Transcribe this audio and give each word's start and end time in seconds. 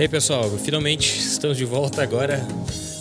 E 0.00 0.04
aí, 0.04 0.08
pessoal, 0.08 0.48
finalmente 0.64 1.18
estamos 1.18 1.58
de 1.58 1.64
volta 1.66 2.02
agora 2.02 2.40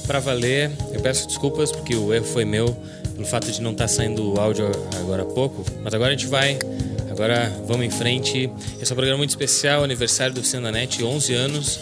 para 0.05 0.19
valer. 0.19 0.69
Eu 0.91 0.99
peço 0.99 1.27
desculpas 1.27 1.71
porque 1.71 1.95
o 1.95 2.13
erro 2.13 2.25
foi 2.25 2.43
meu 2.43 2.75
pelo 3.15 3.25
fato 3.25 3.49
de 3.49 3.61
não 3.61 3.71
estar 3.71 3.85
tá 3.85 3.87
saindo 3.87 4.33
o 4.33 4.37
áudio 4.37 4.69
agora 4.99 5.21
há 5.21 5.25
pouco, 5.25 5.63
mas 5.81 5.93
agora 5.93 6.09
a 6.09 6.11
gente 6.17 6.27
vai. 6.27 6.59
Agora 7.09 7.49
vamos 7.65 7.85
em 7.85 7.89
frente. 7.89 8.51
Esse 8.81 8.91
é 8.91 8.93
um 8.93 8.97
programa 8.97 9.17
muito 9.17 9.29
especial, 9.29 9.81
aniversário 9.81 10.33
do 10.33 10.41
Oficina 10.41 10.73
NET, 10.73 11.01
11 11.01 11.33
anos, 11.33 11.79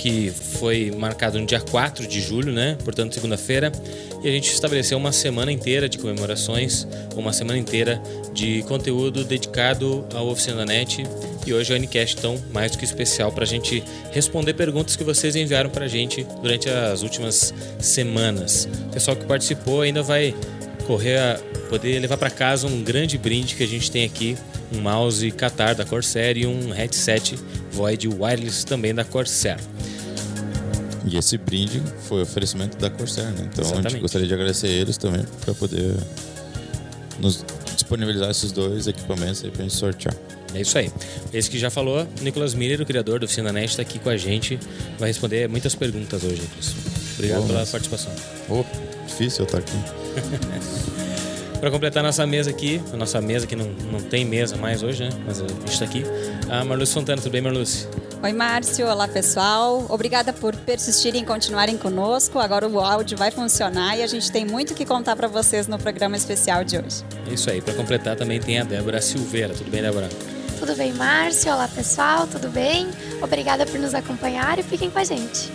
que 0.00 0.30
foi 0.30 0.90
marcado 0.90 1.38
no 1.38 1.46
dia 1.46 1.60
4 1.60 2.04
de 2.04 2.20
julho, 2.20 2.52
né? 2.52 2.76
Portanto, 2.82 3.14
segunda-feira. 3.14 3.70
E 4.20 4.28
a 4.28 4.32
gente 4.32 4.52
estabeleceu 4.52 4.98
uma 4.98 5.12
semana 5.12 5.52
inteira 5.52 5.88
de 5.88 5.96
comemorações, 5.96 6.88
uma 7.14 7.32
semana 7.32 7.56
inteira 7.56 8.02
de 8.34 8.64
conteúdo 8.64 9.22
dedicado 9.22 10.04
ao 10.12 10.26
Oficina 10.26 10.64
NET. 10.64 11.04
E 11.46 11.54
hoje 11.54 11.72
é 11.72 11.76
o 11.76 11.78
Unicast, 11.78 12.18
então, 12.18 12.36
mais 12.52 12.72
do 12.72 12.78
que 12.78 12.84
especial 12.84 13.30
para 13.30 13.44
a 13.44 13.46
gente 13.46 13.82
responder 14.10 14.52
perguntas 14.54 14.96
que 14.96 15.04
vocês 15.04 15.36
enviaram 15.36 15.70
para 15.70 15.84
a 15.84 15.88
gente 15.88 16.26
durante 16.42 16.68
as 16.68 17.02
últimas 17.02 17.54
semanas. 17.78 18.68
O 18.88 18.92
pessoal 18.92 19.16
que 19.16 19.24
participou 19.24 19.82
ainda 19.82 20.02
vai 20.02 20.34
correr 20.88 21.18
a 21.18 21.40
poder 21.68 22.00
levar 22.00 22.16
para 22.16 22.30
casa 22.30 22.66
um 22.66 22.82
grande 22.82 23.16
brinde 23.16 23.54
que 23.54 23.62
a 23.62 23.66
gente 23.66 23.90
tem 23.90 24.04
aqui, 24.04 24.36
um 24.74 24.80
mouse 24.80 25.30
Qatar 25.30 25.76
da 25.76 25.84
Corsair 25.84 26.36
e 26.36 26.46
um 26.46 26.70
headset 26.72 27.38
Void 27.70 28.08
Wireless 28.08 28.66
também 28.66 28.92
da 28.92 29.04
Corsair. 29.04 29.58
E 31.04 31.16
esse 31.16 31.38
brinde 31.38 31.80
foi 32.08 32.22
oferecimento 32.22 32.76
da 32.76 32.90
Corsair, 32.90 33.30
né? 33.30 33.48
Então 33.52 33.64
Exatamente. 33.64 33.86
a 33.86 33.90
gente 33.90 34.00
gostaria 34.00 34.26
de 34.26 34.34
agradecer 34.34 34.66
eles 34.66 34.96
também 34.96 35.24
para 35.44 35.54
poder 35.54 35.94
nos 37.20 37.44
disponibilizar 37.76 38.30
esses 38.30 38.50
dois 38.50 38.88
equipamentos 38.88 39.44
aí 39.44 39.50
para 39.52 39.62
gente 39.62 39.74
sortear. 39.74 40.14
É 40.56 40.60
isso 40.62 40.78
aí. 40.78 40.90
Esse 41.32 41.50
que 41.50 41.58
já 41.58 41.70
falou, 41.70 42.06
Nicolas 42.22 42.54
Miller, 42.54 42.80
o 42.80 42.86
criador 42.86 43.20
do 43.20 43.24
Oficina 43.24 43.52
Net, 43.52 43.68
está 43.68 43.82
aqui 43.82 43.98
com 43.98 44.08
a 44.08 44.16
gente. 44.16 44.58
Vai 44.98 45.08
responder 45.08 45.48
muitas 45.48 45.74
perguntas 45.74 46.24
hoje, 46.24 46.40
Nicolas. 46.40 46.74
Obrigado 47.14 47.46
pela 47.46 47.60
mas... 47.60 47.70
participação. 47.70 48.12
Oh, 48.48 48.64
difícil 49.06 49.44
eu 49.44 49.46
estar 49.46 49.58
aqui. 49.58 49.76
Para 51.60 51.70
completar 51.70 52.02
nossa 52.02 52.26
mesa 52.26 52.50
aqui, 52.50 52.82
a 52.92 52.96
nossa 52.96 53.20
mesa 53.20 53.46
que 53.46 53.56
não, 53.56 53.66
não 53.90 54.00
tem 54.00 54.24
mesa 54.24 54.56
mais 54.56 54.82
hoje, 54.82 55.04
né? 55.04 55.10
Mas 55.26 55.40
a 55.40 55.46
gente 55.46 55.72
está 55.72 55.84
aqui. 55.84 56.04
A 56.50 56.64
Marluce 56.64 56.92
Fontana, 56.92 57.20
tudo 57.20 57.32
bem, 57.32 57.40
Marluce? 57.40 57.88
Oi, 58.22 58.32
Márcio. 58.32 58.86
Olá, 58.86 59.08
pessoal. 59.08 59.86
Obrigada 59.88 60.32
por 60.32 60.54
persistirem 60.54 61.22
e 61.22 61.24
continuarem 61.24 61.76
conosco. 61.76 62.38
Agora 62.38 62.68
o 62.68 62.78
áudio 62.78 63.16
vai 63.16 63.30
funcionar 63.30 63.96
e 63.98 64.02
a 64.02 64.06
gente 64.06 64.30
tem 64.30 64.44
muito 64.44 64.74
que 64.74 64.84
contar 64.84 65.16
para 65.16 65.28
vocês 65.28 65.66
no 65.66 65.78
programa 65.78 66.16
especial 66.16 66.62
de 66.62 66.76
hoje. 66.76 67.02
É 67.28 67.32
isso 67.32 67.50
aí. 67.50 67.60
Para 67.60 67.74
completar 67.74 68.16
também 68.16 68.38
tem 68.38 68.58
a 68.58 68.64
Débora 68.64 69.00
Silveira. 69.00 69.54
Tudo 69.54 69.70
bem, 69.70 69.80
Débora? 69.80 70.08
Tudo 70.58 70.74
bem, 70.74 70.92
Márcio? 70.94 71.52
Olá, 71.52 71.68
pessoal. 71.68 72.26
Tudo 72.26 72.48
bem? 72.48 72.88
Obrigada 73.20 73.66
por 73.66 73.78
nos 73.78 73.94
acompanhar 73.94 74.58
e 74.58 74.62
fiquem 74.62 74.88
com 74.88 74.98
a 74.98 75.04
gente. 75.04 75.50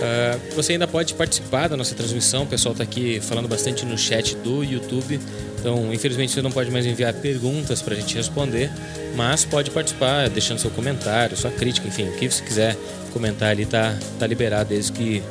Uh, 0.00 0.54
você 0.56 0.72
ainda 0.72 0.88
pode 0.88 1.12
participar 1.12 1.68
da 1.68 1.76
nossa 1.76 1.94
transmissão. 1.94 2.44
O 2.44 2.46
pessoal 2.46 2.72
está 2.72 2.82
aqui 2.82 3.20
falando 3.20 3.46
bastante 3.46 3.84
no 3.84 3.98
chat 3.98 4.34
do 4.36 4.64
YouTube. 4.64 5.20
Então, 5.58 5.92
infelizmente, 5.92 6.32
você 6.32 6.40
não 6.40 6.50
pode 6.50 6.70
mais 6.70 6.86
enviar 6.86 7.12
perguntas 7.12 7.82
para 7.82 7.94
a 7.94 7.96
gente 7.98 8.16
responder, 8.16 8.70
mas 9.14 9.44
pode 9.44 9.70
participar 9.70 10.30
deixando 10.30 10.58
seu 10.58 10.70
comentário, 10.70 11.36
sua 11.36 11.50
crítica, 11.50 11.86
enfim, 11.86 12.08
o 12.08 12.16
que 12.16 12.30
você 12.30 12.42
quiser 12.42 12.76
comentar 13.12 13.50
ali 13.50 13.66
tá, 13.66 13.94
tá 14.18 14.26
liberado, 14.26 14.70
desde 14.70 14.90
que 14.92 15.22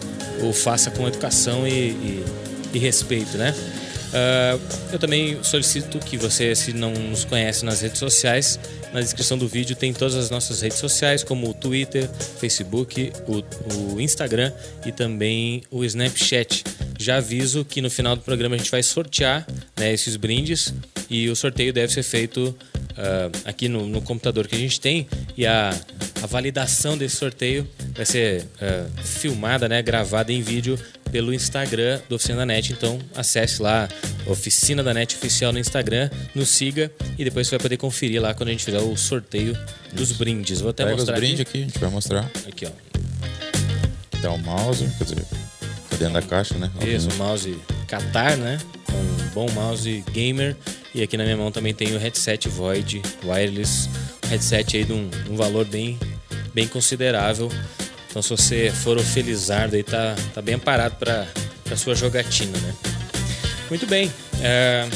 o 0.43 0.53
faça 0.53 0.91
com 0.91 1.07
educação 1.07 1.67
e, 1.67 1.71
e, 1.71 2.25
e 2.75 2.77
respeito, 2.77 3.39
né? 3.39 3.55
Uh, 4.09 4.59
eu 4.91 4.97
também 4.97 5.37
solicito 5.43 5.99
que 5.99 6.17
você, 6.17 6.55
se 6.55 6.73
não 6.73 6.91
nos 6.91 7.25
conhece 7.25 7.63
nas 7.63 7.81
redes 7.81 7.99
sociais, 7.99 8.59
na 8.91 9.01
descrição 9.01 9.37
do 9.37 9.47
vídeo 9.47 9.75
tem 9.75 9.93
todas 9.93 10.15
as 10.15 10.29
nossas 10.29 10.61
redes 10.61 10.79
sociais, 10.79 11.23
como 11.23 11.49
o 11.49 11.53
Twitter, 11.53 12.09
Facebook, 12.39 13.13
o, 13.27 13.93
o 13.93 14.01
Instagram 14.01 14.51
e 14.85 14.91
também 14.91 15.61
o 15.69 15.83
Snapchat. 15.83 16.63
Já 16.97 17.17
aviso 17.17 17.63
que 17.63 17.81
no 17.81 17.89
final 17.89 18.15
do 18.15 18.21
programa 18.23 18.55
a 18.55 18.57
gente 18.57 18.71
vai 18.71 18.81
sortear 18.81 19.47
né, 19.77 19.93
esses 19.93 20.15
brindes 20.15 20.73
e 21.09 21.29
o 21.29 21.35
sorteio 21.35 21.71
deve 21.71 21.93
ser 21.93 22.03
feito 22.03 22.55
uh, 22.99 23.31
aqui 23.45 23.69
no, 23.69 23.87
no, 23.87 24.01
computador 24.01 24.47
que 24.47 24.55
a 24.55 24.59
gente 24.59 24.81
tem 24.81 25.07
e 25.37 25.45
a, 25.45 25.69
a 26.21 26.25
validação 26.25 26.97
desse 26.97 27.15
sorteio 27.15 27.67
vai 27.95 28.05
ser 28.05 28.43
uh, 28.43 29.03
filmada, 29.03 29.69
né, 29.69 29.81
gravada 29.81 30.33
em 30.33 30.41
vídeo 30.41 30.77
pelo 31.11 31.33
Instagram 31.33 31.99
do 32.07 32.15
Oficina 32.15 32.37
da 32.37 32.45
Net. 32.45 32.73
Então 32.73 32.99
acesse 33.15 33.61
lá 33.61 33.87
Oficina 34.25 34.83
da 34.83 34.93
Net 34.93 35.15
Oficial 35.15 35.51
no 35.51 35.59
Instagram, 35.59 36.09
nos 36.35 36.49
siga 36.49 36.91
e 37.17 37.23
depois 37.23 37.47
você 37.47 37.57
vai 37.57 37.63
poder 37.63 37.77
conferir 37.77 38.21
lá 38.21 38.33
quando 38.33 38.49
a 38.49 38.51
gente 38.51 38.63
fizer 38.63 38.79
o 38.79 38.95
sorteio 38.95 39.57
dos 39.93 40.11
brindes. 40.11 40.61
Vou 40.61 40.69
até 40.69 40.83
Pega 40.83 40.95
mostrar 40.95 41.13
os 41.15 41.19
brindes 41.19 41.41
aqui. 41.41 41.49
aqui, 41.49 41.57
a 41.59 41.65
gente 41.65 41.79
vai 41.79 41.89
mostrar. 41.89 42.31
Aqui, 42.47 42.65
ó. 42.65 42.69
Aqui 42.69 44.21
tá 44.21 44.31
o 44.31 44.37
mouse, 44.37 44.85
quer 44.97 45.03
dizer, 45.03 45.25
tá 45.89 45.95
dentro 45.97 46.13
da 46.13 46.21
caixa, 46.21 46.55
né? 46.57 46.69
Isso, 46.85 47.09
o 47.09 47.15
mouse 47.15 47.57
Qatar, 47.87 48.37
né? 48.37 48.57
Um 48.91 49.29
bom 49.33 49.49
mouse 49.51 50.03
gamer. 50.11 50.55
E 50.93 51.03
aqui 51.03 51.15
na 51.15 51.23
minha 51.23 51.37
mão 51.37 51.51
também 51.51 51.73
tem 51.73 51.95
o 51.95 51.99
headset 51.99 52.49
Void 52.49 53.01
Wireless. 53.23 53.87
Um 54.25 54.29
headset 54.29 54.77
aí 54.77 54.83
de 54.83 54.91
um, 54.91 55.09
um 55.29 55.35
valor 55.35 55.65
bem, 55.65 55.97
bem 56.53 56.67
considerável. 56.67 57.49
Então 58.09 58.21
se 58.21 58.29
você 58.29 58.71
for 58.71 58.97
o 58.97 59.03
Felizardo 59.03 59.75
aí, 59.75 59.83
tá, 59.83 60.15
tá 60.33 60.41
bem 60.41 60.55
amparado 60.55 60.95
para 60.95 61.27
a 61.71 61.75
sua 61.75 61.95
jogatina, 61.95 62.57
né? 62.57 62.75
Muito 63.69 63.85
bem. 63.85 64.11
É, 64.41 64.87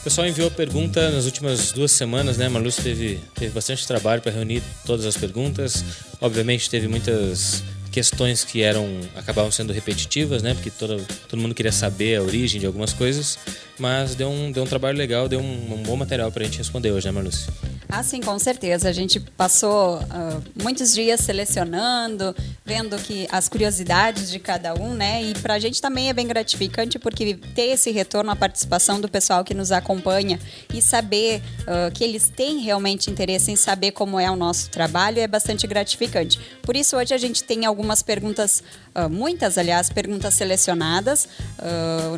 o 0.00 0.04
pessoal 0.04 0.26
enviou 0.26 0.50
pergunta 0.50 1.10
nas 1.10 1.24
últimas 1.24 1.72
duas 1.72 1.90
semanas, 1.90 2.38
né? 2.38 2.46
A 2.46 2.50
Marlúcia 2.50 2.82
teve, 2.82 3.18
teve 3.34 3.52
bastante 3.52 3.86
trabalho 3.86 4.22
para 4.22 4.30
reunir 4.30 4.62
todas 4.86 5.04
as 5.04 5.16
perguntas. 5.16 5.84
Obviamente 6.20 6.70
teve 6.70 6.86
muitas 6.86 7.64
questões 7.90 8.44
que 8.44 8.62
eram 8.62 8.86
acabavam 9.16 9.50
sendo 9.50 9.72
repetitivas, 9.72 10.42
né? 10.42 10.54
Porque 10.54 10.70
todo, 10.70 11.04
todo 11.28 11.40
mundo 11.40 11.54
queria 11.54 11.72
saber 11.72 12.16
a 12.16 12.22
origem 12.22 12.60
de 12.60 12.66
algumas 12.66 12.92
coisas, 12.92 13.38
mas 13.78 14.14
deu 14.14 14.28
um, 14.28 14.50
deu 14.52 14.64
um 14.64 14.66
trabalho 14.66 14.96
legal, 14.96 15.28
deu 15.28 15.40
um, 15.40 15.74
um 15.74 15.82
bom 15.82 15.96
material 15.96 16.30
para 16.30 16.42
a 16.42 16.46
gente 16.46 16.58
responder 16.58 16.90
hoje, 16.90 17.06
né, 17.06 17.12
Marlúcia? 17.12 17.52
Ah, 17.90 18.02
sim, 18.02 18.20
com 18.20 18.38
certeza. 18.38 18.86
A 18.86 18.92
gente 18.92 19.18
passou 19.18 19.96
uh, 19.96 20.42
muitos 20.62 20.92
dias 20.92 21.20
selecionando, 21.20 22.36
vendo 22.62 22.98
que 22.98 23.26
as 23.32 23.48
curiosidades 23.48 24.30
de 24.30 24.38
cada 24.38 24.74
um, 24.74 24.92
né? 24.92 25.22
E 25.22 25.32
para 25.38 25.54
a 25.54 25.58
gente 25.58 25.80
também 25.80 26.10
é 26.10 26.12
bem 26.12 26.26
gratificante 26.26 26.98
porque 26.98 27.34
ter 27.54 27.70
esse 27.70 27.90
retorno 27.90 28.30
à 28.30 28.36
participação 28.36 29.00
do 29.00 29.08
pessoal 29.08 29.42
que 29.42 29.54
nos 29.54 29.72
acompanha 29.72 30.38
e 30.72 30.82
saber 30.82 31.40
uh, 31.62 31.90
que 31.90 32.04
eles 32.04 32.28
têm 32.28 32.58
realmente 32.58 33.10
interesse 33.10 33.50
em 33.50 33.56
saber 33.56 33.92
como 33.92 34.20
é 34.20 34.30
o 34.30 34.36
nosso 34.36 34.68
trabalho 34.68 35.18
é 35.18 35.26
bastante 35.26 35.66
gratificante. 35.66 36.38
Por 36.62 36.76
isso 36.76 36.94
hoje 36.94 37.14
a 37.14 37.18
gente 37.18 37.42
tem 37.42 37.64
algumas 37.64 38.02
perguntas, 38.02 38.62
uh, 38.94 39.08
muitas, 39.08 39.56
aliás, 39.56 39.88
perguntas 39.88 40.34
selecionadas. 40.34 41.26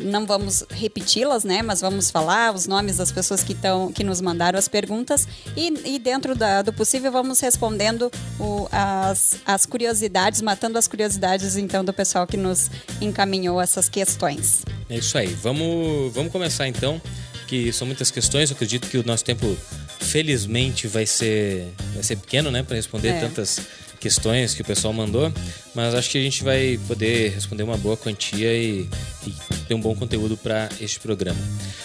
não 0.03 0.25
vamos 0.25 0.65
repeti-las, 0.69 1.45
né? 1.45 1.50
Mas 1.63 1.81
vamos 1.81 2.11
falar 2.11 2.53
os 2.53 2.67
nomes 2.67 2.97
das 2.97 3.11
pessoas 3.11 3.43
que 3.43 3.53
estão, 3.53 3.91
que 3.91 4.03
nos 4.03 4.21
mandaram 4.21 4.59
as 4.59 4.67
perguntas 4.67 5.27
e, 5.57 5.95
e 5.95 5.97
dentro 5.97 6.35
da, 6.35 6.61
do 6.61 6.71
possível, 6.71 7.11
vamos 7.11 7.39
respondendo 7.39 8.11
o, 8.39 8.67
as, 8.71 9.37
as 9.43 9.65
curiosidades, 9.65 10.39
matando 10.41 10.77
as 10.77 10.87
curiosidades, 10.87 11.55
então, 11.55 11.83
do 11.83 11.91
pessoal 11.91 12.27
que 12.27 12.37
nos 12.37 12.69
encaminhou 13.01 13.59
essas 13.59 13.89
questões. 13.89 14.63
É 14.87 14.97
isso 14.97 15.17
aí. 15.17 15.33
Vamos, 15.33 16.13
vamos 16.13 16.31
começar, 16.31 16.67
então, 16.67 17.01
que 17.47 17.73
são 17.73 17.87
muitas 17.87 18.11
questões. 18.11 18.51
Eu 18.51 18.55
acredito 18.55 18.87
que 18.87 18.97
o 18.97 19.03
nosso 19.05 19.25
tempo, 19.25 19.57
felizmente, 19.99 20.87
vai 20.87 21.05
ser, 21.05 21.73
vai 21.93 22.03
ser 22.03 22.17
pequeno, 22.17 22.51
né, 22.51 22.61
para 22.61 22.75
responder 22.75 23.09
é. 23.09 23.19
tantas 23.19 23.59
questões 24.01 24.55
que 24.55 24.63
o 24.63 24.65
pessoal 24.65 24.91
mandou, 24.91 25.31
mas 25.75 25.93
acho 25.93 26.09
que 26.09 26.17
a 26.17 26.21
gente 26.21 26.43
vai 26.43 26.79
poder 26.87 27.29
responder 27.29 27.61
uma 27.61 27.77
boa 27.77 27.95
quantia 27.95 28.51
e, 28.51 28.89
e 29.25 29.33
ter 29.67 29.75
um 29.75 29.79
bom 29.79 29.95
conteúdo 29.95 30.35
para 30.35 30.67
este 30.81 30.99
programa. 30.99 31.39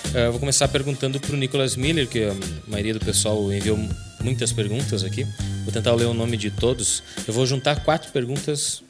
Uh, 0.07 0.31
vou 0.31 0.41
começar 0.41 0.67
perguntando 0.69 1.21
para 1.21 1.35
o 1.35 1.37
Nicolas 1.37 1.77
Miller, 1.77 2.09
que 2.09 2.25
a 2.25 2.35
maioria 2.67 2.95
do 2.95 3.01
pessoal 3.01 3.53
enviou 3.53 3.79
muitas 4.21 4.51
perguntas 4.51 5.05
aqui. 5.05 5.25
Vou 5.63 5.73
tentar 5.73 5.93
ler 5.93 6.07
o 6.07 6.15
nome 6.15 6.39
de 6.39 6.51
todos. 6.51 7.03
Eu 7.29 7.35
vou 7.35 7.47
juntar 7.47 7.85
quatro 7.85 8.11
perguntas 8.11 8.83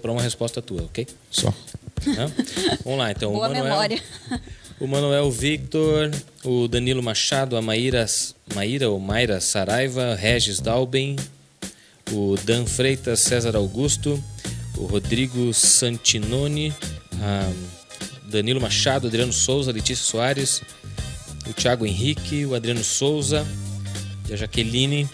para 0.00 0.10
uma 0.10 0.22
resposta 0.22 0.62
tua, 0.62 0.82
ok? 0.82 1.06
Só. 1.30 1.52
Vamos 2.82 2.98
lá, 2.98 3.10
então. 3.10 3.32
Boa 3.32 3.46
o 3.46 3.52
Manuel, 3.52 3.64
memória. 3.64 4.02
O 4.80 4.86
Manuel 4.86 5.30
Victor, 5.30 6.10
o 6.42 6.66
Danilo 6.66 7.02
Machado, 7.02 7.54
a 7.58 7.60
Maíra, 7.60 8.06
Maíra 8.54 8.88
ou 8.88 8.98
Mayra 8.98 9.38
Saraiva, 9.38 10.14
Regis 10.14 10.58
Dalben, 10.58 11.16
o 12.12 12.36
Dan 12.44 12.66
Freitas, 12.66 13.20
César 13.20 13.56
Augusto, 13.56 14.22
o 14.76 14.86
Rodrigo 14.86 15.52
Santinoni, 15.52 16.74
Danilo 18.24 18.60
Machado, 18.60 19.08
Adriano 19.08 19.32
Souza, 19.32 19.72
Letícia 19.72 20.04
Soares, 20.04 20.62
o 21.48 21.52
Thiago 21.52 21.84
Henrique, 21.84 22.46
o 22.46 22.54
Adriano 22.54 22.84
Souza 22.84 23.46
e 24.28 24.32
a 24.32 24.36
Jaqueline. 24.36 25.08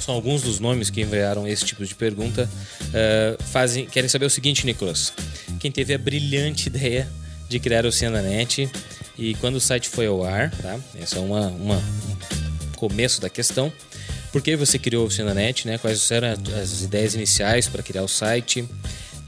São 0.00 0.14
alguns 0.14 0.42
dos 0.42 0.58
nomes 0.58 0.88
que 0.88 1.02
enviaram 1.02 1.46
esse 1.46 1.64
tipo 1.64 1.84
de 1.84 1.94
pergunta. 1.94 2.48
Uh, 2.80 3.42
fazem, 3.44 3.84
querem 3.84 4.08
saber 4.08 4.24
o 4.24 4.30
seguinte, 4.30 4.64
Nicolas. 4.64 5.12
Quem 5.58 5.70
teve 5.70 5.92
a 5.92 5.98
brilhante 5.98 6.68
ideia 6.68 7.06
de 7.48 7.60
criar 7.60 7.84
o 7.84 7.92
Ciananet 7.92 8.70
e 9.18 9.34
quando 9.34 9.56
o 9.56 9.60
site 9.60 9.88
foi 9.88 10.06
ao 10.06 10.24
ar, 10.24 10.50
tá? 10.50 10.80
Esse 10.98 11.18
é 11.18 11.20
uma, 11.20 11.48
uma, 11.48 11.76
um 11.76 12.76
começo 12.76 13.20
da 13.20 13.28
questão. 13.28 13.70
Por 14.32 14.42
que 14.42 14.56
você 14.56 14.78
criou 14.78 15.04
a 15.04 15.06
Oficina 15.06 15.34
Net, 15.34 15.66
né? 15.66 15.78
Quais 15.78 16.10
eram 16.10 16.28
as 16.60 16.82
ideias 16.82 17.14
iniciais 17.14 17.68
para 17.68 17.82
criar 17.82 18.02
o 18.02 18.08
site 18.08 18.66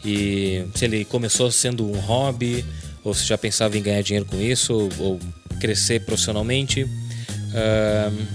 e 0.04 0.64
se 0.74 0.84
ele 0.84 1.04
começou 1.04 1.50
sendo 1.50 1.88
um 1.88 1.98
hobby 1.98 2.64
ou 3.04 3.14
se 3.14 3.24
já 3.24 3.36
pensava 3.36 3.76
em 3.76 3.82
ganhar 3.82 4.02
dinheiro 4.02 4.26
com 4.26 4.40
isso 4.40 4.72
ou, 4.72 4.90
ou 4.98 5.20
crescer 5.60 6.00
profissionalmente. 6.04 6.84
Uh, 6.84 8.26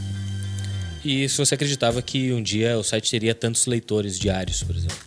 e 1.03 1.27
se 1.29 1.37
você 1.37 1.55
acreditava 1.55 2.01
que 2.01 2.33
um 2.33 2.41
dia 2.41 2.77
o 2.77 2.83
site 2.83 3.11
teria 3.11 3.33
tantos 3.33 3.65
leitores 3.65 4.19
diários, 4.19 4.63
por 4.63 4.75
exemplo. 4.75 4.97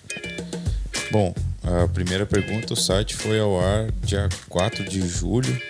Bom, 1.10 1.34
a 1.62 1.86
primeira 1.88 2.24
pergunta, 2.24 2.72
o 2.72 2.76
site 2.76 3.14
foi 3.14 3.38
ao 3.38 3.60
ar 3.60 3.90
dia 4.02 4.28
4 4.48 4.84
de 4.88 5.06
julho, 5.06 5.60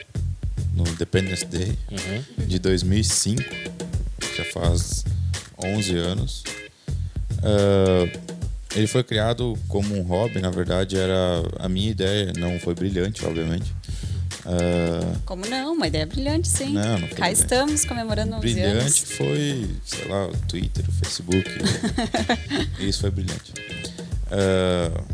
no 0.73 0.87
Independence 0.87 1.45
Day 1.45 1.77
uhum. 1.91 2.47
de 2.47 2.59
2005. 2.59 3.43
Já 4.37 4.45
faz 4.53 5.05
11 5.65 5.97
anos. 5.97 6.45
Uh, 7.39 8.11
ele 8.75 8.87
foi 8.87 9.03
criado 9.03 9.59
como 9.69 9.97
um 9.97 10.03
hobby, 10.03 10.41
na 10.41 10.51
verdade 10.51 10.97
era 10.97 11.43
a 11.59 11.69
minha 11.69 11.91
ideia, 11.91 12.33
não 12.39 12.59
foi 12.61 12.75
brilhante, 12.75 13.25
obviamente. 13.25 13.73
Uh, 14.47 15.19
Como 15.25 15.45
não? 15.47 15.75
Uma 15.75 15.87
ideia 15.89 16.07
brilhante, 16.07 16.49
sim. 16.49 16.73
Não, 16.73 16.99
não 16.99 17.09
Cá 17.09 17.15
brilhante. 17.17 17.43
estamos 17.43 17.85
comemorando 17.85 18.37
11 18.37 18.41
brilhante 18.41 18.67
anos. 18.79 19.01
Brilhante 19.01 19.17
foi, 19.17 19.71
sei 19.85 20.09
lá, 20.09 20.27
o 20.27 20.37
Twitter, 20.49 20.85
o 20.89 20.93
Facebook. 20.93 21.51
Isso 22.81 23.01
foi 23.01 23.11
brilhante. 23.11 23.53
Uh, 24.31 25.05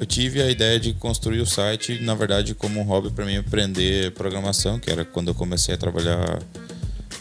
eu 0.00 0.06
tive 0.06 0.42
a 0.42 0.50
ideia 0.50 0.78
de 0.78 0.92
construir 0.92 1.40
o 1.40 1.46
site, 1.46 2.00
na 2.00 2.14
verdade, 2.14 2.54
como 2.54 2.80
um 2.80 2.84
hobby 2.84 3.10
para 3.10 3.24
mim 3.24 3.36
aprender 3.36 4.10
programação, 4.12 4.78
que 4.78 4.90
era 4.90 5.04
quando 5.04 5.28
eu 5.28 5.34
comecei 5.34 5.74
a 5.74 5.78
trabalhar 5.78 6.40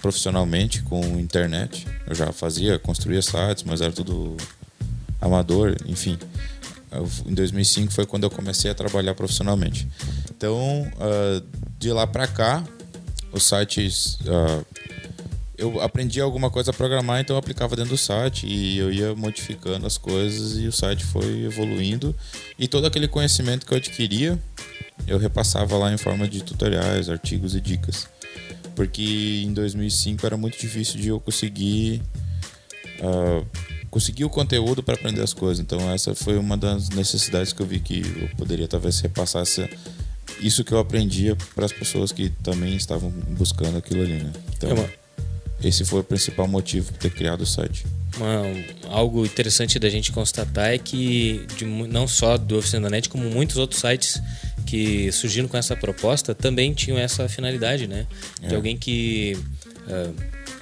profissionalmente 0.03 0.83
com 0.83 1.01
internet. 1.17 1.87
Eu 2.05 2.13
já 2.13 2.33
fazia, 2.33 2.77
construía 2.77 3.21
sites, 3.21 3.63
mas 3.63 3.79
era 3.79 3.93
tudo 3.93 4.35
amador, 5.21 5.77
enfim. 5.87 6.19
Eu, 6.91 7.09
em 7.25 7.33
2005 7.33 7.93
foi 7.93 8.05
quando 8.05 8.23
eu 8.23 8.29
comecei 8.29 8.69
a 8.69 8.75
trabalhar 8.75 9.15
profissionalmente. 9.15 9.87
Então, 10.29 10.85
uh, 10.97 11.41
de 11.79 11.89
lá 11.93 12.05
para 12.05 12.27
cá, 12.27 12.61
os 13.31 13.47
sites. 13.47 14.19
Uh, 14.21 14.65
eu 15.55 15.79
aprendi 15.79 16.19
alguma 16.19 16.49
coisa 16.49 16.71
a 16.71 16.73
programar, 16.73 17.21
então 17.21 17.35
eu 17.35 17.39
aplicava 17.39 17.75
dentro 17.75 17.91
do 17.91 17.97
site 17.97 18.45
e 18.45 18.77
eu 18.79 18.91
ia 18.91 19.15
modificando 19.15 19.87
as 19.87 19.97
coisas 19.97 20.57
e 20.57 20.67
o 20.67 20.71
site 20.71 21.05
foi 21.05 21.45
evoluindo. 21.45 22.13
E 22.59 22.67
todo 22.67 22.85
aquele 22.85 23.07
conhecimento 23.07 23.65
que 23.65 23.73
eu 23.73 23.77
adquiria, 23.77 24.37
eu 25.07 25.17
repassava 25.17 25.77
lá 25.77 25.93
em 25.93 25.97
forma 25.97 26.27
de 26.27 26.43
tutoriais, 26.43 27.07
artigos 27.07 27.55
e 27.55 27.61
dicas. 27.61 28.09
Porque 28.75 29.43
em 29.45 29.53
2005 29.53 30.25
era 30.25 30.37
muito 30.37 30.57
difícil 30.59 30.99
de 30.99 31.09
eu 31.09 31.19
conseguir. 31.19 32.01
Uh, 32.99 33.45
conseguir 33.93 34.25
o 34.25 34.29
conteúdo 34.29 34.81
para 34.81 34.95
aprender 34.95 35.21
as 35.21 35.33
coisas. 35.33 35.59
Então 35.59 35.79
essa 35.91 36.15
foi 36.15 36.35
uma 36.35 36.57
das 36.57 36.89
necessidades 36.89 37.53
que 37.53 37.61
eu 37.61 37.65
vi 37.67 37.79
que 37.79 37.99
eu 37.99 38.29
poderia 38.37 38.67
talvez 38.67 38.99
repassar 39.01 39.43
essa, 39.43 39.69
isso 40.39 40.63
que 40.63 40.71
eu 40.71 40.79
aprendia 40.79 41.35
para 41.53 41.65
as 41.65 41.71
pessoas 41.71 42.11
que 42.11 42.29
também 42.41 42.75
estavam 42.75 43.11
buscando 43.37 43.77
aquilo 43.77 44.01
ali, 44.01 44.23
né? 44.23 44.33
Então 44.57 44.71
é 44.71 44.73
uma... 44.73 44.89
esse 45.63 45.85
foi 45.85 45.99
o 45.99 46.03
principal 46.03 46.47
motivo 46.47 46.91
de 46.91 46.97
ter 46.97 47.11
criado 47.11 47.41
o 47.41 47.45
site. 47.45 47.85
Uma, 48.17 48.43
algo 48.89 49.25
interessante 49.25 49.77
da 49.77 49.89
gente 49.89 50.11
constatar 50.11 50.71
é 50.71 50.77
que 50.79 51.45
de, 51.55 51.65
não 51.65 52.07
só 52.07 52.35
do 52.35 52.57
Oficina 52.57 52.89
Net, 52.89 53.09
como 53.09 53.29
muitos 53.29 53.57
outros 53.57 53.79
sites 53.79 54.19
que 54.73 55.11
surgiram 55.11 55.47
com 55.47 55.55
essa 55.55 55.75
proposta 55.75 56.33
também 56.33 56.73
tinham 56.73 56.97
essa 56.97 57.29
finalidade, 57.29 57.85
né? 57.85 58.07
De 58.41 58.53
é. 58.53 58.55
alguém 58.55 58.75
que 58.75 59.37
uh, 59.85 60.15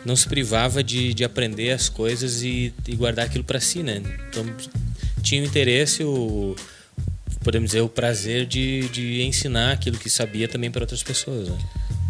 não 0.04 0.18
se 0.18 0.28
privava 0.28 0.84
de, 0.84 1.14
de 1.14 1.24
aprender 1.24 1.72
as 1.72 1.88
coisas 1.88 2.44
e, 2.44 2.74
e 2.90 2.96
guardar 2.98 3.26
aquilo 3.26 3.46
para 3.46 3.62
si, 3.62 3.82
né? 3.82 4.04
Então 4.28 4.46
tinha 5.24 5.42
o 5.42 5.46
interesse, 5.46 6.04
o, 6.04 6.58
podemos 7.42 7.70
dizer, 7.70 7.80
o 7.80 7.88
prazer 7.88 8.46
de, 8.46 8.90
de 8.90 9.22
ensinar 9.22 9.72
aquilo 9.72 9.98
que 9.98 10.10
sabia 10.10 10.46
também 10.46 10.70
para 10.70 10.84
outras 10.84 11.02
pessoas. 11.02 11.48
Né? 11.48 11.58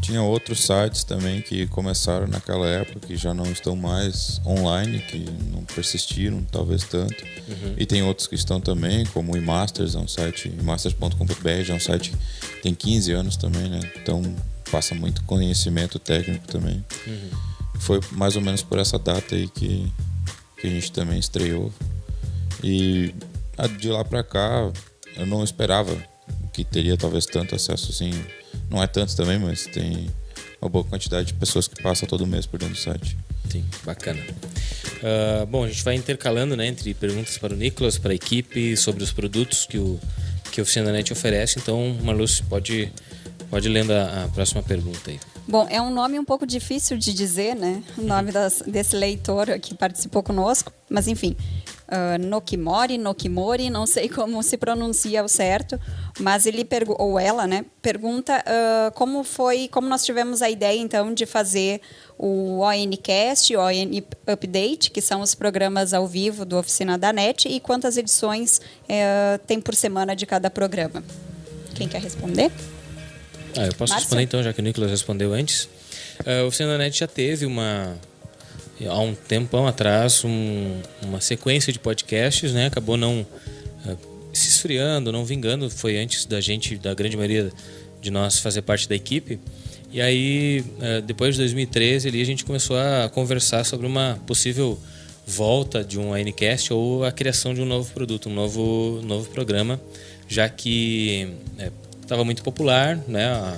Tinha 0.01 0.21
outros 0.21 0.61
sites 0.61 1.03
também 1.03 1.41
que 1.41 1.67
começaram 1.67 2.27
naquela 2.27 2.67
época 2.67 3.07
que 3.07 3.15
já 3.15 3.33
não 3.33 3.45
estão 3.51 3.75
mais 3.75 4.41
online, 4.45 4.99
que 4.99 5.25
não 5.53 5.63
persistiram 5.63 6.43
talvez 6.51 6.83
tanto. 6.83 7.23
Uhum. 7.47 7.75
E 7.77 7.85
tem 7.85 8.01
outros 8.03 8.27
que 8.27 8.35
estão 8.35 8.59
também, 8.59 9.05
como 9.07 9.33
o 9.33 9.37
eMasters, 9.37 9.95
é 9.95 9.99
um 9.99 10.07
site, 10.07 10.51
emasters.com.br, 10.59 11.69
é 11.69 11.73
um 11.73 11.79
site 11.79 12.11
que 12.11 12.61
tem 12.61 12.73
15 12.73 13.11
anos 13.11 13.37
também, 13.37 13.69
né? 13.69 13.79
Então 14.01 14.21
passa 14.71 14.95
muito 14.95 15.23
conhecimento 15.23 15.99
técnico 15.99 16.47
também. 16.47 16.83
Uhum 17.05 17.51
foi 17.81 17.99
mais 18.11 18.35
ou 18.35 18.41
menos 18.41 18.61
por 18.61 18.79
essa 18.79 18.97
data 18.97 19.35
aí 19.35 19.47
que, 19.47 19.91
que 20.57 20.67
a 20.67 20.69
gente 20.69 20.91
também 20.91 21.19
estreou. 21.19 21.73
E 22.63 23.13
de 23.79 23.89
lá 23.89 24.05
pra 24.05 24.23
cá, 24.23 24.71
eu 25.17 25.25
não 25.25 25.43
esperava 25.43 25.91
que 26.51 26.63
teria 26.63 26.97
talvez 26.97 27.25
tanto 27.25 27.55
acesso 27.55 27.91
assim. 27.91 28.11
Não 28.69 28.81
é 28.81 28.87
tanto 28.87 29.15
também, 29.15 29.39
mas 29.39 29.65
tem 29.65 30.09
uma 30.61 30.69
boa 30.69 30.83
quantidade 30.83 31.27
de 31.27 31.33
pessoas 31.33 31.67
que 31.67 31.81
passam 31.81 32.07
todo 32.07 32.25
mês 32.27 32.45
por 32.45 32.59
dentro 32.59 32.75
do 32.75 32.79
site. 32.79 33.17
Sim, 33.49 33.65
bacana. 33.83 34.19
Uh, 35.01 35.45
bom, 35.47 35.63
a 35.63 35.67
gente 35.67 35.83
vai 35.83 35.95
intercalando 35.95 36.55
né, 36.55 36.67
entre 36.67 36.93
perguntas 36.93 37.37
para 37.37 37.53
o 37.53 37.57
Nicolas, 37.57 37.97
para 37.97 38.11
a 38.11 38.15
equipe, 38.15 38.77
sobre 38.77 39.03
os 39.03 39.11
produtos 39.11 39.65
que, 39.65 39.77
o, 39.77 39.99
que 40.51 40.59
a 40.59 40.63
Oficina 40.63 40.91
Net 40.91 41.11
oferece. 41.11 41.59
Então, 41.59 41.97
Marluz, 42.03 42.41
pode, 42.41 42.91
pode 43.49 43.67
lendo 43.67 43.91
a, 43.91 44.25
a 44.25 44.27
próxima 44.27 44.61
pergunta 44.61 45.09
aí. 45.09 45.19
Bom, 45.47 45.67
é 45.69 45.81
um 45.81 45.93
nome 45.93 46.19
um 46.19 46.23
pouco 46.23 46.45
difícil 46.45 46.97
de 46.97 47.13
dizer, 47.13 47.55
né? 47.55 47.83
O 47.97 48.03
nome 48.03 48.31
das, 48.31 48.63
desse 48.65 48.95
leitor 48.95 49.47
que 49.59 49.73
participou 49.73 50.21
conosco, 50.21 50.71
mas 50.89 51.07
enfim. 51.07 51.35
Uh, 51.91 52.17
Nokimori, 52.25 52.97
Nokimori, 52.97 53.69
não 53.69 53.85
sei 53.85 54.07
como 54.07 54.41
se 54.41 54.55
pronuncia 54.55 55.21
o 55.21 55.27
certo, 55.27 55.77
mas 56.21 56.45
ele 56.45 56.65
ou 56.97 57.19
ela, 57.19 57.45
né, 57.45 57.65
pergunta 57.81 58.41
uh, 58.47 58.93
como 58.93 59.25
foi, 59.25 59.67
como 59.67 59.89
nós 59.89 60.05
tivemos 60.05 60.41
a 60.41 60.49
ideia 60.49 60.79
então 60.79 61.13
de 61.13 61.25
fazer 61.25 61.81
o 62.17 62.59
ONCast, 62.59 63.53
o 63.57 63.59
ON 63.59 64.01
Update, 64.25 64.89
que 64.89 65.01
são 65.01 65.19
os 65.19 65.35
programas 65.35 65.93
ao 65.93 66.07
vivo 66.07 66.45
do 66.45 66.57
Oficina 66.57 66.97
da 66.97 67.11
NET, 67.11 67.49
e 67.49 67.59
quantas 67.59 67.97
edições 67.97 68.59
uh, 68.59 69.37
tem 69.45 69.59
por 69.59 69.75
semana 69.75 70.15
de 70.15 70.25
cada 70.25 70.49
programa. 70.49 71.03
Quem 71.75 71.89
quer 71.89 72.01
responder? 72.01 72.51
Ah, 73.57 73.65
eu 73.65 73.73
posso 73.73 73.91
Márcio? 73.91 73.95
responder 73.95 74.23
então, 74.23 74.41
já 74.41 74.53
que 74.53 74.61
o 74.61 74.63
Nicolas 74.63 74.91
respondeu 74.91 75.33
antes. 75.33 75.65
Uh, 76.21 76.43
o 76.45 76.47
Oficina 76.47 76.77
Net 76.77 76.97
já 76.97 77.07
teve 77.07 77.45
uma 77.45 77.97
há 78.87 78.99
um 78.99 79.13
tempão 79.13 79.67
atrás 79.67 80.23
um, 80.23 80.81
uma 81.01 81.21
sequência 81.21 81.71
de 81.71 81.79
podcasts, 81.79 82.53
né? 82.53 82.67
Acabou 82.67 82.97
não 82.97 83.21
uh, 83.21 83.97
se 84.33 84.49
esfriando, 84.49 85.11
não 85.11 85.25
vingando. 85.25 85.69
Foi 85.69 85.97
antes 85.97 86.25
da 86.25 86.41
gente, 86.41 86.77
da 86.77 86.93
grande 86.93 87.15
maioria 87.15 87.51
de 88.01 88.11
nós 88.11 88.39
fazer 88.39 88.61
parte 88.61 88.87
da 88.87 88.95
equipe. 88.95 89.39
E 89.91 90.01
aí, 90.01 90.63
uh, 90.77 91.01
depois 91.01 91.35
de 91.35 91.41
2013, 91.41 92.07
ali, 92.07 92.21
a 92.21 92.25
gente 92.25 92.45
começou 92.45 92.77
a 92.77 93.09
conversar 93.09 93.63
sobre 93.65 93.85
uma 93.85 94.19
possível 94.25 94.79
volta 95.27 95.83
de 95.83 95.99
um 95.99 96.15
Ncast 96.15 96.73
ou 96.73 97.03
a 97.03 97.11
criação 97.11 97.53
de 97.53 97.61
um 97.61 97.65
novo 97.65 97.91
produto, 97.93 98.29
um 98.29 98.33
novo, 98.33 99.01
novo 99.03 99.29
programa, 99.29 99.79
já 100.27 100.49
que 100.49 101.27
é, 101.57 101.71
estava 102.01 102.23
muito 102.25 102.43
popular, 102.43 102.97
né? 103.07 103.25
A, 103.25 103.57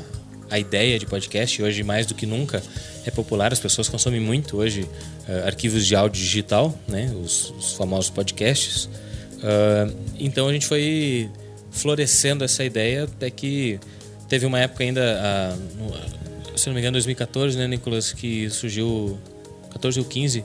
a, 0.50 0.60
ideia 0.60 0.98
de 1.00 1.06
podcast 1.06 1.62
hoje 1.62 1.84
mais 1.84 2.06
do 2.06 2.14
que 2.14 2.26
nunca 2.26 2.62
é 3.06 3.12
popular. 3.12 3.52
As 3.52 3.60
pessoas 3.60 3.90
consomem 3.90 4.20
muito 4.20 4.58
hoje 4.58 4.82
uh, 4.82 5.46
arquivos 5.46 5.86
de 5.86 5.96
áudio 5.96 6.22
digital, 6.22 6.78
né? 6.88 7.14
Os, 7.24 7.52
os 7.52 7.74
famosos 7.74 8.10
podcasts. 8.10 8.86
Uh, 8.86 9.94
então 10.20 10.48
a 10.48 10.54
gente 10.54 10.66
foi 10.66 11.30
florescendo 11.72 12.44
essa 12.44 12.64
ideia 12.64 13.06
até 13.06 13.30
que 13.30 13.80
teve 14.30 14.46
uma 14.46 14.60
época 14.60 14.84
ainda, 14.84 15.02
uh, 15.02 16.58
se 16.58 16.68
não 16.68 16.74
me 16.74 16.80
engano, 16.80 16.94
2014, 16.94 17.58
né, 17.58 17.68
Nicolas, 17.68 18.14
que 18.14 18.50
surgiu 18.50 19.18
14 19.72 20.00
ou 20.00 20.06
15 20.06 20.44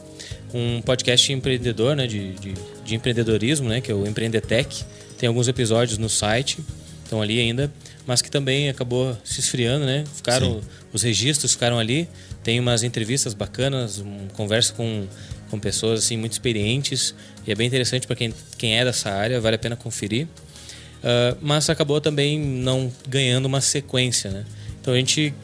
um 0.52 0.80
podcast 0.80 1.32
empreendedor, 1.32 1.94
né, 1.94 2.06
de, 2.06 2.32
de, 2.34 2.54
de 2.84 2.94
empreendedorismo, 2.94 3.68
né, 3.68 3.80
que 3.80 3.90
é 3.90 3.94
o 3.94 4.06
Empreendetec. 4.06 4.84
Tem 5.18 5.26
alguns 5.28 5.48
episódios 5.48 5.98
no 5.98 6.08
site, 6.08 6.58
estão 7.04 7.20
ali 7.20 7.38
ainda 7.40 7.70
mas 8.08 8.22
que 8.22 8.30
também 8.30 8.70
acabou 8.70 9.14
se 9.22 9.38
esfriando, 9.38 9.84
né? 9.84 10.02
Ficaram 10.14 10.62
Sim. 10.62 10.68
os 10.94 11.02
registros 11.02 11.52
ficaram 11.52 11.78
ali. 11.78 12.08
Tem 12.42 12.58
umas 12.58 12.82
entrevistas 12.82 13.34
bacanas, 13.34 13.98
uma 13.98 14.28
conversa 14.32 14.72
com, 14.72 15.06
com 15.50 15.60
pessoas 15.60 16.02
assim 16.04 16.16
muito 16.16 16.32
experientes 16.32 17.14
e 17.46 17.52
é 17.52 17.54
bem 17.54 17.66
interessante 17.66 18.06
para 18.06 18.16
quem, 18.16 18.32
quem 18.56 18.78
é 18.78 18.84
dessa 18.84 19.10
área, 19.10 19.38
vale 19.42 19.56
a 19.56 19.58
pena 19.58 19.76
conferir. 19.76 20.26
Uh, 20.26 21.36
mas 21.42 21.68
acabou 21.68 22.00
também 22.00 22.40
não 22.40 22.90
ganhando 23.06 23.44
uma 23.44 23.60
sequência, 23.60 24.30
né? 24.30 24.46
Então 24.80 24.94
a 24.94 24.96
gente 24.96 25.34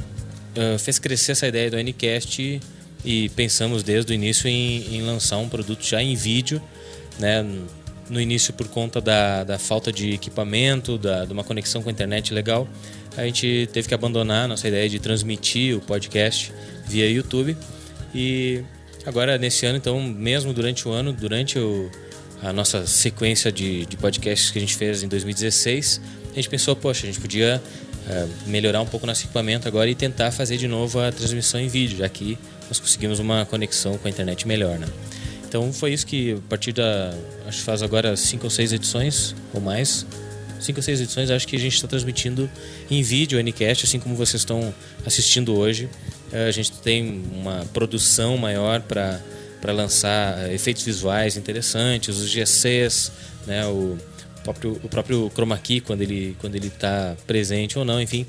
uh, 0.57 0.79
fez 0.79 0.99
crescer 0.99 1.33
essa 1.33 1.47
ideia 1.47 1.71
do 1.71 1.79
Ncast 1.79 2.41
e, 2.41 2.61
e 3.05 3.29
pensamos 3.29 3.83
desde 3.83 4.11
o 4.11 4.15
início 4.15 4.49
em, 4.49 4.97
em 4.97 5.03
lançar 5.03 5.37
um 5.37 5.51
produto 5.51 5.85
já 5.85 6.03
em 6.03 6.15
vídeo, 6.17 6.63
né? 7.19 7.45
No 8.15 8.21
início 8.21 8.55
por 8.55 8.69
conta 8.69 9.01
da, 9.01 9.45
da 9.45 9.59
falta 9.59 9.93
de 9.93 10.15
equipamento, 10.15 10.97
da, 10.97 11.27
de 11.27 11.33
uma 11.33 11.45
conexão 11.45 11.83
com 11.83 11.91
a 11.91 11.93
internet 11.93 12.33
legal, 12.33 12.67
a 13.17 13.25
gente 13.25 13.69
teve 13.73 13.87
que 13.87 13.95
abandonar 13.95 14.47
a 14.47 14.49
nossa 14.49 14.67
ideia 14.67 14.89
de 14.89 14.99
transmitir 14.99 15.77
o 15.77 15.81
podcast 15.81 16.53
via 16.87 17.11
YouTube 17.11 17.57
e 18.15 18.65
Agora, 19.07 19.37
nesse 19.37 19.67
ano, 19.67 19.77
então, 19.77 20.01
mesmo 20.01 20.53
durante 20.55 20.89
o 20.89 20.91
ano, 20.91 21.13
durante 21.13 21.59
o, 21.59 21.91
a 22.43 22.53
nossa 22.53 22.87
sequência 22.87 23.53
de, 23.53 23.85
de 23.85 23.97
podcasts 23.99 24.51
que 24.51 24.59
a 24.59 24.61
gente 24.61 24.75
fez 24.77 25.03
em 25.03 25.09
2016, 25.09 26.01
a 26.33 26.35
gente 26.35 26.49
pensou, 26.49 26.75
poxa, 26.75 27.05
a 27.05 27.07
gente 27.07 27.21
podia 27.21 27.63
uh, 28.07 28.49
melhorar 28.49 28.81
um 28.81 28.87
pouco 28.87 29.07
nosso 29.07 29.25
equipamento 29.25 29.69
agora 29.69 29.91
e 29.91 29.95
tentar 29.95 30.31
fazer 30.31 30.57
de 30.57 30.67
novo 30.67 31.01
a 31.01 31.13
transmissão 31.13 31.61
em 31.61 31.69
vídeo, 31.69 31.99
já 31.99 32.09
que 32.09 32.39
nós 32.67 32.81
conseguimos 32.81 33.19
uma 33.19 33.45
conexão 33.45 33.99
com 33.99 34.09
a 34.09 34.11
internet 34.11 34.49
melhor, 34.49 34.79
né? 34.79 34.87
Então 35.55 35.73
foi 35.73 35.93
isso 35.93 36.05
que 36.05 36.33
a 36.33 36.49
partir 36.49 36.73
da 36.73 37.15
acho 37.47 37.59
que 37.59 37.65
faz 37.65 37.81
agora 37.81 38.17
cinco 38.17 38.43
ou 38.43 38.51
seis 38.51 38.73
edições 38.73 39.37
ou 39.53 39.61
mais, 39.61 40.05
cinco 40.59 40.81
ou 40.81 40.83
seis 40.83 41.01
edições, 41.01 41.31
acho 41.31 41.47
que 41.47 41.55
a 41.55 41.59
gente 41.61 41.77
está 41.77 41.87
transmitindo 41.87 42.51
em 42.91 43.01
vídeo 43.05 43.39
o 43.39 43.41
Ncast, 43.41 43.85
assim 43.85 44.01
como 44.01 44.17
vocês 44.17 44.41
estão 44.41 44.75
assistindo 45.07 45.57
hoje. 45.57 45.89
Eh, 46.33 46.49
a 46.49 46.51
gente 46.51 46.73
tem 46.73 47.23
uma 47.33 47.65
produção 47.73 48.37
maior 48.37 48.81
para 48.81 49.23
lançar 49.73 50.41
eh, 50.41 50.55
efeitos 50.55 50.83
visuais 50.83 51.37
interessantes, 51.37 52.19
os 52.19 52.29
GCs, 52.29 53.13
né, 53.47 53.65
o 53.65 53.97
próprio, 54.43 54.81
o 54.83 54.89
próprio 54.89 55.31
chroma 55.33 55.57
key 55.57 55.81
quando 55.81 56.03
ele 56.03 56.37
quando 56.41 56.57
ele 56.57 56.67
está 56.67 57.17
presente 57.29 57.79
ou 57.79 57.85
não, 57.85 58.03
enfim. 58.03 58.27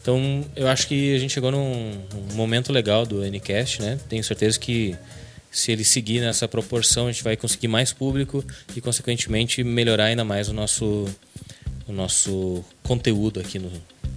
Então 0.00 0.42
eu 0.56 0.66
acho 0.68 0.88
que 0.88 1.14
a 1.14 1.18
gente 1.18 1.34
chegou 1.34 1.50
num, 1.50 2.00
num 2.30 2.34
momento 2.34 2.72
legal 2.72 3.04
do 3.04 3.22
Ncast, 3.26 3.82
né? 3.82 3.98
Tenho 4.08 4.24
certeza 4.24 4.58
que 4.58 4.96
se 5.52 5.70
ele 5.70 5.84
seguir 5.84 6.20
nessa 6.20 6.48
proporção, 6.48 7.06
a 7.06 7.12
gente 7.12 7.22
vai 7.22 7.36
conseguir 7.36 7.68
mais 7.68 7.92
público 7.92 8.42
e, 8.74 8.80
consequentemente, 8.80 9.62
melhorar 9.62 10.06
ainda 10.06 10.24
mais 10.24 10.48
o 10.48 10.52
nosso, 10.54 11.06
o 11.86 11.92
nosso 11.92 12.64
conteúdo 12.82 13.38
aqui 13.38 13.58
no, 13.58 13.70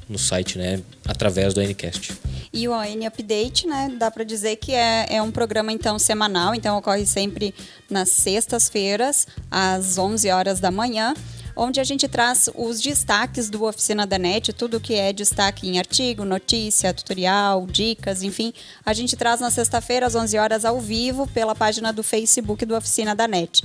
no 0.07 0.17
site, 0.17 0.57
né, 0.57 0.81
através 1.05 1.53
do 1.53 1.61
Ncast. 1.61 2.13
E 2.53 2.67
o 2.69 2.71
ON 2.71 3.05
Update, 3.05 3.67
né, 3.67 3.93
dá 3.99 4.09
para 4.09 4.23
dizer 4.23 4.55
que 4.55 4.71
é, 4.71 5.07
é 5.09 5.21
um 5.21 5.29
programa 5.29 5.73
então 5.73 5.99
semanal, 5.99 6.55
então 6.55 6.77
ocorre 6.77 7.05
sempre 7.05 7.53
nas 7.89 8.09
sextas-feiras 8.09 9.27
às 9.51 9.97
11 9.97 10.29
horas 10.29 10.59
da 10.61 10.71
manhã 10.71 11.13
onde 11.55 11.79
a 11.79 11.83
gente 11.83 12.07
traz 12.07 12.49
os 12.53 12.81
destaques 12.81 13.49
do 13.49 13.63
Oficina 13.63 14.05
da 14.05 14.17
NET, 14.17 14.51
tudo 14.53 14.79
que 14.79 14.93
é 14.95 15.13
destaque 15.13 15.67
em 15.67 15.79
artigo, 15.79 16.25
notícia, 16.25 16.93
tutorial, 16.93 17.65
dicas, 17.65 18.23
enfim. 18.23 18.53
A 18.85 18.93
gente 18.93 19.15
traz 19.15 19.39
na 19.39 19.49
sexta-feira, 19.49 20.05
às 20.05 20.15
11 20.15 20.37
horas, 20.37 20.65
ao 20.65 20.79
vivo, 20.79 21.27
pela 21.27 21.55
página 21.55 21.93
do 21.93 22.03
Facebook 22.03 22.65
do 22.65 22.75
Oficina 22.75 23.15
da 23.15 23.27
NET. 23.27 23.63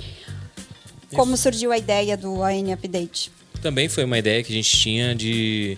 Como 1.15 1.37
surgiu 1.37 1.73
a 1.73 1.79
ideia 1.79 2.17
do 2.17 2.43
AN 2.43 2.73
Update? 2.73 3.33
Também 3.61 3.89
foi 3.89 4.05
uma 4.05 4.19
ideia 4.19 4.43
que 4.43 4.53
a 4.53 4.55
gente 4.55 4.71
tinha 4.71 5.15
de, 5.15 5.77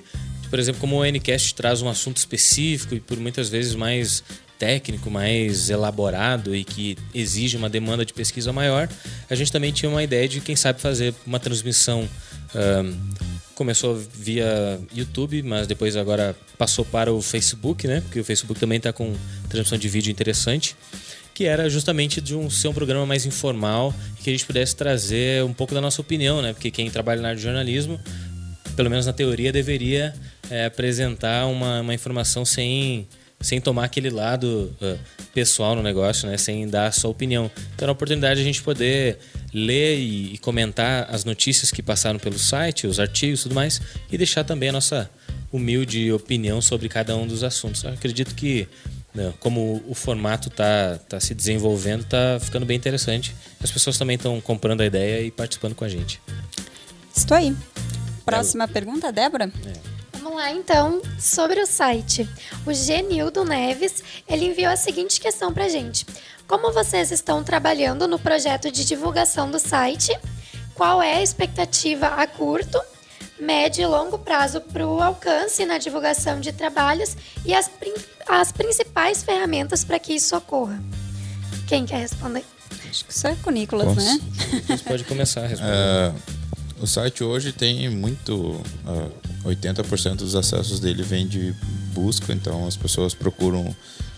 por 0.50 0.58
exemplo, 0.58 0.80
como 0.80 1.00
o 1.00 1.04
Ncast 1.04 1.54
traz 1.54 1.80
um 1.80 1.88
assunto 1.88 2.18
específico 2.18 2.94
e 2.94 3.00
por 3.00 3.18
muitas 3.18 3.48
vezes 3.48 3.74
mais 3.74 4.22
técnico, 4.62 5.10
mais 5.10 5.70
elaborado 5.70 6.54
e 6.54 6.62
que 6.62 6.96
exige 7.12 7.56
uma 7.56 7.68
demanda 7.68 8.06
de 8.06 8.12
pesquisa 8.12 8.52
maior, 8.52 8.88
a 9.28 9.34
gente 9.34 9.50
também 9.50 9.72
tinha 9.72 9.90
uma 9.90 10.04
ideia 10.04 10.28
de, 10.28 10.40
quem 10.40 10.54
sabe, 10.54 10.80
fazer 10.80 11.12
uma 11.26 11.40
transmissão. 11.40 12.08
Um, 12.54 12.96
começou 13.56 13.96
via 13.96 14.78
YouTube, 14.94 15.42
mas 15.42 15.66
depois 15.66 15.96
agora 15.96 16.36
passou 16.56 16.84
para 16.84 17.12
o 17.12 17.20
Facebook, 17.20 17.88
né? 17.88 18.02
Porque 18.02 18.20
o 18.20 18.24
Facebook 18.24 18.60
também 18.60 18.76
está 18.76 18.92
com 18.92 19.12
transmissão 19.48 19.76
de 19.76 19.88
vídeo 19.88 20.12
interessante 20.12 20.76
que 21.34 21.44
era 21.44 21.68
justamente 21.68 22.20
de 22.20 22.36
um 22.36 22.50
ser 22.50 22.68
um 22.68 22.74
programa 22.74 23.06
mais 23.06 23.24
informal 23.24 23.92
e 24.20 24.22
que 24.22 24.28
a 24.28 24.32
gente 24.32 24.44
pudesse 24.44 24.76
trazer 24.76 25.42
um 25.42 25.52
pouco 25.52 25.72
da 25.74 25.80
nossa 25.80 26.00
opinião, 26.00 26.42
né? 26.42 26.52
Porque 26.52 26.70
quem 26.70 26.90
trabalha 26.90 27.22
na 27.22 27.28
área 27.28 27.38
de 27.38 27.42
jornalismo, 27.42 27.98
pelo 28.76 28.90
menos 28.90 29.06
na 29.06 29.14
teoria, 29.14 29.50
deveria 29.50 30.14
é, 30.50 30.66
apresentar 30.66 31.46
uma, 31.46 31.80
uma 31.80 31.94
informação 31.94 32.44
sem 32.44 33.08
sem 33.42 33.60
tomar 33.60 33.84
aquele 33.84 34.10
lado 34.10 34.74
uh, 34.80 34.98
pessoal 35.34 35.74
no 35.74 35.82
negócio, 35.82 36.28
né? 36.28 36.38
Sem 36.38 36.68
dar 36.68 36.86
a 36.86 36.92
sua 36.92 37.10
opinião. 37.10 37.50
Então, 37.74 37.84
era 37.84 37.86
uma 37.88 37.94
oportunidade 37.94 38.36
de 38.36 38.42
a 38.42 38.44
gente 38.44 38.62
poder 38.62 39.18
ler 39.52 39.98
e, 39.98 40.34
e, 40.34 40.38
comentar 40.38 41.08
as 41.10 41.24
notícias 41.24 41.70
que 41.70 41.82
passaram 41.82 42.18
pelo 42.18 42.38
site, 42.38 42.86
os 42.86 42.98
artigos 42.98 43.40
e 43.40 43.42
tudo 43.44 43.54
mais, 43.54 43.80
e 44.10 44.16
deixar 44.16 44.44
também 44.44 44.70
a 44.70 44.72
nossa 44.72 45.10
humilde 45.52 46.10
opinião 46.12 46.62
sobre 46.62 46.88
cada 46.88 47.14
um 47.16 47.26
dos 47.26 47.44
assuntos. 47.44 47.84
Eu 47.84 47.90
acredito 47.90 48.34
que, 48.34 48.66
né, 49.14 49.32
como 49.40 49.82
o 49.86 49.94
formato 49.94 50.48
está 50.48 50.98
tá 51.08 51.20
se 51.20 51.34
desenvolvendo, 51.34 52.02
está 52.02 52.38
ficando 52.40 52.64
bem 52.64 52.76
interessante. 52.76 53.34
As 53.62 53.70
pessoas 53.70 53.98
também 53.98 54.16
estão 54.16 54.40
comprando 54.40 54.80
a 54.80 54.86
ideia 54.86 55.22
e 55.22 55.30
participando 55.30 55.74
com 55.74 55.84
a 55.84 55.88
gente. 55.88 56.20
Estou 57.14 57.36
aí. 57.36 57.54
Próxima 58.24 58.66
pergunta, 58.66 59.12
Débora? 59.12 59.52
É. 59.66 59.91
Vamos 60.22 60.38
lá 60.38 60.52
então, 60.52 61.02
sobre 61.18 61.60
o 61.60 61.66
site. 61.66 62.28
O 62.64 62.72
Genildo 62.72 63.44
Neves, 63.44 64.04
ele 64.28 64.46
enviou 64.46 64.70
a 64.70 64.76
seguinte 64.76 65.20
questão 65.20 65.52
pra 65.52 65.68
gente. 65.68 66.06
Como 66.46 66.72
vocês 66.72 67.10
estão 67.10 67.42
trabalhando 67.42 68.06
no 68.06 68.20
projeto 68.20 68.70
de 68.70 68.84
divulgação 68.84 69.50
do 69.50 69.58
site? 69.58 70.16
Qual 70.76 71.02
é 71.02 71.14
a 71.14 71.22
expectativa 71.22 72.06
a 72.06 72.24
curto, 72.24 72.80
médio 73.40 73.82
e 73.82 73.86
longo 73.86 74.16
prazo 74.16 74.60
para 74.60 74.86
o 74.86 75.02
alcance 75.02 75.66
na 75.66 75.76
divulgação 75.76 76.38
de 76.38 76.52
trabalhos 76.52 77.16
e 77.44 77.52
as, 77.52 77.68
as 78.28 78.52
principais 78.52 79.24
ferramentas 79.24 79.84
para 79.84 79.98
que 79.98 80.12
isso 80.12 80.36
ocorra? 80.36 80.80
Quem 81.66 81.84
quer 81.84 81.98
responder? 81.98 82.44
Acho 82.88 83.04
que 83.04 83.12
isso 83.12 83.26
é 83.26 83.34
com 83.42 83.50
o 83.50 83.52
Nicolas, 83.52 83.88
Nossa. 83.88 84.00
né? 84.00 84.20
Você 84.68 84.84
pode 84.84 85.02
começar 85.02 85.42
a 85.42 85.46
responder. 85.48 85.72
É, 85.72 86.12
o 86.82 86.86
site 86.86 87.22
hoje 87.22 87.52
tem 87.52 87.88
muito. 87.88 88.34
Uh, 88.34 89.22
80% 89.44 90.16
dos 90.16 90.36
acessos 90.36 90.78
dele 90.78 91.02
vem 91.02 91.26
de 91.26 91.52
busca, 91.92 92.32
então 92.32 92.66
as 92.66 92.76
pessoas 92.76 93.12
procuram 93.12 93.74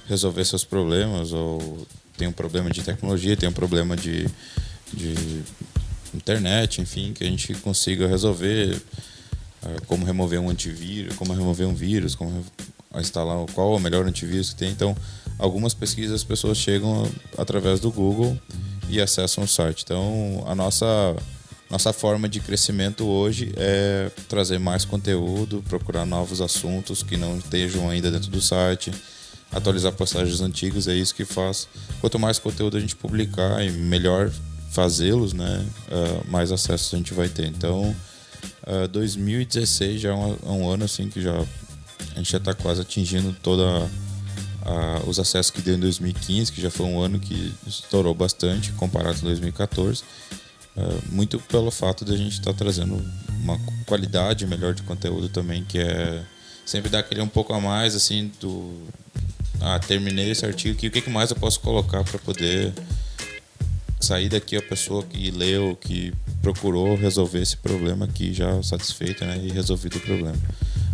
resolver 0.07 0.45
seus 0.45 0.65
problemas 0.65 1.33
ou 1.33 1.87
tem 2.17 2.29
um 2.29 2.33
problema 2.33 2.71
de 2.71 2.83
tecnologia, 2.83 3.37
tem 3.37 3.49
um 3.49 3.53
problema 3.53 3.97
de, 3.97 4.29
de 4.93 5.43
internet, 6.15 6.83
enfim, 6.83 7.15
que 7.15 7.25
a 7.25 7.27
gente 7.27 7.55
consiga 7.55 8.07
resolver 8.07 8.77
uh, 9.63 9.87
como 9.87 10.05
remover 10.05 10.41
um 10.41 10.51
antivírus, 10.51 11.17
como 11.17 11.33
remover 11.33 11.67
um 11.67 11.75
vírus, 11.75 12.15
como 12.15 12.45
instalar 12.97 13.45
qual 13.53 13.75
é 13.75 13.77
o 13.77 13.81
melhor 13.81 14.07
antivírus 14.07 14.51
que 14.51 14.57
tem. 14.57 14.71
Então, 14.71 14.97
algumas 15.39 15.75
pesquisas 15.75 16.17
as 16.17 16.25
pessoas 16.25 16.59
chegam 16.59 17.11
através 17.37 17.81
do 17.81 17.91
Google 17.91 18.39
e 18.89 19.01
acessam 19.01 19.45
o 19.45 19.49
site. 19.49 19.83
Então, 19.85 20.45
a 20.47 20.55
nossa 20.55 20.87
nossa 21.75 21.93
forma 21.93 22.29
de 22.29 22.39
crescimento 22.39 23.05
hoje 23.05 23.53
é 23.57 24.09
trazer 24.29 24.61
mais 24.61 24.85
conteúdo, 24.85 25.61
procurar 25.69 26.07
novos 26.07 26.41
assuntos 26.41 27.03
que 27.03 27.17
não 27.17 27.37
estejam 27.37 27.91
ainda 27.91 28.13
dentro 28.13 28.31
do 28.31 28.41
site, 28.41 28.93
atualizar 29.51 29.91
postagens 29.91 30.41
antigas, 30.41 30.87
é 30.87 30.95
isso 30.95 31.13
que 31.13 31.25
faz. 31.25 31.67
Quanto 32.01 32.17
mais 32.17 32.39
conteúdo 32.39 32.77
a 32.77 32.81
gente 32.81 32.95
publicar 32.95 33.61
e 33.61 33.73
melhor 33.73 34.31
fazê-los, 34.71 35.33
né, 35.33 35.67
uh, 35.89 36.31
mais 36.31 36.53
acesso 36.53 36.95
a 36.95 36.99
gente 36.99 37.13
vai 37.13 37.29
ter. 37.29 37.47
Então, 37.47 37.95
uh, 38.69 38.87
2016 38.87 40.01
já 40.01 40.11
é 40.11 40.15
um, 40.15 40.37
um, 40.47 40.71
ano 40.71 40.85
assim 40.85 41.09
que 41.09 41.21
já 41.21 41.35
a 41.35 42.19
gente 42.19 42.31
já 42.31 42.39
está 42.39 42.55
quase 42.55 42.83
atingindo 42.83 43.35
toda 43.43 43.91
os 45.07 45.19
acessos 45.19 45.51
que 45.51 45.61
deu 45.61 45.75
em 45.75 45.81
2015, 45.81 46.51
que 46.51 46.63
já 46.63 46.71
foi 46.71 46.87
um 46.87 46.99
ano 46.99 47.19
que 47.19 47.53
estourou 47.67 48.15
bastante 48.15 48.73
comparado 48.73 49.19
com 49.19 49.27
2014. 49.27 50.03
É, 50.77 51.13
muito 51.13 51.39
pelo 51.39 51.71
fato 51.71 52.05
de 52.05 52.13
a 52.13 52.17
gente 52.17 52.33
estar 52.33 52.53
tá 52.53 52.59
trazendo 52.59 53.01
uma 53.41 53.59
qualidade 53.87 54.47
melhor 54.47 54.75
de 54.75 54.83
conteúdo 54.83 55.29
também, 55.29 55.65
que 55.65 55.79
é 55.79 56.25
sempre 56.67 56.91
dar 56.91 57.01
aquele 57.01 57.21
um 57.21 57.29
pouco 57.29 57.53
a 57.53 57.61
mais, 57.61 57.95
assim, 57.95 58.33
do. 58.41 58.73
Ah, 59.61 59.79
terminei 59.79 60.31
esse 60.31 60.45
artigo 60.45 60.77
aqui, 60.77 60.89
o 60.89 60.91
que 60.91 61.09
mais 61.09 61.31
eu 61.31 61.37
posso 61.37 61.61
colocar 61.61 62.03
para 62.03 62.19
poder 62.19 62.73
sair 64.01 64.29
daqui 64.29 64.57
a 64.57 64.63
pessoa 64.63 65.03
que 65.03 65.31
leu, 65.31 65.77
que 65.81 66.13
procurou 66.43 66.95
resolver 66.95 67.41
esse 67.41 67.57
problema 67.57 68.05
aqui 68.05 68.35
já 68.35 68.63
satisfeita 68.63 69.25
né, 69.25 69.41
e 69.43 69.51
resolvido 69.51 69.97
o 69.97 70.01
problema. 70.01 70.37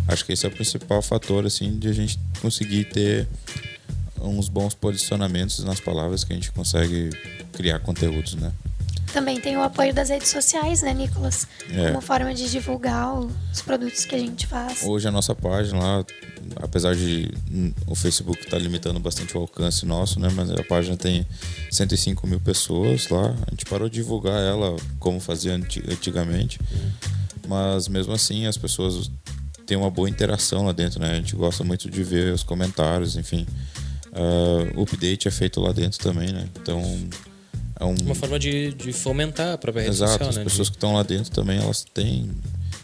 Acho 0.07 0.25
que 0.25 0.31
esse 0.31 0.45
é 0.45 0.49
o 0.49 0.51
principal 0.51 1.01
fator 1.01 1.45
assim 1.45 1.77
de 1.77 1.89
a 1.89 1.93
gente 1.93 2.17
conseguir 2.41 2.85
ter 2.85 3.27
uns 4.21 4.47
bons 4.47 4.73
posicionamentos 4.73 5.63
nas 5.63 5.79
palavras 5.79 6.23
que 6.23 6.31
a 6.31 6.35
gente 6.35 6.51
consegue 6.51 7.09
criar 7.51 7.79
conteúdos, 7.79 8.35
né? 8.35 8.51
Também 9.13 9.39
tem 9.41 9.57
o 9.57 9.61
apoio 9.61 9.93
das 9.93 10.09
redes 10.09 10.29
sociais, 10.29 10.81
né, 10.81 10.93
Nicolas? 10.93 11.47
É. 11.69 11.87
Como 11.87 12.01
forma 12.01 12.33
de 12.33 12.49
divulgar 12.49 13.13
os 13.19 13.61
produtos 13.61 14.05
que 14.05 14.15
a 14.15 14.19
gente 14.19 14.47
faz. 14.47 14.83
Hoje 14.83 15.07
a 15.07 15.11
nossa 15.11 15.35
página 15.35 15.79
lá, 15.79 16.05
apesar 16.57 16.95
de 16.95 17.29
o 17.85 17.93
Facebook 17.93 18.39
estar 18.39 18.57
tá 18.57 18.57
limitando 18.57 18.99
bastante 18.99 19.37
o 19.37 19.41
alcance 19.41 19.85
nosso, 19.85 20.19
né? 20.19 20.29
Mas 20.33 20.49
a 20.51 20.63
página 20.63 20.95
tem 20.95 21.27
105 21.69 22.25
mil 22.25 22.39
pessoas 22.39 23.09
lá. 23.09 23.35
A 23.47 23.51
gente 23.51 23.65
parou 23.65 23.89
de 23.89 23.95
divulgar 23.95 24.41
ela 24.41 24.75
como 24.99 25.19
fazia 25.19 25.53
antigamente. 25.53 26.59
Mas 27.47 27.87
mesmo 27.89 28.13
assim 28.13 28.45
as 28.45 28.57
pessoas 28.57 29.11
têm 29.65 29.77
uma 29.77 29.91
boa 29.91 30.09
interação 30.09 30.65
lá 30.65 30.71
dentro, 30.71 31.01
né? 31.01 31.11
A 31.11 31.15
gente 31.15 31.35
gosta 31.35 31.63
muito 31.63 31.89
de 31.89 32.03
ver 32.03 32.33
os 32.33 32.43
comentários, 32.43 33.17
enfim. 33.17 33.45
Uh, 34.11 34.79
o 34.79 34.83
update 34.83 35.27
é 35.27 35.31
feito 35.31 35.59
lá 35.59 35.71
dentro 35.71 35.99
também, 35.99 36.31
né? 36.31 36.47
Então 36.61 36.81
é 37.81 37.85
um... 37.85 37.95
Uma 38.05 38.15
forma 38.15 38.37
de, 38.37 38.73
de 38.73 38.93
fomentar 38.93 39.53
a 39.53 39.57
própria 39.57 39.81
rede 39.81 39.95
Exato, 39.95 40.11
social, 40.11 40.29
as 40.29 40.37
né? 40.37 40.43
pessoas 40.43 40.69
que 40.69 40.75
estão 40.75 40.93
lá 40.93 41.01
dentro 41.01 41.31
também, 41.31 41.59
elas 41.59 41.83
têm... 41.93 42.29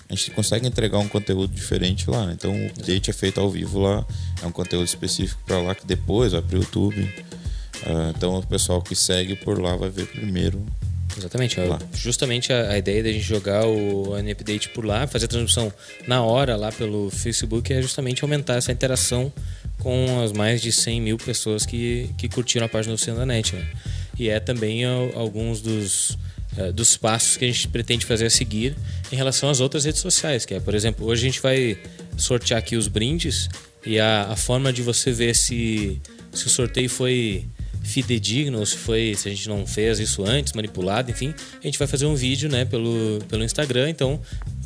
A 0.10 0.16
gente 0.16 0.32
consegue 0.32 0.66
entregar 0.66 0.98
um 0.98 1.08
conteúdo 1.08 1.54
diferente 1.54 2.10
lá, 2.10 2.26
né? 2.26 2.34
Então 2.34 2.52
o 2.52 2.68
update 2.68 3.10
é 3.10 3.14
feito 3.14 3.40
ao 3.40 3.50
vivo 3.50 3.80
lá, 3.80 4.06
é 4.42 4.48
um 4.48 4.52
conteúdo 4.52 4.86
específico 4.86 5.40
para 5.46 5.60
lá 5.60 5.76
que 5.76 5.86
depois 5.86 6.32
vai 6.32 6.42
para 6.42 6.56
o 6.56 6.60
YouTube. 6.60 7.04
Uh, 7.04 8.10
então 8.16 8.38
o 8.38 8.48
pessoal 8.48 8.82
que 8.82 8.96
segue 8.96 9.36
por 9.36 9.62
lá 9.62 9.76
vai 9.76 9.90
ver 9.90 10.08
primeiro. 10.08 10.66
Exatamente. 11.16 11.60
Lá. 11.60 11.80
Justamente 11.94 12.54
a, 12.54 12.72
a, 12.72 12.78
ideia 12.78 13.04
da 13.04 13.12
gente 13.12 13.26
jogar 13.26 13.66
o 13.66 14.16
Update 14.16 14.70
por 14.70 14.86
lá, 14.86 15.06
fazer 15.08 15.26
a 15.26 15.28
transmissão 15.28 15.72
na 16.08 16.24
hora 16.24 16.56
lá 16.56 16.72
pelo 16.72 17.10
Facebook 17.10 17.72
é 17.74 17.82
justamente 17.82 18.24
aumentar 18.24 18.56
essa 18.56 18.72
interação 18.72 19.32
com 19.80 20.22
as 20.24 20.32
mais 20.32 20.62
de 20.62 20.72
100 20.72 21.02
mil 21.02 21.18
pessoas 21.18 21.66
que, 21.66 22.10
que 22.18 22.30
curtiram 22.30 22.66
a 22.66 22.70
página 22.70 22.94
do 22.94 22.96
Oceano 22.96 23.20
da 23.20 23.26
Net. 23.26 23.56
Né? 23.56 23.68
E 24.20 24.30
é 24.30 24.40
também 24.40 24.84
alguns 24.86 25.62
dos, 25.62 26.12
uh, 26.58 26.74
dos 26.74 26.98
passos 26.98 27.38
que 27.38 27.46
a 27.46 27.48
gente 27.48 27.68
pretende 27.68 28.06
fazer 28.06 28.26
a 28.26 28.30
seguir 28.30 28.76
em 29.12 29.16
relação 29.16 29.50
às 29.50 29.60
outras 29.60 29.86
redes 29.86 30.02
sociais, 30.02 30.46
que 30.46 30.54
é, 30.54 30.60
por 30.60 30.74
exemplo, 30.74 31.06
hoje 31.06 31.22
a 31.22 31.30
gente 31.30 31.42
vai 31.42 31.78
sortear 32.18 32.60
aqui 32.60 32.76
os 32.76 32.88
brindes 32.88 33.50
e 33.86 34.00
a, 34.00 34.24
a 34.32 34.36
forma 34.36 34.74
de 34.74 34.82
você 34.82 35.12
ver 35.12 35.36
se, 35.36 36.02
se 36.34 36.48
o 36.48 36.50
sorteio 36.50 36.90
foi 36.90 37.46
fidedigno, 37.88 38.60
ou 38.60 38.66
se 38.66 38.76
foi, 38.76 39.16
se 39.16 39.30
a 39.30 39.32
gente 39.32 39.48
não 39.48 39.66
fez 39.66 39.98
isso 40.00 40.26
antes, 40.26 40.52
manipulado, 40.52 41.10
enfim, 41.10 41.34
a 41.62 41.66
gente 41.66 41.80
vai 41.80 41.88
fazer 41.88 42.06
um 42.06 42.16
vídeo, 42.16 42.50
né, 42.50 42.66
pelo, 42.66 43.20
pelo 43.30 43.44
Instagram. 43.44 43.90
Então, 43.90 44.20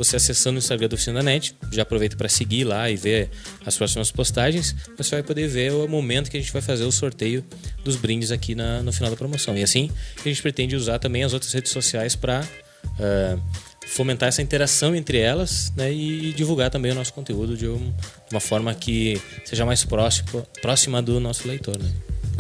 você 0.04 0.16
acessando 0.16 0.56
o 0.56 0.58
Instagram 0.58 0.88
do 0.88 0.94
Oficina 0.94 1.20
da 1.20 1.24
Net, 1.24 1.56
já 1.72 1.84
aproveita 1.84 2.18
para 2.18 2.28
seguir 2.28 2.64
lá 2.64 2.90
e 2.90 2.96
ver 2.96 3.30
as 3.64 3.78
próximas 3.78 4.12
postagens, 4.12 4.76
você 4.98 5.12
vai 5.12 5.24
poder 5.24 5.48
ver 5.48 5.72
o 5.72 5.88
momento 5.88 6.32
que 6.32 6.38
a 6.38 6.40
gente 6.40 6.52
vai 6.52 6.62
fazer 6.62 6.86
o 6.86 6.92
sorteio 6.92 7.46
dos 7.84 7.96
brindes 7.96 8.32
aqui 8.32 8.56
na, 8.56 8.82
no 8.82 8.92
final 8.92 9.12
da 9.12 9.16
promoção. 9.16 9.56
E 9.56 9.62
assim, 9.62 9.92
a 10.20 10.28
gente 10.28 10.42
pretende 10.42 10.76
usar 10.76 10.98
também 10.98 11.24
as 11.24 11.34
outras 11.34 11.54
redes 11.54 11.72
sociais 11.72 12.16
para 12.16 12.42
uh, 12.42 12.88
eh, 13.00 13.38
fomentar 13.86 14.30
essa 14.30 14.42
interação 14.42 14.96
entre 14.96 15.20
elas 15.20 15.72
né, 15.76 15.94
e 15.94 16.34
divulgar 16.34 16.72
também 16.72 16.92
o 16.92 16.96
nosso 16.96 17.14
conteúdo 17.14 17.56
de, 17.56 17.68
um, 17.68 17.94
uma 18.32 18.40
forma 18.40 18.74
que 18.74 19.22
seja 19.46 19.66
mais 19.66 19.84
próximo, 19.86 20.48
próxima 20.64 21.00
do 21.00 21.20
nosso 21.20 21.48
leitor. 21.48 21.78
Né? 21.78 21.92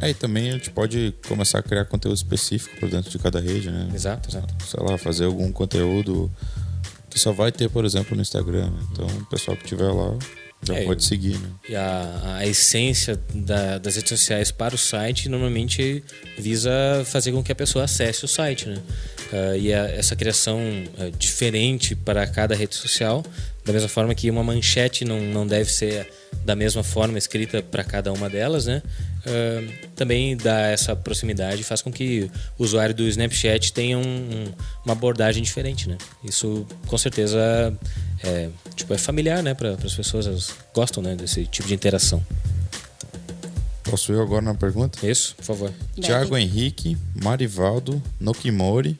É, 0.02 0.10
e 0.10 0.14
também 0.16 0.50
a 0.50 0.54
gente 0.54 0.72
pode 0.72 1.14
começar 1.28 1.60
a 1.60 1.62
criar 1.62 1.86
conteúdo 1.86 2.16
específico 2.16 2.76
por 2.80 2.90
dentro 2.90 3.12
de 3.12 3.20
cada 3.20 3.40
rede, 3.40 3.70
né? 3.70 3.88
Exato, 3.94 4.30
exato. 4.30 4.52
Sei 4.66 4.80
lá, 4.82 4.98
fazer 4.98 5.26
algum 5.26 5.52
conteúdo 5.52 6.32
que 7.12 7.20
só 7.20 7.32
vai 7.32 7.52
ter, 7.52 7.70
por 7.70 7.86
exemplo, 7.86 8.16
no 8.16 8.22
Instagram. 8.22 8.70
Né? 8.70 8.80
Então, 8.92 9.06
o 9.06 9.26
pessoal 9.26 9.56
que 9.56 9.66
tiver 9.66 9.92
lá 9.92 10.18
já 10.64 10.76
é, 10.76 10.86
pode 10.86 11.04
seguir, 11.04 11.38
né? 11.40 11.50
E 11.68 11.76
a, 11.76 12.38
a 12.38 12.48
essência 12.48 13.20
da, 13.34 13.80
das 13.80 13.96
redes 13.96 14.10
sociais 14.10 14.52
para 14.52 14.76
o 14.76 14.78
site 14.78 15.28
normalmente 15.28 16.04
visa 16.38 16.72
fazer 17.06 17.32
com 17.32 17.44
que 17.44 17.52
a 17.52 17.56
pessoa 17.56 17.86
acesse 17.86 18.24
o 18.26 18.28
site, 18.28 18.70
né? 18.70 18.78
Uh, 19.34 19.58
e 19.58 19.74
a, 19.74 19.86
essa 19.88 20.16
criação 20.16 20.60
uh, 20.60 21.12
diferente 21.18 21.96
para 21.96 22.28
cada 22.28 22.54
rede 22.54 22.76
social, 22.76 23.24
da 23.66 23.74
mesma 23.74 23.90
forma 23.90 24.14
que 24.14 24.30
uma 24.30 24.44
manchete 24.44 25.04
não, 25.04 25.20
não 25.20 25.48
deve 25.48 25.72
ser 25.72 26.08
da 26.46 26.56
mesma 26.56 26.84
forma 26.84 27.18
escrita 27.18 27.62
para 27.64 27.84
cada 27.84 28.14
uma 28.14 28.30
delas, 28.30 28.68
né? 28.68 28.84
Uh, 29.22 29.88
também 29.96 30.36
dá 30.36 30.62
essa 30.62 30.96
proximidade 30.96 31.64
faz 31.64 31.82
com 31.82 31.92
que 31.92 32.30
o 32.58 32.64
usuário 32.64 32.96
do 32.96 33.04
Snapchat 33.04 33.72
tenha 33.72 33.98
um, 33.98 34.02
um, 34.02 34.54
uma 34.84 34.94
abordagem 34.94 35.44
diferente, 35.44 35.88
né? 35.88 35.98
Isso 36.24 36.66
com 36.88 36.98
certeza 36.98 37.40
é, 38.24 38.50
tipo, 38.76 38.94
é 38.94 38.98
familiar, 38.98 39.44
né? 39.44 39.54
Para 39.54 39.72
as 39.72 39.94
pessoas, 39.94 40.28
elas 40.28 40.52
gostam 40.74 41.04
né, 41.04 41.16
desse 41.16 41.46
tipo 41.46 41.68
de 41.68 41.74
interação. 41.74 42.24
Posso 43.84 44.14
ir 44.14 44.20
agora 44.20 44.42
na 44.42 44.54
pergunta? 44.54 45.06
Isso, 45.08 45.36
por 45.36 45.44
favor. 45.44 45.74
Tiago 46.00 46.38
Henrique, 46.38 46.98
Marivaldo, 47.16 48.02
Nokimori 48.20 48.98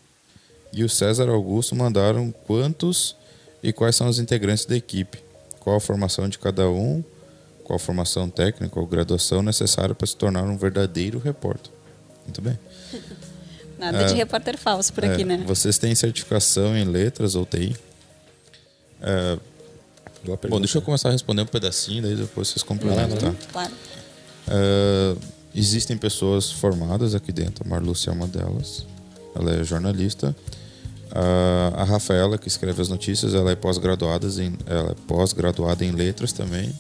e 0.74 0.84
o 0.84 0.90
César 0.90 1.30
Augusto 1.30 1.76
mandaram 1.76 2.32
quantos 2.32 3.16
e 3.64 3.72
quais 3.72 3.96
são 3.96 4.08
os 4.08 4.20
integrantes 4.20 4.66
da 4.66 4.76
equipe, 4.76 5.20
qual 5.60 5.76
a 5.76 5.80
formação 5.80 6.28
de 6.28 6.40
cada 6.40 6.70
um 6.70 7.04
qual 7.72 7.80
formação 7.80 8.30
técnica 8.30 8.78
ou 8.78 8.86
graduação 8.86 9.42
necessária 9.42 9.96
para 9.96 10.06
se 10.06 10.16
tornar 10.16 10.44
um 10.44 10.58
verdadeiro 10.58 11.20
repórter. 11.20 11.72
Muito 12.26 12.42
bem. 12.42 12.60
Nada 13.80 14.04
de 14.04 14.14
é, 14.14 14.18
repórter 14.18 14.58
falso 14.58 14.92
por 14.92 15.06
é, 15.06 15.14
aqui, 15.14 15.24
né? 15.24 15.44
Vocês 15.48 15.78
têm 15.78 15.96
certificação 15.96 16.76
em 16.76 16.84
letras 16.84 17.34
ou 17.34 17.46
TI? 17.46 17.76
É, 19.02 19.38
bom, 20.50 20.60
deixa 20.60 20.78
eu 20.78 20.82
começar 20.82 21.10
a 21.10 21.12
responder 21.14 21.42
um 21.44 21.48
pedacinho, 21.48 22.04
daí 22.04 22.16
depois 22.16 22.50
vocês 22.50 22.62
complementam, 22.62 23.18
tá? 23.18 23.34
Claro. 23.52 23.74
É, 24.50 25.16
existem 25.56 25.98
pessoas 25.98 26.52
formadas 26.52 27.16
aqui 27.16 27.32
dentro, 27.32 27.66
a 27.66 27.70
Marluce 27.70 28.10
é 28.10 28.12
uma 28.12 28.28
delas. 28.28 28.86
Ela 29.34 29.56
é 29.56 29.64
jornalista. 29.64 30.36
A, 31.10 31.82
a 31.82 31.84
Rafaela, 31.86 32.38
que 32.38 32.50
escreve 32.50 32.82
as 32.82 32.90
notícias, 32.90 33.34
ela 33.34 33.52
é 33.52 33.56
pós-graduada 33.56 34.28
em, 34.28 34.58
ela 34.66 34.92
é 34.92 34.96
pós-graduada 35.08 35.86
em 35.86 35.92
letras 35.92 36.34
também. 36.34 36.72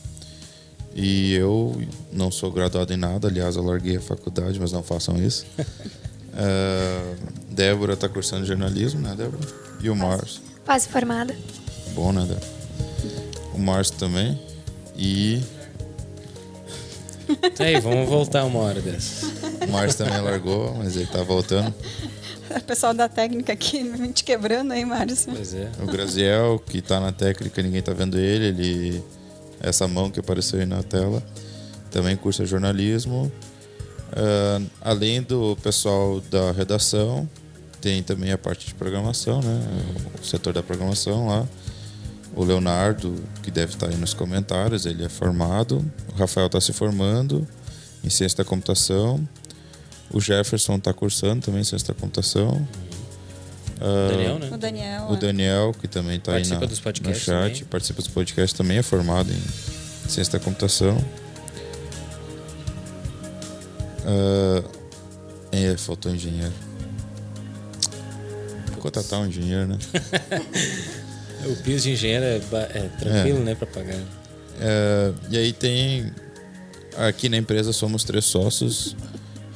E 0.94 1.34
eu 1.34 1.82
não 2.12 2.30
sou 2.30 2.52
graduado 2.52 2.94
em 2.94 2.98
nada, 2.98 3.28
aliás, 3.28 3.56
eu 3.56 3.64
larguei 3.64 3.98
a 3.98 4.02
faculdade, 4.02 4.60
mas 4.60 4.72
não 4.72 4.84
façam 4.84 5.16
isso. 5.18 5.46
uh, 5.60 7.16
Débora 7.50 7.94
está 7.94 8.10
cursando 8.10 8.46
jornalismo, 8.46 9.00
né, 9.00 9.16
Débora? 9.16 9.48
E 9.82 9.90
o 9.90 9.96
Márcio. 9.96 10.42
Quase 10.66 10.88
formada. 10.90 11.36
Bom, 11.94 12.12
né, 12.12 12.22
Débora? 12.22 12.48
O 13.54 13.60
Márcio 13.60 13.96
também. 13.96 14.40
E. 14.98 15.42
Tá 17.56 17.64
aí, 17.64 17.80
vamos 17.80 18.10
voltar 18.10 18.44
uma 18.44 18.60
hora 18.60 18.82
dessa. 18.82 19.26
O 19.66 19.72
Márcio 19.72 20.06
também 20.06 20.22
largou, 20.22 20.76
mas 20.76 20.96
ele 20.96 21.08
tá 21.08 21.24
voltando. 21.24 21.74
O 22.54 22.64
pessoal 22.64 22.94
da 22.94 23.08
técnica 23.08 23.54
aqui 23.54 23.82
me 23.82 24.12
te 24.12 24.26
quebrando 24.26 24.74
aí, 24.74 24.84
Márcio. 24.84 25.32
Pois 25.34 25.54
é. 25.54 25.72
O 25.82 25.86
Graziel, 25.86 26.62
que 26.66 26.82
tá 26.82 27.00
na 27.00 27.14
técnica, 27.14 27.62
ninguém 27.62 27.82
tá 27.82 27.94
vendo 27.94 28.20
ele, 28.20 28.48
ele 28.48 29.04
essa 29.62 29.88
mão 29.88 30.10
que 30.10 30.20
apareceu 30.20 30.60
aí 30.60 30.66
na 30.66 30.84
tela. 30.84 31.22
Também 31.90 32.16
cursa 32.16 32.46
jornalismo. 32.46 33.32
Uh, 34.12 34.66
além 34.82 35.22
do 35.22 35.58
pessoal 35.64 36.22
da 36.30 36.52
redação, 36.52 37.30
tem 37.80 38.04
também 38.04 38.32
a 38.32 38.38
parte 38.38 38.68
de 38.68 38.74
programação, 38.74 39.42
né? 39.42 39.62
O 40.22 40.26
setor 40.26 40.54
da 40.54 40.62
programação 40.62 41.28
lá. 41.28 41.48
O 42.34 42.44
Leonardo, 42.44 43.16
que 43.44 43.52
deve 43.52 43.74
estar 43.74 43.88
aí 43.88 43.98
nos 43.98 44.14
comentários, 44.14 44.86
ele 44.86 45.04
é 45.04 45.10
formado. 45.10 45.86
O 46.14 46.18
Rafael 46.18 46.48
está 46.48 46.62
se 46.62 46.72
formando 46.72 47.46
em 48.04 48.10
ciência 48.10 48.38
da 48.38 48.46
computação. 48.46 49.28
O 50.14 50.20
Jefferson 50.22 50.76
está 50.76 50.94
cursando 50.94 51.46
também 51.46 51.64
ciência 51.64 51.90
da 51.90 51.94
computação. 51.94 52.66
Uh, 53.82 54.12
Daniel, 54.12 54.40
né? 54.40 54.50
O 54.52 54.58
Daniel. 54.58 55.08
O 55.10 55.14
é. 55.16 55.18
Daniel, 55.18 55.76
que 55.80 55.88
também 55.88 56.18
está 56.18 56.36
aí 56.36 56.46
na, 56.48 56.60
dos 56.60 56.80
no 56.80 57.16
chat, 57.16 57.26
também. 57.26 57.64
participa 57.66 58.02
dos 58.02 58.12
podcasts, 58.12 58.56
também 58.56 58.78
é 58.78 58.84
formado 58.84 59.32
em 59.32 60.10
ciência 60.10 60.38
da 60.38 60.40
computação. 60.40 60.98
Uh, 64.06 64.64
é, 65.52 65.76
faltou 65.78 66.14
engenheiro. 66.14 66.54
Vou 68.68 68.78
contratar 68.78 69.20
um 69.20 69.26
engenheiro, 69.26 69.68
né? 69.68 69.78
o 71.46 71.56
piso 71.64 71.86
de 71.86 71.92
engenheiro 71.94 72.24
é, 72.24 72.36
é 72.36 72.90
tranquilo, 73.00 73.40
é. 73.40 73.44
né, 73.44 73.56
para 73.56 73.68
pagar. 73.68 73.96
Uh, 73.96 75.16
e 75.30 75.38
aí 75.38 75.54
tem. 75.54 76.12
Aqui 76.98 77.30
na 77.30 77.38
empresa 77.38 77.74
somos 77.74 78.04
três 78.04 78.26
sócios: 78.26 78.96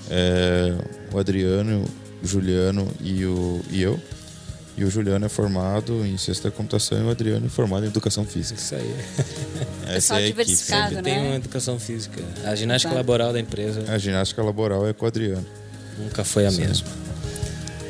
é, 0.10 0.74
o 1.14 1.20
Adriano, 1.20 1.86
o 2.24 2.28
Juliano 2.28 2.92
e, 3.00 3.24
o, 3.26 3.62
e 3.70 3.84
eu. 3.84 4.00
E 4.78 4.84
o 4.84 4.90
Juliano 4.90 5.26
é 5.26 5.30
formado 5.30 6.06
em 6.06 6.18
ciência 6.18 6.44
da 6.44 6.52
computação 6.52 7.00
e 7.00 7.04
o 7.04 7.10
Adriano 7.10 7.46
é 7.46 7.50
formado 7.50 7.86
em 7.86 7.88
educação 7.88 8.26
física. 8.26 8.60
Isso 8.60 8.76
aí. 8.76 8.96
Essa 9.88 10.16
é 10.16 10.18
a 10.18 10.22
equipe. 10.28 10.56
Sempre 10.56 10.96
né? 10.96 11.02
tem 11.02 11.28
uma 11.28 11.36
educação 11.36 11.80
física. 11.80 12.22
A 12.44 12.56
ginástica 12.56 12.94
Exato. 12.94 12.96
laboral 12.96 13.32
da 13.32 13.40
empresa. 13.40 13.86
A 13.88 13.98
ginástica 13.98 14.44
laboral 14.44 14.86
é 14.86 14.92
com 14.92 15.06
o 15.06 15.08
Adriano. 15.08 15.46
Nunca 15.98 16.26
foi 16.26 16.46
a 16.46 16.52
Sim. 16.52 16.62
mesma. 16.62 16.88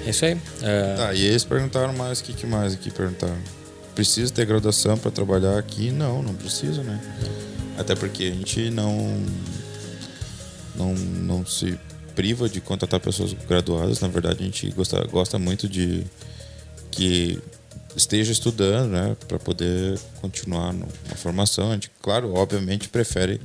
É 0.06 0.10
isso 0.12 0.26
aí. 0.26 0.36
Uh... 0.36 0.98
Tá, 0.98 1.14
e 1.14 1.26
eles 1.26 1.44
perguntaram 1.44 1.94
mais, 1.94 2.20
o 2.20 2.24
que, 2.24 2.34
que 2.34 2.46
mais 2.46 2.74
aqui 2.74 2.92
perguntaram? 2.92 3.38
Precisa 3.96 4.32
ter 4.32 4.46
graduação 4.46 4.96
para 4.98 5.10
trabalhar 5.10 5.58
aqui? 5.58 5.90
Não, 5.90 6.22
não 6.22 6.36
precisa, 6.36 6.84
né? 6.84 7.00
Até 7.80 7.96
porque 7.96 8.26
a 8.26 8.32
gente 8.32 8.70
não, 8.70 9.24
não, 10.76 10.94
não 10.94 11.46
se 11.46 11.80
priva 12.14 12.48
de 12.48 12.62
contratar 12.62 13.00
pessoas 13.00 13.34
graduadas. 13.34 14.00
Na 14.02 14.08
verdade, 14.08 14.42
a 14.42 14.46
gente 14.46 14.70
gosta, 14.72 15.04
gosta 15.08 15.40
muito 15.40 15.68
de 15.68 16.04
que 16.96 17.42
esteja 17.96 18.32
estudando, 18.32 18.92
né, 18.92 19.16
para 19.28 19.38
poder 19.38 20.00
continuar 20.22 20.74
na 20.74 21.16
formação. 21.16 21.72
A 21.72 21.74
gente, 21.74 21.92
claro, 22.02 22.34
obviamente 22.34 22.90
prefere 22.90 23.40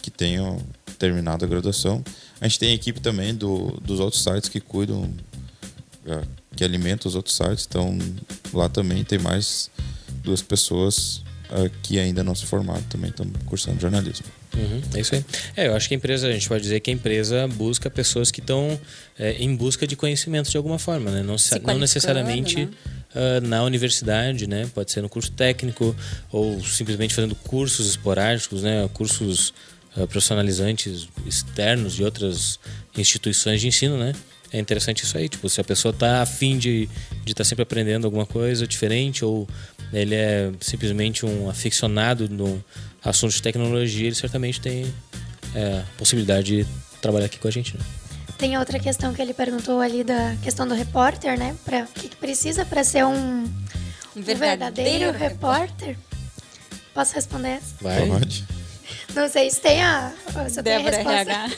que 0.00 0.10
tenham 0.10 0.60
terminado 0.98 1.44
a 1.44 1.48
graduação. 1.48 2.02
A 2.40 2.46
gente 2.46 2.58
tem 2.58 2.72
equipe 2.72 3.00
também 3.00 3.34
do, 3.34 3.72
dos 3.82 4.00
outros 4.00 4.22
sites 4.22 4.48
que 4.48 4.60
cuidam, 4.60 5.12
é, 6.06 6.22
que 6.54 6.64
alimentam 6.64 7.08
os 7.08 7.16
outros 7.16 7.36
sites. 7.36 7.66
Então 7.68 7.98
lá 8.52 8.68
também 8.68 9.02
tem 9.02 9.18
mais 9.18 9.70
duas 10.22 10.40
pessoas 10.40 11.23
que 11.82 11.98
ainda 11.98 12.24
não 12.24 12.34
se 12.34 12.46
formaram, 12.46 12.82
também 12.82 13.10
estão 13.10 13.26
cursando 13.46 13.80
jornalismo. 13.80 14.26
Uhum, 14.56 14.80
é 14.94 15.00
isso 15.00 15.14
aí. 15.14 15.24
É, 15.56 15.66
eu 15.66 15.76
acho 15.76 15.88
que 15.88 15.94
a 15.94 15.96
empresa, 15.96 16.28
a 16.28 16.32
gente 16.32 16.48
pode 16.48 16.62
dizer 16.62 16.80
que 16.80 16.90
a 16.90 16.94
empresa 16.94 17.46
busca 17.48 17.90
pessoas 17.90 18.30
que 18.30 18.40
estão 18.40 18.78
é, 19.18 19.32
em 19.32 19.54
busca 19.54 19.86
de 19.86 19.96
conhecimento 19.96 20.50
de 20.50 20.56
alguma 20.56 20.78
forma, 20.78 21.10
né? 21.10 21.22
Não, 21.22 21.36
não 21.64 21.78
necessariamente 21.78 22.66
né? 22.66 22.70
uh, 23.14 23.46
na 23.46 23.62
universidade, 23.62 24.46
né? 24.46 24.68
Pode 24.74 24.90
ser 24.92 25.02
no 25.02 25.08
curso 25.08 25.32
técnico 25.32 25.94
ou 26.30 26.62
simplesmente 26.64 27.14
fazendo 27.14 27.34
cursos 27.34 27.88
esporádicos, 27.88 28.62
né? 28.62 28.88
Cursos 28.92 29.52
uh, 29.96 30.06
profissionalizantes 30.06 31.08
externos 31.26 31.94
de 31.94 32.04
outras 32.04 32.58
instituições 32.96 33.60
de 33.60 33.68
ensino, 33.68 33.96
né? 33.96 34.12
É 34.52 34.58
interessante 34.60 35.02
isso 35.02 35.18
aí, 35.18 35.28
tipo, 35.28 35.48
se 35.48 35.60
a 35.60 35.64
pessoa 35.64 35.90
está 35.90 36.22
afim 36.22 36.56
de 36.56 36.88
estar 37.26 37.34
tá 37.38 37.44
sempre 37.44 37.64
aprendendo 37.64 38.04
alguma 38.04 38.24
coisa 38.24 38.68
diferente 38.68 39.24
ou 39.24 39.48
ele 40.00 40.14
é 40.14 40.52
simplesmente 40.60 41.24
um 41.24 41.48
aficionado 41.48 42.28
no 42.28 42.62
assunto 43.02 43.32
de 43.32 43.42
tecnologia, 43.42 44.06
ele 44.06 44.14
certamente 44.14 44.60
tem 44.60 44.92
é, 45.54 45.82
possibilidade 45.96 46.64
de 46.64 46.66
trabalhar 47.00 47.26
aqui 47.26 47.38
com 47.38 47.48
a 47.48 47.50
gente, 47.50 47.76
né? 47.76 47.84
Tem 48.38 48.58
outra 48.58 48.78
questão 48.78 49.14
que 49.14 49.22
ele 49.22 49.32
perguntou 49.32 49.80
ali 49.80 50.02
da 50.02 50.34
questão 50.42 50.66
do 50.66 50.74
repórter, 50.74 51.38
né? 51.38 51.54
Para 51.64 51.84
o 51.84 51.86
que, 51.86 52.08
que, 52.08 52.16
precisa 52.16 52.64
para 52.64 52.82
ser 52.82 53.04
um, 53.04 53.44
um 53.44 54.22
verdadeiro, 54.22 55.12
verdadeiro 55.12 55.12
repórter? 55.12 55.96
Posso 56.92 57.14
responder 57.14 57.48
essa? 57.48 57.74
Vai. 57.80 58.06
Pode. 58.08 58.44
Não 59.14 59.28
sei 59.28 59.50
se 59.50 59.60
tem 59.60 59.82
a, 59.82 60.12
se 60.48 60.62
tem 60.62 60.74
a 60.74 60.78
resposta. 60.78 61.56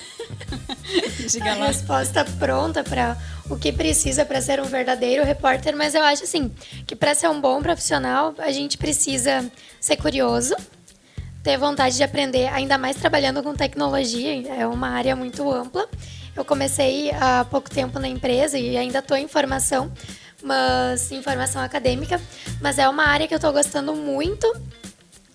Diga 1.31 1.53
a 1.53 1.55
lá. 1.57 1.67
resposta 1.67 2.25
pronta 2.39 2.85
para 2.85 3.17
o 3.49 3.57
que 3.57 3.73
precisa 3.73 4.25
para 4.25 4.41
ser 4.41 4.61
um 4.61 4.65
verdadeiro 4.65 5.25
repórter, 5.25 5.77
mas 5.77 5.95
eu 5.95 6.03
acho 6.03 6.25
assim 6.25 6.51
que 6.87 6.97
para 6.97 7.15
ser 7.15 7.29
um 7.29 7.41
bom 7.41 7.63
profissional 7.63 8.35
a 8.39 8.51
gente 8.51 8.77
precisa 8.77 9.51
ser 9.81 9.97
curioso, 9.97 10.55
ter 11.43 11.57
vontade 11.57 11.97
de 11.97 12.03
aprender, 12.03 12.49
ainda 12.49 12.77
mais 12.77 12.97
trabalhando 12.97 13.43
com 13.43 13.55
tecnologia, 13.55 14.49
é 14.49 14.67
uma 14.67 14.89
área 14.89 15.15
muito 15.15 15.49
ampla. 15.51 15.89
Eu 16.35 16.45
comecei 16.45 17.11
há 17.13 17.47
pouco 17.49 17.71
tempo 17.71 17.99
na 17.99 18.09
empresa 18.09 18.59
e 18.59 18.77
ainda 18.77 18.99
estou 18.99 19.17
em 19.17 19.29
formação, 19.29 19.91
mas 20.43 21.11
em 21.13 21.23
formação 21.23 21.63
acadêmica, 21.63 22.21
mas 22.61 22.79
é 22.79 22.89
uma 22.89 23.05
área 23.05 23.27
que 23.29 23.33
eu 23.33 23.37
estou 23.37 23.53
gostando 23.53 23.95
muito. 23.95 24.53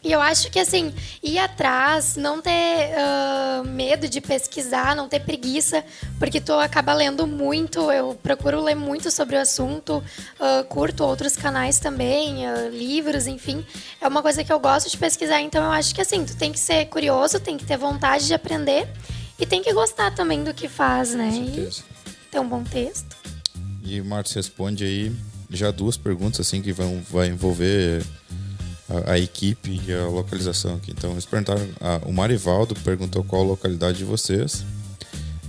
E 0.03 0.11
eu 0.11 0.19
acho 0.19 0.49
que, 0.49 0.59
assim, 0.59 0.91
ir 1.21 1.37
atrás, 1.37 2.15
não 2.15 2.41
ter 2.41 2.49
uh, 2.51 3.63
medo 3.67 4.09
de 4.09 4.19
pesquisar, 4.19 4.95
não 4.95 5.07
ter 5.07 5.19
preguiça, 5.19 5.85
porque 6.17 6.41
tu 6.41 6.53
acaba 6.53 6.91
lendo 6.93 7.27
muito, 7.27 7.91
eu 7.91 8.15
procuro 8.15 8.63
ler 8.63 8.73
muito 8.73 9.11
sobre 9.11 9.35
o 9.35 9.39
assunto, 9.39 10.03
uh, 10.39 10.63
curto 10.67 11.03
outros 11.03 11.35
canais 11.35 11.77
também, 11.77 12.47
uh, 12.47 12.69
livros, 12.69 13.27
enfim. 13.27 13.63
É 14.01 14.07
uma 14.07 14.23
coisa 14.23 14.43
que 14.43 14.51
eu 14.51 14.59
gosto 14.59 14.89
de 14.89 14.97
pesquisar, 14.97 15.39
então 15.39 15.63
eu 15.63 15.71
acho 15.71 15.93
que, 15.93 16.01
assim, 16.01 16.25
tu 16.25 16.35
tem 16.35 16.51
que 16.51 16.59
ser 16.59 16.85
curioso, 16.85 17.39
tem 17.39 17.55
que 17.55 17.65
ter 17.65 17.77
vontade 17.77 18.25
de 18.25 18.33
aprender 18.33 18.87
e 19.37 19.45
tem 19.45 19.61
que 19.61 19.71
gostar 19.71 20.09
também 20.15 20.43
do 20.43 20.51
que 20.51 20.67
faz, 20.67 21.13
né? 21.13 21.29
Com 21.29 21.45
certeza. 21.45 21.83
E 22.07 22.31
ter 22.31 22.39
um 22.39 22.47
bom 22.47 22.63
texto. 22.63 23.15
E 23.83 24.01
o 24.01 24.05
Marcos 24.05 24.33
responde 24.33 24.83
aí 24.83 25.15
já 25.49 25.69
duas 25.69 25.97
perguntas 25.97 26.39
assim 26.47 26.61
que 26.61 26.71
vão 26.71 27.03
vai 27.09 27.27
envolver 27.27 28.03
a, 29.05 29.13
a 29.13 29.19
equipe 29.19 29.81
e 29.87 29.93
a 29.93 30.05
localização 30.07 30.75
aqui. 30.75 30.91
Então 30.91 31.11
eles 31.11 31.25
perguntaram, 31.25 31.67
a, 31.79 32.01
o 32.05 32.13
Marivaldo 32.13 32.75
perguntou 32.75 33.23
qual 33.23 33.43
localidade 33.43 33.99
de 33.99 34.03
vocês 34.03 34.61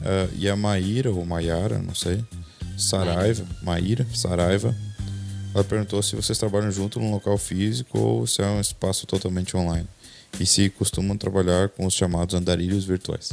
uh, 0.01 0.33
e 0.37 0.49
a 0.49 0.57
Maíra 0.57 1.11
ou 1.11 1.25
Maiara, 1.25 1.79
não 1.79 1.95
sei, 1.95 2.25
Saraiva, 2.77 3.45
Maíra, 3.63 4.07
Saraiva, 4.15 4.75
ela 5.55 5.65
perguntou 5.65 6.03
se 6.03 6.17
vocês 6.17 6.39
trabalham 6.39 6.71
junto 6.71 6.99
num 6.99 7.11
local 7.11 7.37
físico 7.37 7.99
ou 7.99 8.27
se 8.27 8.43
é 8.43 8.47
um 8.47 8.61
espaço 8.61 9.07
totalmente 9.07 9.57
online 9.57 9.87
e 10.41 10.47
se 10.47 10.71
costumam 10.71 11.17
trabalhar 11.17 11.69
com 11.69 11.85
os 11.85 11.95
chamados 11.95 12.35
andarilhos 12.35 12.85
virtuais. 12.85 13.33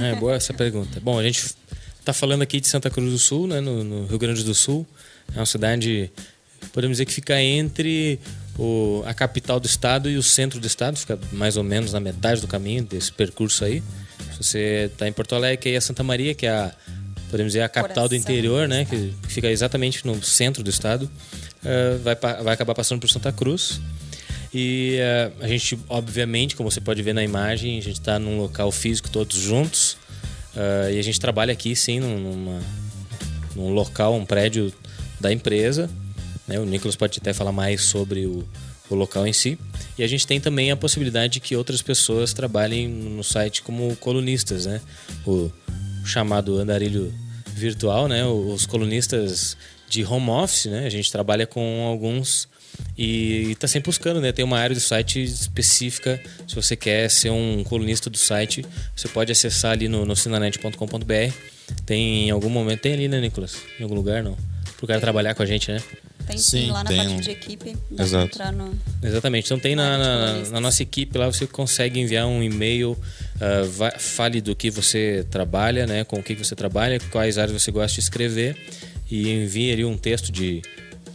É 0.00 0.14
boa 0.16 0.34
essa 0.34 0.52
pergunta. 0.52 1.00
Bom, 1.00 1.18
a 1.18 1.22
gente 1.22 1.54
está 1.98 2.12
falando 2.12 2.42
aqui 2.42 2.60
de 2.60 2.68
Santa 2.68 2.90
Cruz 2.90 3.10
do 3.10 3.18
Sul, 3.18 3.46
né, 3.46 3.60
no, 3.60 3.82
no, 3.82 4.06
Rio 4.06 4.18
Grande 4.18 4.44
do 4.44 4.54
Sul. 4.54 4.86
É 5.34 5.38
uma 5.38 5.46
cidade, 5.46 6.10
podemos 6.72 6.96
dizer 6.96 7.06
que 7.06 7.12
fica 7.12 7.40
entre 7.40 8.20
o, 8.58 9.02
a 9.06 9.12
capital 9.12 9.60
do 9.60 9.66
estado 9.66 10.08
e 10.08 10.16
o 10.16 10.22
centro 10.22 10.58
do 10.58 10.66
estado, 10.66 10.96
fica 10.96 11.18
mais 11.32 11.56
ou 11.56 11.64
menos 11.64 11.92
na 11.92 12.00
metade 12.00 12.40
do 12.40 12.46
caminho 12.46 12.82
desse 12.84 13.12
percurso 13.12 13.64
aí. 13.64 13.82
Se 14.32 14.42
você 14.42 14.90
está 14.92 15.06
em 15.06 15.12
Porto 15.12 15.34
Alegre, 15.34 15.58
que 15.58 15.68
é 15.70 15.76
a 15.76 15.80
Santa 15.80 16.02
Maria, 16.02 16.34
que 16.34 16.46
é 16.46 16.50
a, 16.50 16.72
podemos 17.30 17.52
dizer, 17.52 17.62
a 17.62 17.68
capital 17.68 18.04
Coração 18.04 18.08
do 18.08 18.14
interior, 18.14 18.68
né, 18.68 18.84
que 18.84 19.12
fica 19.28 19.50
exatamente 19.50 20.06
no 20.06 20.22
centro 20.22 20.62
do 20.62 20.70
estado, 20.70 21.04
uh, 21.04 21.98
vai, 22.02 22.14
vai 22.14 22.54
acabar 22.54 22.74
passando 22.74 23.00
por 23.00 23.08
Santa 23.08 23.32
Cruz. 23.32 23.80
E 24.54 24.98
uh, 25.00 25.44
a 25.44 25.48
gente, 25.48 25.78
obviamente, 25.88 26.56
como 26.56 26.70
você 26.70 26.80
pode 26.80 27.02
ver 27.02 27.12
na 27.12 27.22
imagem, 27.22 27.78
a 27.78 27.82
gente 27.82 28.00
está 28.00 28.18
num 28.18 28.38
local 28.38 28.72
físico 28.72 29.10
todos 29.10 29.36
juntos. 29.36 29.98
Uh, 30.54 30.90
e 30.92 30.98
a 30.98 31.02
gente 31.02 31.20
trabalha 31.20 31.52
aqui, 31.52 31.76
sim, 31.76 32.00
numa, 32.00 32.62
num 33.54 33.70
local, 33.74 34.14
um 34.14 34.24
prédio 34.24 34.72
da 35.20 35.30
empresa. 35.30 35.90
Né? 36.46 36.58
O 36.58 36.64
Nicolas 36.64 36.96
pode 36.96 37.18
até 37.18 37.32
falar 37.32 37.52
mais 37.52 37.82
sobre 37.82 38.26
o, 38.26 38.46
o 38.88 38.94
local 38.94 39.26
em 39.26 39.32
si. 39.32 39.58
E 39.98 40.02
a 40.02 40.06
gente 40.06 40.26
tem 40.26 40.40
também 40.40 40.70
a 40.70 40.76
possibilidade 40.76 41.34
de 41.34 41.40
que 41.40 41.56
outras 41.56 41.82
pessoas 41.82 42.32
trabalhem 42.32 42.88
no 42.88 43.24
site 43.24 43.62
como 43.62 43.94
colunistas, 43.96 44.66
né? 44.66 44.80
O 45.26 45.50
chamado 46.04 46.58
andarilho 46.58 47.12
virtual, 47.54 48.08
né? 48.08 48.24
Os 48.24 48.66
colunistas 48.66 49.56
de 49.88 50.04
home 50.04 50.30
office, 50.30 50.66
né? 50.66 50.86
A 50.86 50.90
gente 50.90 51.10
trabalha 51.10 51.46
com 51.46 51.86
alguns 51.86 52.48
e 52.96 53.52
está 53.52 53.66
sempre 53.66 53.90
buscando, 53.90 54.20
né? 54.20 54.32
Tem 54.32 54.44
uma 54.44 54.58
área 54.58 54.74
do 54.74 54.80
site 54.80 55.22
específica. 55.22 56.20
Se 56.46 56.54
você 56.54 56.76
quer 56.76 57.10
ser 57.10 57.30
um 57.30 57.64
colunista 57.64 58.10
do 58.10 58.18
site, 58.18 58.64
você 58.94 59.08
pode 59.08 59.32
acessar 59.32 59.72
ali 59.72 59.88
no, 59.88 60.04
no 60.04 60.14
sinanet.com.br. 60.14 61.34
Tem 61.84 62.28
em 62.28 62.30
algum 62.30 62.48
momento, 62.48 62.80
tem 62.80 62.92
ali, 62.92 63.08
né, 63.08 63.20
Nicolas? 63.20 63.56
Em 63.78 63.82
algum 63.82 63.94
lugar, 63.94 64.22
não? 64.22 64.36
Pro 64.76 64.86
cara 64.86 65.00
trabalhar 65.00 65.34
com 65.34 65.42
a 65.42 65.46
gente, 65.46 65.70
né? 65.70 65.82
Tem 66.26 66.38
sim, 66.38 66.70
lá 66.70 66.82
na 66.82 66.90
parte 66.90 67.20
de 67.20 67.30
equipe. 67.30 67.76
Exato. 67.98 68.38
No... 68.52 68.74
Exatamente. 69.02 69.46
Então 69.46 69.58
tem 69.58 69.76
na, 69.76 69.96
na, 69.96 70.34
na, 70.50 70.60
nossa 70.60 70.82
equipe 70.82 71.16
lá, 71.16 71.26
você 71.26 71.46
consegue 71.46 72.00
enviar 72.00 72.26
um 72.26 72.42
e-mail, 72.42 72.92
uh, 72.92 74.00
fale 74.00 74.40
do 74.40 74.54
que 74.56 74.70
você 74.70 75.24
trabalha, 75.30 75.86
né? 75.86 76.02
Com 76.04 76.18
o 76.18 76.22
que 76.22 76.34
você 76.34 76.56
trabalha, 76.56 76.98
quais 77.10 77.38
áreas 77.38 77.62
você 77.62 77.70
gosta 77.70 77.94
de 77.94 78.00
escrever 78.00 78.56
e 79.08 79.30
envie 79.30 79.72
ali 79.72 79.84
um 79.84 79.96
texto 79.96 80.32
de 80.32 80.62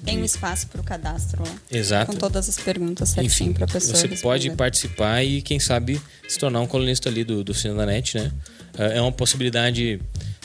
tem 0.03 0.19
um 0.19 0.25
espaço 0.25 0.67
para 0.67 0.81
o 0.81 0.83
cadastro 0.83 1.43
lá. 1.43 1.55
Exato. 1.69 2.11
Com 2.11 2.17
todas 2.17 2.49
as 2.49 2.57
perguntas 2.57 3.09
certinho 3.09 3.53
para 3.53 3.65
a 3.65 3.67
pessoa 3.67 3.95
Você 3.95 4.07
responder. 4.07 4.21
pode 4.21 4.49
participar 4.51 5.23
e, 5.23 5.43
quem 5.43 5.59
sabe, 5.59 6.01
se 6.27 6.39
tornar 6.39 6.59
um 6.59 6.65
colunista 6.65 7.07
ali 7.07 7.23
do, 7.23 7.43
do 7.43 7.53
Cine 7.53 7.75
da 7.75 7.85
Net, 7.85 8.17
né? 8.17 8.31
É, 8.77 8.97
é 8.97 9.01
uma 9.01 9.11
possibilidade 9.11 10.01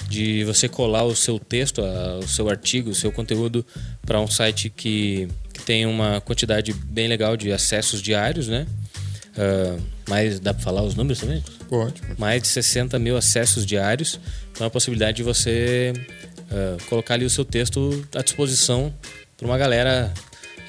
de 0.08 0.44
você 0.44 0.68
colar 0.68 1.04
o 1.04 1.16
seu 1.16 1.38
texto, 1.38 1.82
o 2.22 2.28
seu 2.28 2.48
artigo, 2.48 2.90
o 2.90 2.94
seu 2.94 3.10
conteúdo 3.10 3.64
para 4.04 4.20
um 4.20 4.26
site 4.26 4.70
que, 4.70 5.28
que 5.52 5.62
tem 5.62 5.86
uma 5.86 6.20
quantidade 6.20 6.72
bem 6.72 7.08
legal 7.08 7.36
de 7.36 7.52
acessos 7.52 8.00
diários, 8.00 8.48
né? 8.48 8.66
Uh, 9.36 9.82
mais 10.08 10.40
dá 10.40 10.54
para 10.54 10.62
falar 10.62 10.82
os 10.82 10.94
números 10.94 11.20
também? 11.20 11.42
Pode. 11.68 12.00
Mais 12.16 12.40
de 12.40 12.48
60 12.48 12.98
mil 12.98 13.16
acessos 13.16 13.66
diários. 13.66 14.18
Então, 14.52 14.64
é 14.64 14.68
a 14.68 14.70
possibilidade 14.70 15.18
de 15.18 15.22
você 15.22 15.92
uh, 16.50 16.82
colocar 16.84 17.14
ali 17.14 17.24
o 17.24 17.30
seu 17.30 17.44
texto 17.44 18.06
à 18.14 18.22
disposição 18.22 18.94
para 19.36 19.46
uma 19.46 19.58
galera 19.58 20.12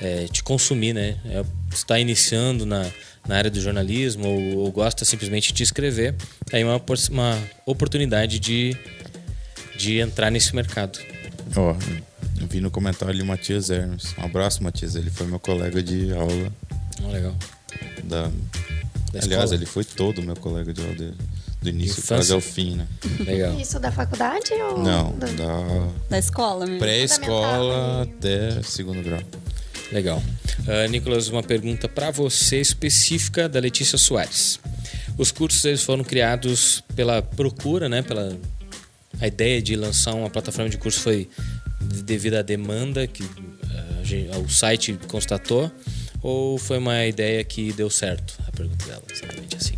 é, 0.01 0.25
te 0.25 0.43
consumir, 0.43 0.93
né? 0.93 1.17
É, 1.25 1.43
está 1.71 1.99
iniciando 1.99 2.65
na, 2.65 2.85
na 3.27 3.37
área 3.37 3.49
do 3.49 3.59
jornalismo 3.59 4.27
ou, 4.27 4.57
ou 4.57 4.71
gosta 4.71 5.05
simplesmente 5.05 5.53
de 5.53 5.63
escrever, 5.63 6.15
aí 6.51 6.63
uma, 6.63 6.81
uma 7.11 7.39
oportunidade 7.65 8.39
de, 8.39 8.75
de 9.77 9.99
entrar 9.99 10.31
nesse 10.31 10.55
mercado. 10.55 10.99
Ó, 11.55 11.71
oh, 11.71 12.41
eu 12.41 12.47
vi 12.47 12.59
no 12.59 12.71
comentário 12.71 13.13
ali 13.13 13.21
o 13.21 13.25
Matias 13.25 13.69
Hermes. 13.69 14.13
Um 14.17 14.25
abraço, 14.25 14.63
Matias. 14.63 14.95
Ele 14.95 15.09
foi 15.09 15.27
meu 15.27 15.39
colega 15.39 15.81
de 15.81 16.11
aula. 16.13 16.51
Oh, 17.03 17.11
legal. 17.11 17.35
Da, 18.03 18.23
da 19.13 19.19
Aliás, 19.21 19.51
ele 19.51 19.65
foi 19.65 19.83
todo 19.83 20.21
meu 20.21 20.35
colega 20.35 20.73
de 20.73 20.81
aula 20.81 20.95
dele 20.95 21.15
do 21.61 21.69
início 21.69 22.03
quase 22.03 22.31
ao 22.31 22.41
fim, 22.41 22.75
né? 22.75 22.87
Legal. 23.19 23.57
Isso 23.59 23.79
da 23.79 23.91
faculdade 23.91 24.53
ou 24.53 24.79
Não, 24.79 25.17
da, 25.17 25.27
da, 25.27 25.87
da 26.09 26.19
escola 26.19 26.65
mesmo. 26.65 26.79
Pré-escola 26.79 28.03
até 28.03 28.61
segundo 28.63 29.01
grau. 29.01 29.21
Legal. 29.91 30.21
Uh, 30.59 30.89
Nicolas, 30.89 31.29
uma 31.29 31.43
pergunta 31.43 31.87
para 31.87 32.11
você 32.11 32.59
específica 32.59 33.47
da 33.47 33.59
Letícia 33.59 33.97
Soares. 33.97 34.59
Os 35.17 35.31
cursos 35.31 35.63
eles 35.65 35.81
foram 35.81 36.03
criados 36.03 36.83
pela 36.95 37.21
procura, 37.21 37.87
né? 37.89 38.01
Pela 38.01 38.37
a 39.19 39.27
ideia 39.27 39.61
de 39.61 39.75
lançar 39.75 40.13
uma 40.13 40.29
plataforma 40.29 40.69
de 40.69 40.77
curso 40.77 40.99
foi 40.99 41.29
devido 41.79 42.35
à 42.35 42.41
demanda 42.41 43.07
que 43.07 43.23
uh, 43.23 44.41
o 44.43 44.49
site 44.49 44.97
constatou 45.07 45.71
ou 46.21 46.57
foi 46.57 46.77
uma 46.77 47.05
ideia 47.05 47.43
que 47.43 47.71
deu 47.73 47.89
certo? 47.89 48.33
A 48.47 48.51
pergunta 48.51 48.85
dela, 48.85 49.03
exatamente 49.09 49.55
assim. 49.55 49.75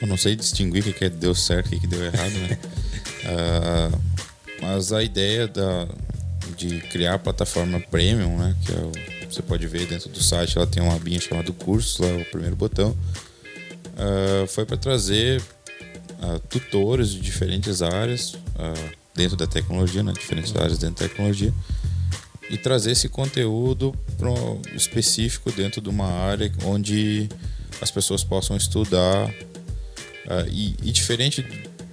Eu 0.00 0.06
não 0.06 0.16
sei 0.16 0.34
distinguir 0.34 0.80
o 0.80 0.84
que, 0.84 0.92
que 0.92 1.08
deu 1.10 1.34
certo 1.34 1.74
e 1.74 1.76
o 1.76 1.80
que 1.80 1.86
deu 1.86 2.02
errado, 2.04 2.32
né? 2.32 2.58
uh, 3.24 4.00
mas 4.62 4.92
a 4.92 5.02
ideia 5.02 5.46
da, 5.46 5.86
de 6.56 6.80
criar 6.88 7.14
a 7.14 7.18
plataforma 7.18 7.78
premium, 7.80 8.38
né? 8.38 8.56
Que 8.64 8.72
é 8.72 8.76
o, 8.76 8.92
você 9.30 9.42
pode 9.42 9.66
ver 9.66 9.86
dentro 9.86 10.08
do 10.08 10.20
site, 10.20 10.56
ela 10.56 10.66
tem 10.66 10.82
uma 10.82 10.96
abinha 10.96 11.20
chamada 11.20 11.52
curso, 11.52 12.02
lá 12.02 12.08
é 12.08 12.22
o 12.22 12.24
primeiro 12.24 12.56
botão. 12.56 12.96
Uh, 13.94 14.46
foi 14.48 14.64
para 14.64 14.76
trazer 14.76 15.42
uh, 16.22 16.38
tutores 16.48 17.10
de 17.10 17.20
diferentes 17.20 17.82
áreas 17.82 18.36
dentro 19.14 19.36
da 19.36 19.46
tecnologia, 19.46 20.02
né? 20.02 20.12
Diferentes 20.12 20.54
áreas 20.54 20.78
dentro 20.78 21.02
da 21.02 21.08
tecnologia 21.08 21.52
e 22.48 22.56
trazer 22.56 22.92
esse 22.92 23.08
conteúdo 23.08 23.94
específico 24.74 25.52
dentro 25.52 25.80
de 25.80 25.88
uma 25.88 26.06
área 26.06 26.52
onde 26.64 27.28
as 27.80 27.90
pessoas 27.90 28.24
possam 28.24 28.56
estudar 28.56 29.32
Uh, 30.30 30.46
e, 30.48 30.76
e, 30.84 30.92
diferente 30.92 31.44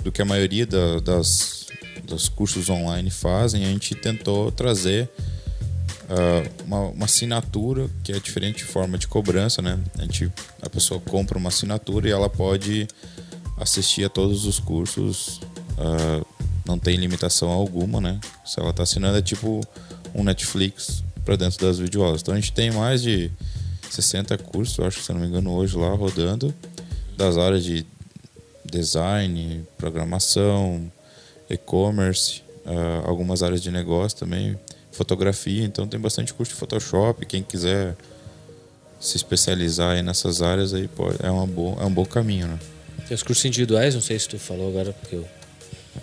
do 0.04 0.12
que 0.12 0.22
a 0.22 0.26
maioria 0.26 0.64
da, 0.64 1.00
das, 1.00 1.66
dos 2.04 2.30
cursos 2.30 2.70
online 2.70 3.10
fazem, 3.10 3.66
a 3.66 3.70
gente 3.70 3.96
tentou 3.96 4.52
trazer 4.52 5.10
uh, 6.04 6.64
uma, 6.64 6.82
uma, 6.82 7.06
assinatura 7.06 7.90
que 8.04 8.12
é 8.12 8.20
diferente 8.20 8.58
de 8.58 8.66
forma 8.66 8.96
de 8.96 9.08
cobrança, 9.08 9.60
né? 9.60 9.80
A, 9.98 10.04
gente, 10.04 10.32
a 10.62 10.70
pessoa 10.70 11.00
compra 11.00 11.36
uma 11.36 11.50
assinatura 11.50 12.08
e 12.08 12.12
ela 12.12 12.30
pode 12.30 12.88
assistir 13.58 14.06
a 14.06 14.10
todos 14.10 14.46
os 14.46 14.60
cursos, 14.60 15.42
uh, 15.78 16.26
não 16.66 16.78
tem 16.78 16.98
limitação 16.98 17.50
alguma, 17.50 18.00
né? 18.00 18.20
Se 18.46 18.60
ela 18.60 18.70
está 18.70 18.84
assinando 18.84 19.18
é 19.18 19.22
tipo 19.22 19.62
um 20.14 20.24
Netflix 20.24 21.04
para 21.26 21.36
dentro 21.36 21.66
das 21.66 21.80
videoaulas. 21.80 22.22
Então 22.22 22.34
a 22.34 22.38
gente 22.38 22.52
tem 22.52 22.72
mais 22.72 23.02
de 23.02 23.32
60 23.90 24.38
cursos, 24.38 24.80
acho 24.80 25.00
que 25.00 25.06
se 25.06 25.14
não 25.14 25.20
me 25.20 25.28
engano, 25.28 25.52
hoje 25.52 25.78
lá 25.78 25.90
rodando, 25.94 26.54
das 27.16 27.38
áreas 27.38 27.64
de 27.64 27.86
design, 28.64 29.66
programação, 29.78 30.92
e-commerce, 31.50 32.42
uh, 32.66 33.08
algumas 33.08 33.42
áreas 33.42 33.62
de 33.62 33.72
negócio 33.72 34.18
também, 34.18 34.58
fotografia. 34.92 35.64
Então 35.64 35.88
tem 35.88 36.00
bastante 36.00 36.34
curso 36.34 36.54
de 36.54 36.60
Photoshop. 36.60 37.26
Quem 37.26 37.42
quiser 37.42 37.96
se 39.00 39.16
especializar 39.16 39.96
aí 39.96 40.04
nessas 40.04 40.42
áreas 40.42 40.74
aí 40.74 40.88
pode, 40.88 41.18
é, 41.24 41.30
uma 41.30 41.48
boa, 41.48 41.82
é 41.82 41.86
um 41.86 41.94
bom 41.94 42.06
caminho, 42.06 42.48
né? 42.48 42.60
Tem 43.08 43.16
os 43.16 43.24
cursos 43.24 43.46
individuais, 43.46 43.96
não 43.96 44.02
sei 44.02 44.20
se 44.20 44.28
tu 44.28 44.38
falou 44.38 44.70
agora, 44.70 44.94
porque 44.94 45.16
eu 45.16 45.26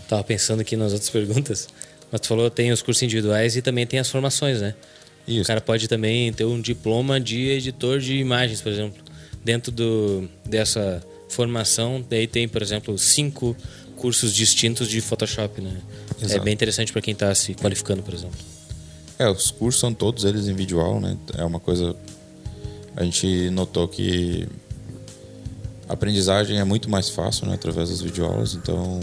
tava 0.08 0.24
pensando 0.24 0.60
aqui 0.60 0.76
nas 0.76 0.92
outras 0.92 1.10
perguntas. 1.10 1.68
Mas 2.10 2.20
tu 2.20 2.28
falou 2.28 2.48
tem 2.50 2.72
os 2.72 2.82
cursos 2.82 3.02
individuais 3.02 3.56
e 3.56 3.62
também 3.62 3.86
tem 3.86 3.98
as 3.98 4.08
formações, 4.08 4.60
né? 4.60 4.74
Isso. 5.26 5.42
O 5.42 5.44
cara 5.46 5.60
pode 5.60 5.88
também 5.88 6.32
ter 6.32 6.44
um 6.44 6.60
diploma 6.60 7.18
de 7.18 7.48
editor 7.48 7.98
de 7.98 8.16
imagens, 8.16 8.60
por 8.60 8.70
exemplo. 8.70 9.02
Dentro 9.42 9.72
do, 9.72 10.28
dessa 10.44 11.02
formação, 11.28 12.04
daí 12.08 12.26
tem, 12.26 12.46
por 12.48 12.62
exemplo, 12.62 12.96
cinco 12.98 13.56
cursos 13.96 14.34
distintos 14.34 14.88
de 14.88 15.00
Photoshop, 15.00 15.60
né? 15.60 15.80
É 16.20 16.24
Exato. 16.24 16.40
É 16.40 16.44
bem 16.44 16.54
interessante 16.54 16.92
para 16.92 17.02
quem 17.02 17.12
está 17.12 17.34
se 17.34 17.54
qualificando, 17.54 18.02
por 18.02 18.14
exemplo. 18.14 18.38
É, 19.18 19.28
os 19.28 19.50
cursos 19.50 19.80
são 19.80 19.92
todos 19.92 20.24
eles 20.24 20.48
em 20.48 20.54
visual, 20.54 21.00
né? 21.00 21.16
É 21.36 21.44
uma 21.44 21.60
coisa 21.60 21.96
a 22.96 23.02
gente 23.02 23.50
notou 23.50 23.88
que 23.88 24.46
a 25.88 25.92
aprendizagem 25.92 26.58
é 26.58 26.64
muito 26.64 26.88
mais 26.90 27.08
fácil, 27.08 27.46
né, 27.46 27.54
através 27.54 27.90
das 27.90 28.00
videoaulas, 28.00 28.54
então 28.54 29.00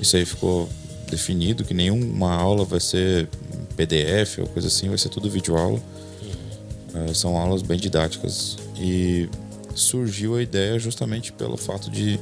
isso 0.00 0.16
aí 0.16 0.24
ficou 0.24 0.68
definido 1.10 1.64
que 1.64 1.74
nenhuma 1.74 2.32
aula 2.34 2.64
vai 2.64 2.80
ser 2.80 3.28
PDF 3.76 4.38
ou 4.38 4.46
coisa 4.46 4.68
assim, 4.68 4.88
vai 4.88 4.98
ser 4.98 5.08
tudo 5.08 5.30
videoaula. 5.30 5.80
Uhum. 6.22 7.06
É, 7.08 7.14
são 7.14 7.36
aulas 7.36 7.62
bem 7.62 7.78
didáticas 7.78 8.56
e 8.76 9.28
surgiu 9.74 10.36
a 10.36 10.42
ideia 10.42 10.78
justamente 10.78 11.32
pelo 11.32 11.56
fato 11.56 11.90
de 11.90 12.18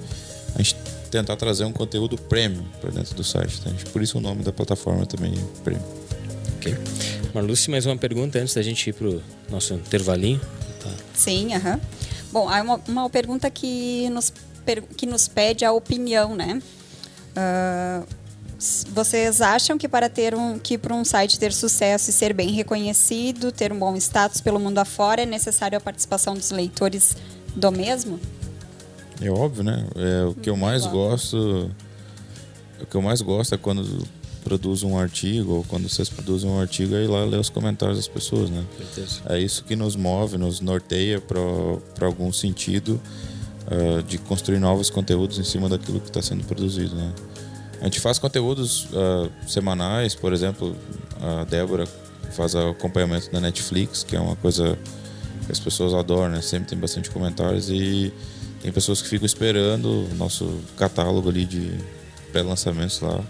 a 0.55 0.59
gente 0.59 0.77
tentar 1.11 1.37
trazer 1.37 1.65
um 1.65 1.73
conteúdo 1.73 2.17
premium 2.17 2.65
para 2.81 2.91
dentro 2.91 3.15
do 3.15 3.23
site. 3.23 3.61
Tá? 3.61 3.71
Por 3.93 4.03
isso 4.03 4.19
o 4.19 4.21
nome 4.21 4.43
da 4.43 4.53
plataforma 4.53 5.05
também 5.07 5.33
é 5.33 5.63
premium. 5.63 5.83
Ok. 6.57 6.77
Marluce, 7.35 7.71
mais 7.71 7.87
uma 7.87 7.97
pergunta 7.97 8.39
antes 8.39 8.55
da 8.55 8.63
gente 8.63 8.89
ir 8.89 8.93
para 8.93 9.09
o 9.09 9.23
nosso 9.51 9.75
intervalinho. 9.75 10.41
Tá. 10.81 10.91
Sim, 11.15 11.55
aham. 11.55 11.81
Bom, 12.33 12.49
há 12.49 12.63
uma, 12.63 12.81
uma 12.89 13.11
pergunta 13.11 13.51
que 13.51 14.09
nos, 14.11 14.33
que 14.97 15.07
nos 15.07 15.29
pede 15.29 15.65
a 15.65 15.73
opinião, 15.73 16.35
né? 16.35 16.63
Uh, 17.37 18.07
vocês 18.93 19.41
acham 19.41 19.77
que 19.77 19.89
para 19.89 20.09
ter 20.09 20.35
um 20.35 20.59
que 20.59 20.79
para 20.79 20.95
um 20.95 21.05
site 21.05 21.39
ter 21.39 21.53
sucesso 21.53 22.11
e 22.11 22.13
ser 22.13 22.33
bem 22.33 22.51
reconhecido, 22.53 23.51
ter 23.51 23.73
um 23.73 23.79
bom 23.79 23.97
status 23.97 24.41
pelo 24.41 24.61
mundo 24.61 24.79
afora, 24.79 25.23
é 25.23 25.27
necessário 25.27 25.77
a 25.77 25.81
participação 25.81 26.35
dos 26.35 26.51
leitores 26.51 27.17
do 27.57 27.71
mesmo? 27.73 28.21
É 29.21 29.31
óbvio, 29.31 29.65
né? 29.65 29.85
É 29.97 30.25
o 30.25 30.35
que 30.35 30.49
eu 30.49 30.57
mais 30.57 30.87
gosto. 30.87 31.71
O 32.81 32.87
que 32.87 32.95
eu 32.95 33.03
mais 33.03 33.21
gosto 33.21 33.55
é 33.55 33.59
quando 33.59 34.07
produzo 34.43 34.87
um 34.87 34.99
artigo 34.99 35.53
ou 35.55 35.65
quando 35.65 35.89
vocês 35.89 36.09
produzem 36.09 36.51
um 36.51 36.61
artigo 36.61 36.95
é 36.95 37.05
ir 37.05 37.07
lá 37.07 37.25
ler 37.25 37.39
os 37.39 37.49
comentários 37.49 37.99
das 37.99 38.09
pessoas, 38.09 38.51
né? 38.51 38.65
É 39.27 39.39
isso 39.39 39.65
que 39.65 39.75
nos 39.77 39.97
move, 39.97 40.37
nos 40.37 40.61
norteia 40.61 41.21
para 41.21 42.07
algum 42.07 42.33
sentido 42.33 43.01
uh, 43.67 44.03
de 44.03 44.19
construir 44.19 44.59
novos 44.59 44.91
conteúdos 44.91 45.39
em 45.39 45.45
cima 45.45 45.69
daquilo 45.69 46.01
que 46.01 46.09
está 46.09 46.21
sendo 46.21 46.45
produzido, 46.45 46.95
né? 46.95 47.13
A 47.81 47.85
gente 47.85 48.01
faz 48.01 48.19
conteúdos 48.19 48.85
uh, 48.93 49.31
semanais, 49.49 50.15
por 50.15 50.33
exemplo, 50.33 50.77
a 51.21 51.45
Débora 51.45 51.87
faz 52.33 52.55
acompanhamento 52.55 53.31
da 53.31 53.41
Netflix, 53.41 54.03
que 54.03 54.17
é 54.17 54.21
uma 54.21 54.37
coisa 54.37 54.79
que 55.47 55.53
as 55.53 55.59
pessoas 55.61 55.93
adoram, 55.95 56.31
né? 56.31 56.41
Sempre 56.41 56.69
tem 56.69 56.79
bastante 56.79 57.11
comentários 57.11 57.69
e 57.71 58.13
tem 58.63 58.71
pessoas 58.73 59.03
que 59.03 59.09
ficam 59.09 59.27
esperando 59.27 60.07
o 60.11 60.15
nosso 60.15 60.61
catálogo 60.77 61.29
ali 61.29 61.45
de 61.45 61.73
pré-lançamentos 62.33 63.01
lá. 63.01 63.21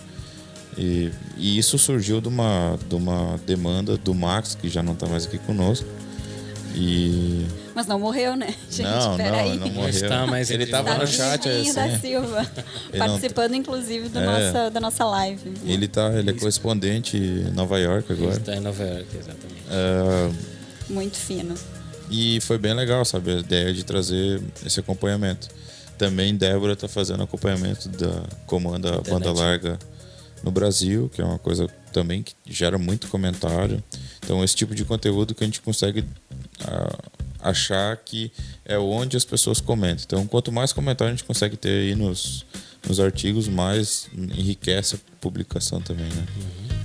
E, 0.77 1.11
e, 1.37 1.59
isso 1.59 1.79
surgiu 1.79 2.21
de 2.21 2.29
uma, 2.29 2.79
de 2.89 2.95
uma 2.95 3.39
demanda 3.47 3.97
do 3.97 4.15
Max, 4.15 4.55
que 4.55 4.69
já 4.69 4.83
não 4.83 4.95
está 4.95 5.07
mais 5.07 5.27
aqui 5.27 5.39
conosco. 5.39 5.87
E 6.75 7.47
mas 7.75 7.87
não 7.87 7.99
morreu, 7.99 8.37
né? 8.37 8.55
Gente, 8.71 8.87
não, 8.87 9.17
não, 9.17 9.35
aí. 9.35 9.59
não 9.59 9.69
morreu. 9.71 9.89
Está, 9.89 10.27
mas 10.27 10.51
ele 10.51 10.65
estava 10.65 10.95
no 10.95 11.07
chat 11.07 11.49
assim. 11.49 11.73
da 11.73 11.99
Silva, 11.99 12.47
participando 12.97 13.53
não... 13.53 13.59
inclusive 13.59 14.09
do 14.09 14.19
é, 14.19 14.27
nossa, 14.27 14.71
da 14.71 14.81
nossa 14.81 15.05
live. 15.05 15.53
Ele 15.65 15.89
tá, 15.89 16.13
ele 16.13 16.31
é 16.31 16.33
correspondente 16.33 17.17
em 17.17 17.51
Nova 17.53 17.79
York 17.79 18.13
agora. 18.13 18.33
Ele 18.33 18.41
está 18.41 18.55
em 18.55 18.61
Nova 18.61 18.83
York, 18.83 19.07
exatamente. 19.17 19.63
Uh, 19.69 20.93
Muito 20.93 21.17
fino. 21.17 21.55
E 22.11 22.41
foi 22.43 22.59
bem 22.59 22.75
legal, 22.75 23.05
sabe, 23.05 23.33
a 23.33 23.39
ideia 23.39 23.73
de 23.73 23.85
trazer 23.85 24.43
esse 24.65 24.81
acompanhamento. 24.81 25.49
Também 25.97 26.35
Débora 26.35 26.75
está 26.75 26.89
fazendo 26.89 27.23
acompanhamento 27.23 27.89
da 27.89 28.25
comanda 28.47 29.01
Banda 29.01 29.33
Larga 29.33 29.79
no 30.43 30.51
Brasil, 30.51 31.11
que 31.13 31.21
é 31.21 31.25
uma 31.25 31.39
coisa 31.39 31.69
também 31.93 32.23
que 32.23 32.35
gera 32.47 32.79
muito 32.79 33.09
comentário. 33.09 33.83
Então, 34.19 34.43
esse 34.43 34.57
tipo 34.57 34.75
de 34.75 34.85
conteúdo 34.85 35.35
que 35.35 35.45
a 35.45 35.47
gente 35.47 35.61
consegue 35.61 36.01
uh, 36.01 37.13
achar 37.41 37.97
que 37.99 38.33
é 38.65 38.79
onde 38.79 39.17
as 39.17 39.25
pessoas 39.25 39.61
comentam. 39.61 40.05
Então, 40.07 40.27
quanto 40.27 40.51
mais 40.51 40.73
comentário 40.73 41.13
a 41.13 41.17
gente 41.17 41.25
consegue 41.25 41.57
ter 41.57 41.69
aí 41.69 41.95
nos, 41.95 42.47
nos 42.89 42.99
artigos, 42.99 43.49
mais 43.49 44.09
enriquece 44.15 44.97
a 44.97 44.99
publicação 45.21 45.81
também, 45.81 46.07
né? 46.07 46.27
Uhum. 46.37 46.83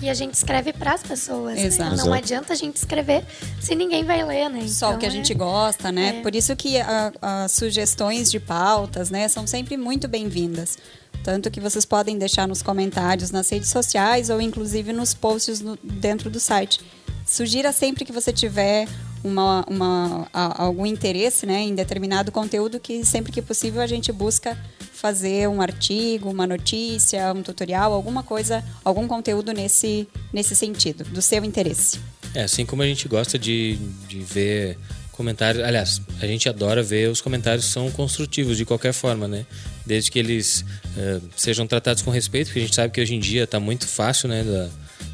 E 0.00 0.08
a 0.08 0.14
gente 0.14 0.34
escreve 0.34 0.72
para 0.72 0.94
as 0.94 1.02
pessoas. 1.02 1.56
Né? 1.56 1.64
Exato. 1.64 1.96
Né? 1.96 2.04
Não 2.04 2.12
adianta 2.12 2.52
a 2.52 2.56
gente 2.56 2.76
escrever 2.76 3.24
se 3.60 3.74
ninguém 3.74 4.04
vai 4.04 4.24
ler, 4.24 4.48
né? 4.48 4.58
Então, 4.58 4.68
Só 4.68 4.94
o 4.94 4.98
que 4.98 5.04
a 5.04 5.08
então, 5.08 5.10
gente 5.10 5.32
é... 5.32 5.34
gosta, 5.34 5.90
né? 5.90 6.18
É. 6.18 6.22
Por 6.22 6.34
isso 6.34 6.54
que 6.54 6.76
as 7.20 7.52
sugestões 7.52 8.30
de 8.30 8.38
pautas, 8.38 9.10
né, 9.10 9.26
são 9.28 9.46
sempre 9.46 9.76
muito 9.76 10.06
bem-vindas. 10.06 10.78
Tanto 11.22 11.50
que 11.50 11.60
vocês 11.60 11.84
podem 11.84 12.18
deixar 12.18 12.48
nos 12.48 12.62
comentários 12.62 13.30
nas 13.30 13.48
redes 13.50 13.68
sociais 13.68 14.30
ou 14.30 14.40
inclusive 14.40 14.92
nos 14.92 15.14
posts 15.14 15.60
no, 15.60 15.78
dentro 15.82 16.30
do 16.30 16.40
site. 16.40 16.80
Sugira 17.26 17.72
sempre 17.72 18.04
que 18.04 18.12
você 18.12 18.32
tiver 18.32 18.88
uma, 19.22 19.64
uma, 19.68 20.28
algum 20.32 20.86
interesse 20.86 21.44
né, 21.44 21.60
em 21.60 21.74
determinado 21.74 22.32
conteúdo 22.32 22.80
que 22.80 23.04
sempre 23.04 23.32
que 23.32 23.42
possível 23.42 23.82
a 23.82 23.86
gente 23.86 24.10
busca 24.12 24.56
fazer 24.92 25.48
um 25.48 25.60
artigo, 25.60 26.30
uma 26.30 26.46
notícia, 26.46 27.32
um 27.32 27.42
tutorial, 27.42 27.92
alguma 27.92 28.22
coisa, 28.22 28.64
algum 28.84 29.06
conteúdo 29.06 29.52
nesse, 29.52 30.08
nesse 30.32 30.56
sentido, 30.56 31.04
do 31.04 31.22
seu 31.22 31.44
interesse. 31.44 32.00
É, 32.34 32.42
assim 32.42 32.66
como 32.66 32.82
a 32.82 32.86
gente 32.86 33.06
gosta 33.08 33.38
de, 33.38 33.76
de 34.08 34.20
ver 34.20 34.78
comentários. 35.12 35.64
Aliás, 35.64 36.00
a 36.20 36.26
gente 36.26 36.48
adora 36.48 36.82
ver 36.82 37.10
os 37.10 37.20
comentários 37.20 37.66
são 37.66 37.90
construtivos 37.90 38.56
de 38.56 38.64
qualquer 38.64 38.92
forma, 38.92 39.26
né? 39.26 39.46
Desde 39.88 40.10
que 40.10 40.18
eles 40.18 40.64
uh, 40.96 41.22
sejam 41.34 41.66
tratados 41.66 42.02
com 42.02 42.10
respeito, 42.10 42.48
porque 42.48 42.58
a 42.58 42.62
gente 42.62 42.74
sabe 42.74 42.92
que 42.92 43.00
hoje 43.00 43.14
em 43.14 43.20
dia 43.20 43.44
está 43.44 43.58
muito 43.58 43.88
fácil, 43.88 44.28
né, 44.28 44.44
da, 44.44 44.68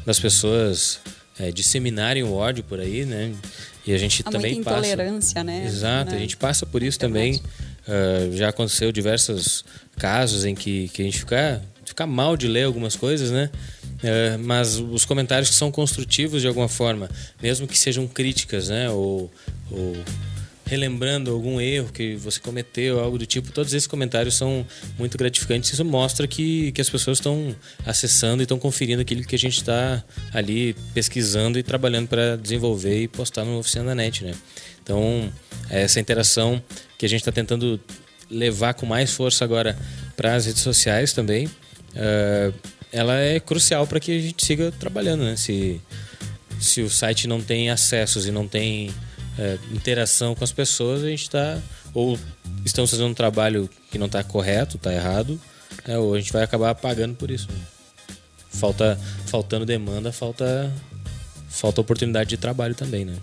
das 0.05 0.19
pessoas 0.19 0.99
é, 1.39 1.51
disseminarem 1.51 2.23
o 2.23 2.33
ódio 2.33 2.63
por 2.63 2.79
aí, 2.79 3.05
né? 3.05 3.33
E 3.85 3.93
a 3.93 3.97
gente 3.97 4.23
Há 4.25 4.31
também 4.31 4.55
muita 4.55 4.71
passa. 4.71 4.87
intolerância, 4.87 5.43
né? 5.43 5.65
Exato, 5.65 6.11
né? 6.11 6.17
a 6.17 6.19
gente 6.19 6.37
passa 6.37 6.65
por 6.65 6.81
isso 6.81 6.97
é 6.97 7.01
também. 7.01 7.41
Uh, 7.87 8.35
já 8.35 8.49
aconteceu 8.49 8.91
diversos 8.91 9.63
casos 9.97 10.43
em 10.43 10.55
que, 10.55 10.89
que 10.89 11.01
a 11.03 11.05
gente 11.05 11.19
fica, 11.19 11.61
fica 11.85 12.07
mal 12.07 12.35
de 12.35 12.47
ler 12.47 12.63
algumas 12.63 12.95
coisas, 12.95 13.31
né? 13.31 13.49
Uh, 13.95 14.39
mas 14.43 14.77
os 14.77 15.05
comentários 15.05 15.49
que 15.49 15.55
são 15.55 15.71
construtivos 15.71 16.41
de 16.41 16.47
alguma 16.47 16.67
forma, 16.67 17.09
mesmo 17.41 17.67
que 17.67 17.77
sejam 17.77 18.07
críticas, 18.07 18.69
né? 18.69 18.89
Ou, 18.89 19.31
ou 19.71 19.95
relembrando 20.65 21.31
algum 21.31 21.61
erro 21.61 21.91
que 21.91 22.15
você 22.15 22.39
cometeu, 22.39 22.99
algo 22.99 23.17
do 23.17 23.25
tipo, 23.25 23.51
todos 23.51 23.73
esses 23.73 23.87
comentários 23.87 24.35
são 24.35 24.65
muito 24.97 25.17
gratificantes. 25.17 25.71
Isso 25.71 25.85
mostra 25.85 26.27
que, 26.27 26.71
que 26.71 26.81
as 26.81 26.89
pessoas 26.89 27.19
estão 27.19 27.55
acessando 27.85 28.41
e 28.41 28.43
estão 28.43 28.57
conferindo 28.57 29.01
aquilo 29.01 29.23
que 29.23 29.35
a 29.35 29.39
gente 29.39 29.57
está 29.57 30.03
ali 30.33 30.75
pesquisando 30.93 31.59
e 31.59 31.63
trabalhando 31.63 32.07
para 32.07 32.35
desenvolver 32.35 33.03
e 33.03 33.07
postar 33.07 33.45
no 33.45 33.59
Oficina 33.59 33.85
da 33.85 33.95
Net, 33.95 34.23
né? 34.23 34.33
Então, 34.81 35.31
essa 35.69 35.99
interação 35.99 36.61
que 36.97 37.05
a 37.05 37.09
gente 37.09 37.21
está 37.21 37.31
tentando 37.31 37.79
levar 38.29 38.73
com 38.73 38.85
mais 38.85 39.11
força 39.13 39.43
agora 39.43 39.77
para 40.17 40.35
as 40.35 40.45
redes 40.47 40.61
sociais 40.61 41.13
também, 41.13 41.45
uh, 41.45 42.53
ela 42.91 43.15
é 43.17 43.39
crucial 43.39 43.85
para 43.85 43.99
que 43.99 44.17
a 44.17 44.21
gente 44.21 44.43
siga 44.43 44.71
trabalhando, 44.71 45.23
né? 45.23 45.35
Se, 45.35 45.79
se 46.59 46.81
o 46.81 46.89
site 46.89 47.27
não 47.27 47.41
tem 47.41 47.69
acessos 47.69 48.25
e 48.25 48.31
não 48.31 48.47
tem 48.47 48.91
é, 49.37 49.57
interação 49.71 50.35
com 50.35 50.43
as 50.43 50.51
pessoas, 50.51 51.03
a 51.03 51.09
gente 51.09 51.23
está 51.23 51.59
ou 51.93 52.19
estamos 52.65 52.91
fazendo 52.91 53.09
um 53.09 53.13
trabalho 53.13 53.69
que 53.89 53.97
não 53.97 54.07
está 54.07 54.23
correto, 54.23 54.77
está 54.77 54.93
errado, 54.93 55.39
né, 55.87 55.97
ou 55.97 56.13
a 56.13 56.19
gente 56.19 56.31
vai 56.31 56.43
acabar 56.43 56.75
pagando 56.75 57.15
por 57.15 57.31
isso. 57.31 57.47
Falta, 58.49 58.99
faltando 59.27 59.65
demanda, 59.65 60.11
falta, 60.11 60.71
falta 61.49 61.81
oportunidade 61.81 62.29
de 62.29 62.37
trabalho 62.37 62.73
também, 62.73 63.05
né? 63.05 63.15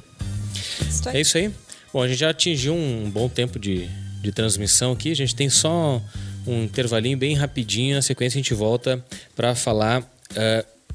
É 1.12 1.20
isso 1.20 1.38
aí. 1.38 1.50
Bom, 1.92 2.02
a 2.02 2.08
gente 2.08 2.18
já 2.20 2.30
atingiu 2.30 2.74
um 2.74 3.10
bom 3.10 3.28
tempo 3.28 3.58
de, 3.58 3.88
de 4.22 4.32
transmissão 4.32 4.92
aqui. 4.92 5.10
A 5.10 5.16
gente 5.16 5.34
tem 5.34 5.48
só 5.48 6.02
um 6.46 6.64
intervalinho 6.64 7.16
bem 7.16 7.34
rapidinho. 7.34 7.96
Na 7.96 8.02
sequência, 8.02 8.38
a 8.38 8.42
gente 8.42 8.54
volta 8.54 9.04
para 9.36 9.54
falar. 9.54 10.02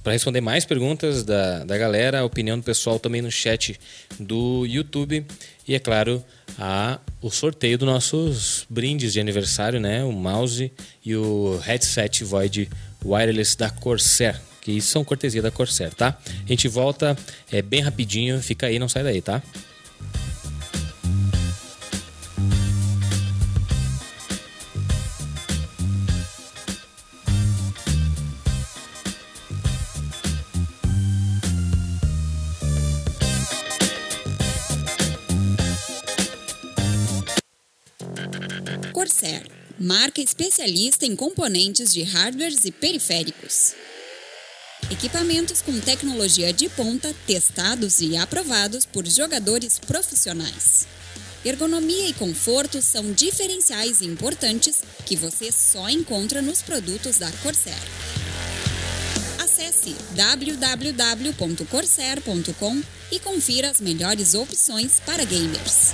Para 0.07 0.13
responder 0.13 0.39
mais 0.39 0.63
perguntas 0.63 1.25
da, 1.25 1.65
da 1.65 1.77
galera, 1.77 2.21
a 2.21 2.23
opinião 2.23 2.57
do 2.57 2.63
pessoal 2.63 2.97
também 2.97 3.21
no 3.21 3.29
chat 3.29 3.77
do 4.17 4.65
YouTube. 4.65 5.25
E, 5.67 5.75
é 5.75 5.79
claro, 5.79 6.23
a, 6.57 6.97
o 7.21 7.29
sorteio 7.29 7.77
dos 7.77 7.85
nossos 7.85 8.65
brindes 8.69 9.11
de 9.11 9.19
aniversário, 9.19 9.81
né? 9.81 10.05
O 10.05 10.13
mouse 10.13 10.71
e 11.05 11.13
o 11.13 11.59
headset 11.61 12.23
Void 12.23 12.69
Wireless 13.03 13.57
da 13.57 13.69
Corsair. 13.69 14.39
Que 14.61 14.79
são 14.79 15.03
cortesia 15.03 15.41
da 15.41 15.51
Corsair, 15.51 15.93
tá? 15.93 16.17
A 16.25 16.47
gente 16.47 16.69
volta 16.69 17.17
é, 17.51 17.61
bem 17.61 17.81
rapidinho. 17.81 18.41
Fica 18.41 18.67
aí, 18.67 18.79
não 18.79 18.87
sai 18.87 19.03
daí, 19.03 19.21
tá? 19.21 19.43
Corsair, 39.17 39.47
marca 39.79 40.21
especialista 40.21 41.03
em 41.05 41.15
componentes 41.15 41.91
de 41.91 42.03
hardwares 42.03 42.65
e 42.65 42.71
periféricos. 42.71 43.73
Equipamentos 44.91 45.59
com 45.61 45.79
tecnologia 45.79 46.53
de 46.53 46.69
ponta, 46.69 47.11
testados 47.25 47.99
e 47.99 48.15
aprovados 48.15 48.85
por 48.85 49.07
jogadores 49.07 49.79
profissionais. 49.79 50.85
Ergonomia 51.43 52.07
e 52.07 52.13
conforto 52.13 52.79
são 52.81 53.11
diferenciais 53.11 54.03
importantes 54.03 54.83
que 55.05 55.15
você 55.15 55.51
só 55.51 55.89
encontra 55.89 56.39
nos 56.41 56.61
produtos 56.61 57.17
da 57.17 57.31
Corsair. 57.43 57.75
Acesse 59.39 59.95
www.corsair.com 60.15 62.83
e 63.11 63.19
confira 63.19 63.71
as 63.71 63.81
melhores 63.81 64.35
opções 64.35 65.01
para 65.05 65.25
gamers. 65.25 65.93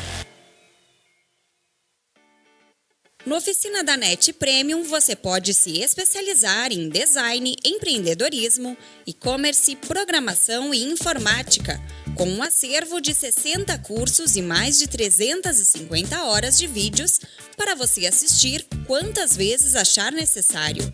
No 3.25 3.37
Oficina 3.37 3.85
da 3.85 3.95
NET 3.95 4.33
Premium, 4.33 4.83
você 4.83 5.15
pode 5.15 5.53
se 5.53 5.79
especializar 5.79 6.73
em 6.73 6.89
design, 6.89 7.55
empreendedorismo, 7.63 8.77
e-commerce, 9.07 9.77
programação 9.77 10.73
e 10.73 10.83
informática, 10.83 11.81
com 12.15 12.27
um 12.27 12.43
acervo 12.43 12.99
de 12.99 13.13
60 13.13 13.77
cursos 13.79 14.35
e 14.35 14.41
mais 14.41 14.77
de 14.77 14.87
350 14.87 16.21
horas 16.25 16.57
de 16.57 16.67
vídeos 16.67 17.21
para 17.55 17.75
você 17.75 18.05
assistir 18.07 18.67
quantas 18.85 19.37
vezes 19.37 19.73
achar 19.73 20.11
necessário. 20.11 20.93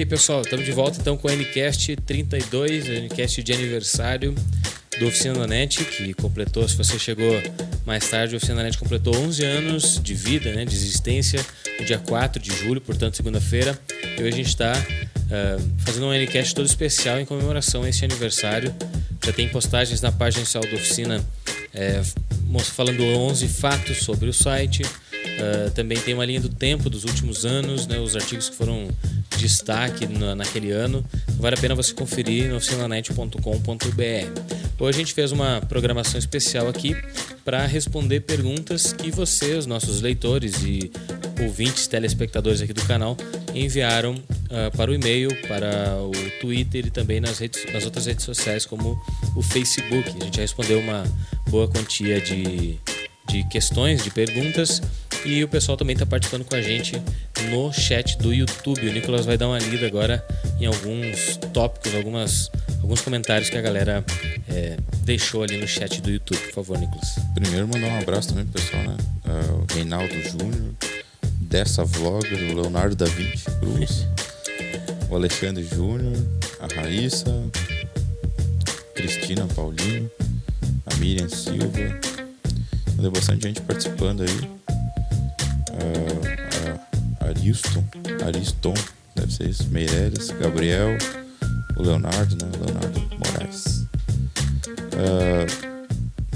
aí, 0.03 0.07
pessoal, 0.07 0.43
estamos 0.43 0.65
de 0.65 0.73
volta 0.73 0.99
então 1.01 1.17
com 1.17 1.29
o 1.29 1.31
NCast 1.31 1.95
32, 1.95 2.89
o 2.89 2.93
NCast 2.93 3.41
de 3.41 3.53
aniversário 3.53 4.35
do 4.99 5.07
Oficina 5.07 5.35
da 5.35 5.47
NET, 5.47 5.85
que 5.85 6.13
completou, 6.15 6.69
se 6.69 6.75
você 6.75 6.99
chegou 6.99 7.33
mais 7.87 8.11
tarde, 8.11 8.35
o 8.35 8.37
Oficina 8.37 8.57
da 8.57 8.65
NET 8.65 8.79
completou 8.79 9.15
11 9.17 9.45
anos 9.45 10.01
de 10.03 10.13
vida, 10.13 10.53
né, 10.53 10.65
de 10.65 10.75
existência, 10.75 11.45
no 11.79 11.87
dia 11.87 12.01
4 12.01 12.43
de 12.43 12.53
julho, 12.53 12.81
portanto, 12.81 13.17
segunda-feira. 13.17 13.79
E 14.19 14.23
hoje 14.23 14.29
a 14.29 14.37
gente 14.37 14.49
está 14.49 14.73
uh, 14.73 15.71
fazendo 15.85 16.07
um 16.07 16.13
NCast 16.13 16.53
todo 16.53 16.67
especial 16.67 17.21
em 17.21 17.25
comemoração 17.25 17.85
a 17.85 17.89
esse 17.89 18.05
aniversário. 18.05 18.75
Já 19.25 19.33
tem 19.33 19.49
postagens 19.49 20.01
na 20.01 20.11
página 20.11 20.41
inicial 20.41 20.65
da 20.65 20.75
oficina 20.75 21.25
é, 21.73 22.03
falando 22.75 23.05
11 23.05 23.47
fatos 23.47 23.99
sobre 23.99 24.29
o 24.29 24.33
site. 24.33 24.83
Uh, 24.83 25.71
também 25.71 25.99
tem 25.99 26.13
uma 26.13 26.25
linha 26.25 26.41
do 26.41 26.49
tempo 26.49 26.91
dos 26.91 27.05
últimos 27.05 27.47
anos, 27.47 27.87
né, 27.87 28.01
os 28.01 28.17
artigos 28.17 28.49
que 28.49 28.57
foram 28.57 28.89
destaque 29.43 30.07
na, 30.07 30.35
naquele 30.35 30.71
ano. 30.71 31.05
Vale 31.39 31.57
a 31.57 31.59
pena 31.59 31.75
você 31.75 31.93
conferir 31.93 32.49
no 32.49 32.57
oficinanet.com.br. 32.57 33.41
Hoje 34.79 34.97
a 34.97 35.01
gente 35.01 35.15
fez 35.15 35.33
uma 35.33 35.61
programação 35.69 36.19
especial 36.19 36.69
aqui 36.69 36.97
para 37.45 37.67
responder 37.67 38.21
perguntas 38.21 38.93
que 38.93 39.11
vocês, 39.11 39.67
nossos 39.67 40.01
leitores 40.01 40.63
e 40.63 40.91
ouvintes, 41.41 41.87
telespectadores 41.87 42.61
aqui 42.61 42.73
do 42.73 42.85
canal, 42.85 43.17
enviaram 43.55 44.15
uh, 44.15 44.77
para 44.77 44.91
o 44.91 44.95
e-mail, 44.95 45.31
para 45.49 45.97
o 46.01 46.13
Twitter 46.41 46.87
e 46.87 46.91
também 46.91 47.21
nas, 47.21 47.39
redes, 47.39 47.65
nas 47.73 47.85
outras 47.85 48.07
redes 48.07 48.25
sociais, 48.25 48.65
como 48.65 49.01
o 49.37 49.43
Facebook. 49.43 50.09
A 50.09 50.25
gente 50.25 50.37
já 50.37 50.43
respondeu 50.43 50.79
uma 50.79 51.05
boa 51.49 51.69
quantia 51.69 52.21
de, 52.21 52.79
de 53.29 53.49
questões, 53.49 54.03
de 54.03 54.11
perguntas. 54.11 54.81
E 55.25 55.43
o 55.45 55.49
pessoal 55.49 55.77
também 55.77 55.95
está 55.95 56.05
participando 56.05 56.45
com 56.45 56.55
a 56.55 56.61
gente 56.61 57.01
no 57.51 57.73
chat 57.73 58.19
do 58.19 58.33
YouTube. 58.33 58.89
O 58.89 58.93
Nicolas 58.93 59.25
vai 59.25 59.37
dar 59.37 59.49
uma 59.49 59.59
lida 59.59 59.87
agora 59.87 60.25
em 60.61 60.67
alguns 60.67 61.37
tópicos, 61.53 61.95
algumas, 61.95 62.51
alguns 62.81 63.01
comentários 63.01 63.49
que 63.49 63.57
a 63.57 63.61
galera 63.61 64.05
é, 64.49 64.77
deixou 65.05 65.45
ali 65.45 65.57
no 65.59 65.67
chat 65.67 66.01
do 66.03 66.11
YouTube. 66.11 66.39
Por 66.39 66.53
favor, 66.53 66.79
Nicolas. 66.79 67.15
Primeiro, 67.35 67.69
mandar 67.69 67.87
um 67.87 67.99
abraço 68.01 68.31
também 68.31 68.45
pro 68.47 68.61
pessoal, 68.61 68.83
né? 68.83 68.97
Uh, 69.25 69.55
o 69.63 69.75
Reinaldo 69.75 70.15
Júnior, 70.23 70.75
dessa 71.41 71.85
vlogger, 71.85 72.51
o 72.51 72.61
Leonardo 72.61 72.97
da 72.97 73.07
Vinci 73.07 73.45
Cruz, 73.61 74.07
o 75.09 75.15
Alexandre 75.15 75.65
Júnior, 75.65 76.17
a 76.59 76.81
Raíssa, 76.81 77.33
Cristina 78.95 79.47
Paulino, 79.55 80.11
a 80.87 80.97
Miriam 80.97 81.29
Silva. 81.29 82.01
Tem 83.01 83.11
bastante 83.11 83.43
gente 83.43 83.61
participando 83.63 84.23
aí. 84.23 84.62
Uh, 85.83 87.25
uh, 87.25 87.29
Ariston, 87.29 87.85
Ariston, 88.25 88.75
deve 89.17 89.33
ser 89.33 89.49
isso, 89.49 89.69
Meireles, 89.69 90.31
Gabriel, 90.31 90.97
o 91.77 91.83
Leonardo, 91.83 92.37
né? 92.45 92.51
Leonardo 92.65 93.01
Moraes. 93.19 93.87
Uh, 94.95 95.73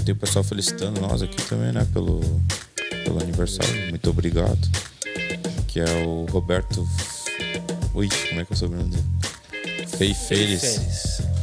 tem 0.03 0.13
o 0.13 0.17
pessoal 0.17 0.43
felicitando 0.43 1.01
nós 1.01 1.21
aqui 1.21 1.41
também, 1.43 1.71
né? 1.71 1.85
Pelo, 1.93 2.21
pelo 3.03 3.21
aniversário. 3.21 3.89
Muito 3.89 4.09
obrigado. 4.09 4.59
Que 5.67 5.81
é 5.81 6.05
o 6.05 6.25
Roberto. 6.25 6.87
Ui, 7.93 8.09
como 8.29 8.41
é 8.41 8.45
que 8.45 8.53
é 8.53 8.55
o 8.55 8.57
sobrenome 8.57 8.91
dele? 8.91 9.05
Fei 9.97 10.13
Feires. 10.13 10.63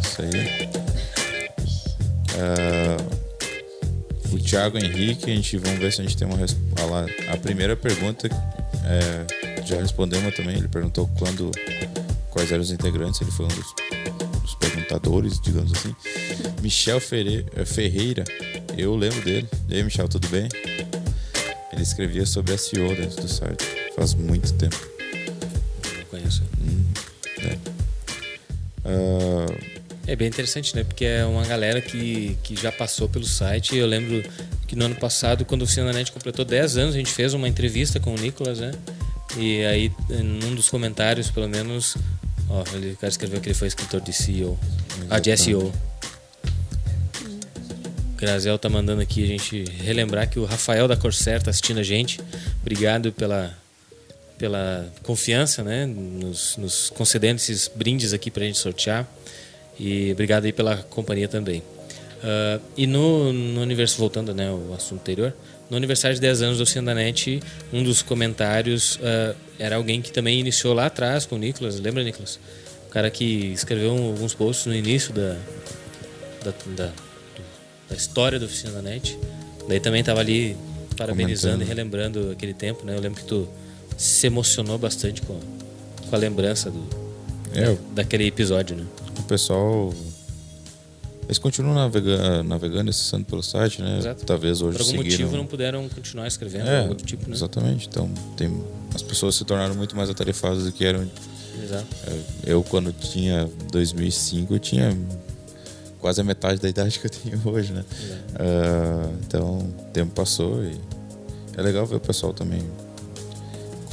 Isso 0.02 0.22
aí. 0.22 0.70
Uh, 2.34 3.23
o 4.34 4.38
Thiago 4.38 4.78
Henrique, 4.78 5.30
a 5.30 5.34
gente 5.34 5.56
vamos 5.58 5.78
ver 5.78 5.92
se 5.92 6.00
a 6.00 6.04
gente 6.04 6.16
tem 6.16 6.26
uma 6.26 6.36
resposta. 6.36 7.06
A 7.32 7.36
primeira 7.36 7.76
pergunta 7.76 8.28
é, 8.84 9.64
já 9.64 9.80
respondemos 9.80 10.34
também. 10.34 10.56
Ele 10.56 10.68
perguntou 10.68 11.08
quando 11.18 11.50
quais 12.30 12.50
eram 12.50 12.62
os 12.62 12.70
integrantes. 12.70 13.20
Ele 13.20 13.30
foi 13.30 13.46
um 13.46 13.48
dos, 13.48 13.74
dos 14.42 14.54
perguntadores, 14.56 15.40
digamos 15.40 15.72
assim. 15.72 15.94
Michel 16.60 17.00
Ferreira, 17.00 18.24
eu 18.76 18.96
lembro 18.96 19.20
dele. 19.22 19.48
E 19.68 19.76
aí, 19.76 19.82
Michel, 19.82 20.08
tudo 20.08 20.26
bem? 20.28 20.48
Ele 21.72 21.82
escrevia 21.82 22.26
sobre 22.26 22.56
SEO 22.58 22.94
dentro 22.94 23.22
do 23.22 23.28
site 23.28 23.64
faz 23.94 24.14
muito 24.14 24.52
tempo. 24.54 24.76
Não 25.96 26.04
conheço. 26.10 26.42
Hum, 26.60 26.84
é. 27.38 27.58
uh, 28.88 29.73
É 30.06 30.14
bem 30.14 30.28
interessante, 30.28 30.76
né? 30.76 30.84
Porque 30.84 31.04
é 31.04 31.24
uma 31.24 31.44
galera 31.46 31.80
que, 31.80 32.36
que 32.42 32.54
já 32.54 32.70
passou 32.70 33.08
pelo 33.08 33.24
site. 33.24 33.76
Eu 33.76 33.86
lembro 33.86 34.22
que 34.66 34.76
no 34.76 34.84
ano 34.84 34.94
passado, 34.96 35.44
quando 35.44 35.62
o 35.62 35.64
Oficina 35.64 35.92
completou 36.12 36.44
10 36.44 36.76
anos, 36.76 36.94
a 36.94 36.98
gente 36.98 37.10
fez 37.10 37.32
uma 37.32 37.48
entrevista 37.48 37.98
com 37.98 38.14
o 38.14 38.18
Nicolas, 38.18 38.60
né? 38.60 38.72
E 39.36 39.64
aí, 39.64 39.92
num 40.08 40.54
dos 40.54 40.68
comentários, 40.68 41.30
pelo 41.30 41.48
menos, 41.48 41.96
ó, 42.48 42.62
ele, 42.74 42.92
o 42.92 42.96
cara 42.96 43.10
escreveu 43.10 43.40
que 43.40 43.48
ele 43.48 43.54
foi 43.54 43.66
escritor 43.66 44.00
de 44.00 44.12
CEO. 44.12 44.58
Ah, 45.08 45.18
de 45.18 45.34
SEO. 45.36 45.72
O 48.12 48.16
Grazel 48.16 48.58
tá 48.58 48.68
mandando 48.68 49.00
aqui 49.00 49.24
a 49.24 49.26
gente 49.26 49.64
relembrar 49.82 50.28
que 50.28 50.38
o 50.38 50.44
Rafael 50.44 50.86
da 50.86 50.96
Corsair 50.96 51.42
tá 51.42 51.50
assistindo 51.50 51.80
a 51.80 51.82
gente. 51.82 52.20
Obrigado 52.60 53.10
pela, 53.10 53.56
pela 54.38 54.86
confiança, 55.02 55.64
né? 55.64 55.86
Nos, 55.86 56.56
nos 56.56 56.90
concedendo 56.90 57.36
esses 57.36 57.70
brindes 57.74 58.12
aqui 58.12 58.30
pra 58.30 58.44
gente 58.44 58.58
sortear. 58.58 59.08
E 59.78 60.12
obrigado 60.12 60.44
aí 60.44 60.52
pela 60.52 60.76
companhia 60.76 61.28
também. 61.28 61.60
Uh, 62.24 62.60
e 62.76 62.86
no, 62.86 63.32
no 63.32 63.60
universo, 63.60 63.98
voltando 63.98 64.32
né, 64.32 64.48
ao 64.48 64.72
assunto 64.74 65.00
anterior, 65.00 65.34
no 65.68 65.76
aniversário 65.76 66.14
de 66.14 66.20
10 66.20 66.42
anos 66.42 66.58
do 66.58 66.62
Oficina 66.62 66.86
da 66.86 66.94
Net, 66.94 67.40
um 67.72 67.82
dos 67.82 68.02
comentários 68.02 68.96
uh, 68.96 69.36
era 69.58 69.76
alguém 69.76 70.00
que 70.00 70.10
também 70.10 70.40
iniciou 70.40 70.74
lá 70.74 70.86
atrás 70.86 71.26
com 71.26 71.36
o 71.36 71.38
Nicolas. 71.38 71.78
Lembra, 71.80 72.02
Nicolas? 72.02 72.38
O 72.86 72.90
cara 72.90 73.10
que 73.10 73.52
escreveu 73.52 73.90
alguns 73.90 74.34
posts 74.34 74.66
no 74.66 74.74
início 74.74 75.12
da, 75.12 75.36
da, 76.44 76.52
da, 76.76 76.92
da 77.88 77.96
história 77.96 78.38
da 78.38 78.46
Oficina 78.46 78.72
da 78.72 78.82
Net. 78.82 79.18
Daí 79.68 79.80
também 79.80 80.00
estava 80.00 80.20
ali 80.20 80.56
parabenizando 80.96 81.62
e 81.62 81.66
relembrando 81.66 82.30
aquele 82.30 82.54
tempo. 82.54 82.84
Né? 82.86 82.94
Eu 82.94 83.00
lembro 83.00 83.20
que 83.20 83.26
tu 83.26 83.48
se 83.96 84.26
emocionou 84.26 84.78
bastante 84.78 85.22
com, 85.22 85.38
com 86.08 86.14
a 86.14 86.18
lembrança 86.18 86.70
do, 86.70 86.86
É, 87.54 87.76
daquele 87.94 88.26
episódio. 88.26 88.76
Né? 88.76 88.84
O 89.20 89.24
pessoal. 89.24 89.92
Eles 91.24 91.38
continuam 91.38 91.74
navega, 91.74 92.42
navegando, 92.42 92.90
acessando 92.90 93.24
pelo 93.24 93.42
site, 93.42 93.80
né? 93.80 93.98
Exato. 93.98 94.26
Talvez 94.26 94.60
hoje 94.60 94.76
Por 94.76 94.82
algum 94.84 94.98
seguiram... 94.98 95.10
motivo 95.20 95.36
não 95.36 95.46
puderam 95.46 95.88
continuar 95.88 96.26
escrevendo, 96.26 96.68
É, 96.68 96.80
algo 96.82 96.94
do 96.94 97.02
tipo, 97.02 97.28
né? 97.28 97.34
exatamente. 97.34 97.88
Então, 97.88 98.10
tem... 98.36 98.62
as 98.94 99.02
pessoas 99.02 99.34
se 99.34 99.44
tornaram 99.44 99.74
muito 99.74 99.96
mais 99.96 100.10
atarefadas 100.10 100.64
do 100.64 100.72
que 100.72 100.84
eram. 100.84 101.08
Exato. 101.62 101.86
Eu, 102.44 102.62
quando 102.62 102.92
tinha 102.92 103.48
2005, 103.72 104.54
eu 104.54 104.58
tinha 104.58 104.94
quase 105.98 106.20
a 106.20 106.24
metade 106.24 106.60
da 106.60 106.68
idade 106.68 106.98
que 107.00 107.06
eu 107.06 107.10
tenho 107.10 107.40
hoje, 107.48 107.72
né? 107.72 107.82
Ah, 108.34 109.10
então, 109.26 109.58
o 109.60 109.90
tempo 109.94 110.12
passou 110.12 110.62
e 110.62 110.78
é 111.56 111.62
legal 111.62 111.86
ver 111.86 111.96
o 111.96 112.00
pessoal 112.00 112.34
também 112.34 112.62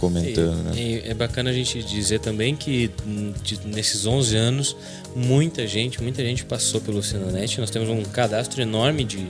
comentando, 0.02 0.64
né? 0.64 0.72
E- 0.76 0.82
e 1.06 1.10
é 1.10 1.14
bacana 1.14 1.50
a 1.50 1.54
gente 1.54 1.82
dizer 1.84 2.20
também 2.20 2.56
que 2.56 2.90
hum, 3.08 3.32
de- 3.44 3.60
nesses 3.68 4.06
11 4.06 4.36
anos, 4.36 4.76
muita 5.16 5.66
gente, 5.68 6.02
muita 6.02 6.22
gente 6.24 6.44
passou 6.44 6.82
pelo 6.82 7.02
Cinanet. 7.04 7.60
Nós 7.60 7.70
temos 7.70 7.88
um 7.88 8.04
cadastro 8.04 8.62
enorme 8.62 9.04
de, 9.06 9.18
de 9.18 9.28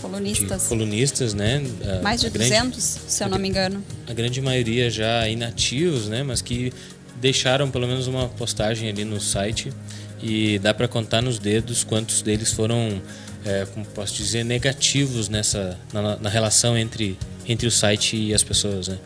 Colunistas. 0.00 0.66
colunistas, 0.66 1.34
né? 1.34 1.62
A- 1.98 2.02
Mais 2.02 2.20
de 2.20 2.26
a 2.26 2.30
grande- 2.30 2.50
200, 2.50 2.82
se 3.06 3.22
eu 3.22 3.28
não 3.28 3.38
me 3.38 3.48
engano. 3.48 3.82
a 4.08 4.12
grande 4.12 4.40
maioria 4.40 4.90
já 4.90 5.28
inativos, 5.28 6.08
né? 6.08 6.22
Mas 6.22 6.40
que 6.42 6.72
deixaram 7.20 7.70
pelo 7.70 7.86
menos 7.86 8.06
uma 8.06 8.28
postagem 8.28 8.88
ali 8.88 9.04
no 9.04 9.20
site 9.20 9.72
e 10.22 10.58
dá 10.58 10.72
para 10.74 10.88
contar 10.88 11.22
nos 11.22 11.38
dedos 11.38 11.84
quantos 11.84 12.20
deles 12.22 12.50
foram, 12.52 13.00
é, 13.44 13.66
como 13.72 13.84
posso 13.86 14.14
dizer, 14.14 14.44
negativos 14.44 15.28
nessa 15.28 15.78
na, 15.92 16.16
na 16.16 16.28
relação 16.30 16.76
entre 16.76 17.16
entre 17.46 17.66
o 17.66 17.70
site 17.70 18.16
e 18.16 18.32
as 18.34 18.42
pessoas, 18.42 18.88
né? 18.88 18.96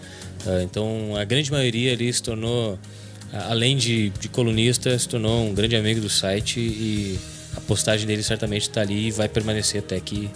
Ah, 0.47 0.63
então 0.63 1.17
a 1.17 1.25
grande 1.25 1.51
maioria 1.51 1.93
ali 1.93 2.13
se 2.13 2.23
tornou, 2.23 2.79
além 3.49 3.77
de, 3.77 4.11
de 4.11 4.29
colunista, 4.29 4.99
se 4.99 5.09
tornou 5.09 5.47
um 5.47 5.55
grande 5.55 5.77
amigo 5.77 6.01
do 6.01 6.09
site 6.09 6.61
e 6.61 7.19
a 7.57 7.61
postagem 7.61 8.07
dele 8.07 8.23
certamente 8.23 8.63
está 8.63 8.81
ali 8.81 9.09
e 9.09 9.11
vai 9.11 9.29
permanecer 9.29 9.81
até 9.81 9.99
que 10.01 10.31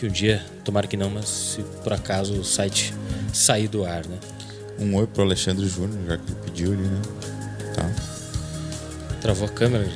que 0.00 0.06
um 0.06 0.10
dia, 0.10 0.42
tomara 0.64 0.86
que 0.86 0.96
não, 0.96 1.10
mas 1.10 1.28
se 1.28 1.62
por 1.84 1.92
acaso 1.92 2.32
o 2.32 2.42
site 2.42 2.94
sair 3.34 3.68
do 3.68 3.84
ar, 3.84 4.06
né? 4.06 4.18
Um 4.78 4.96
oi 4.96 5.06
pro 5.06 5.22
Alexandre 5.22 5.68
Júnior, 5.68 6.00
já 6.06 6.16
que 6.16 6.32
ele 6.32 6.40
pediu 6.42 6.72
ali, 6.72 6.82
né? 6.84 7.02
Tá. 7.74 7.94
Travou 9.20 9.46
a 9.46 9.50
câmera. 9.50 9.86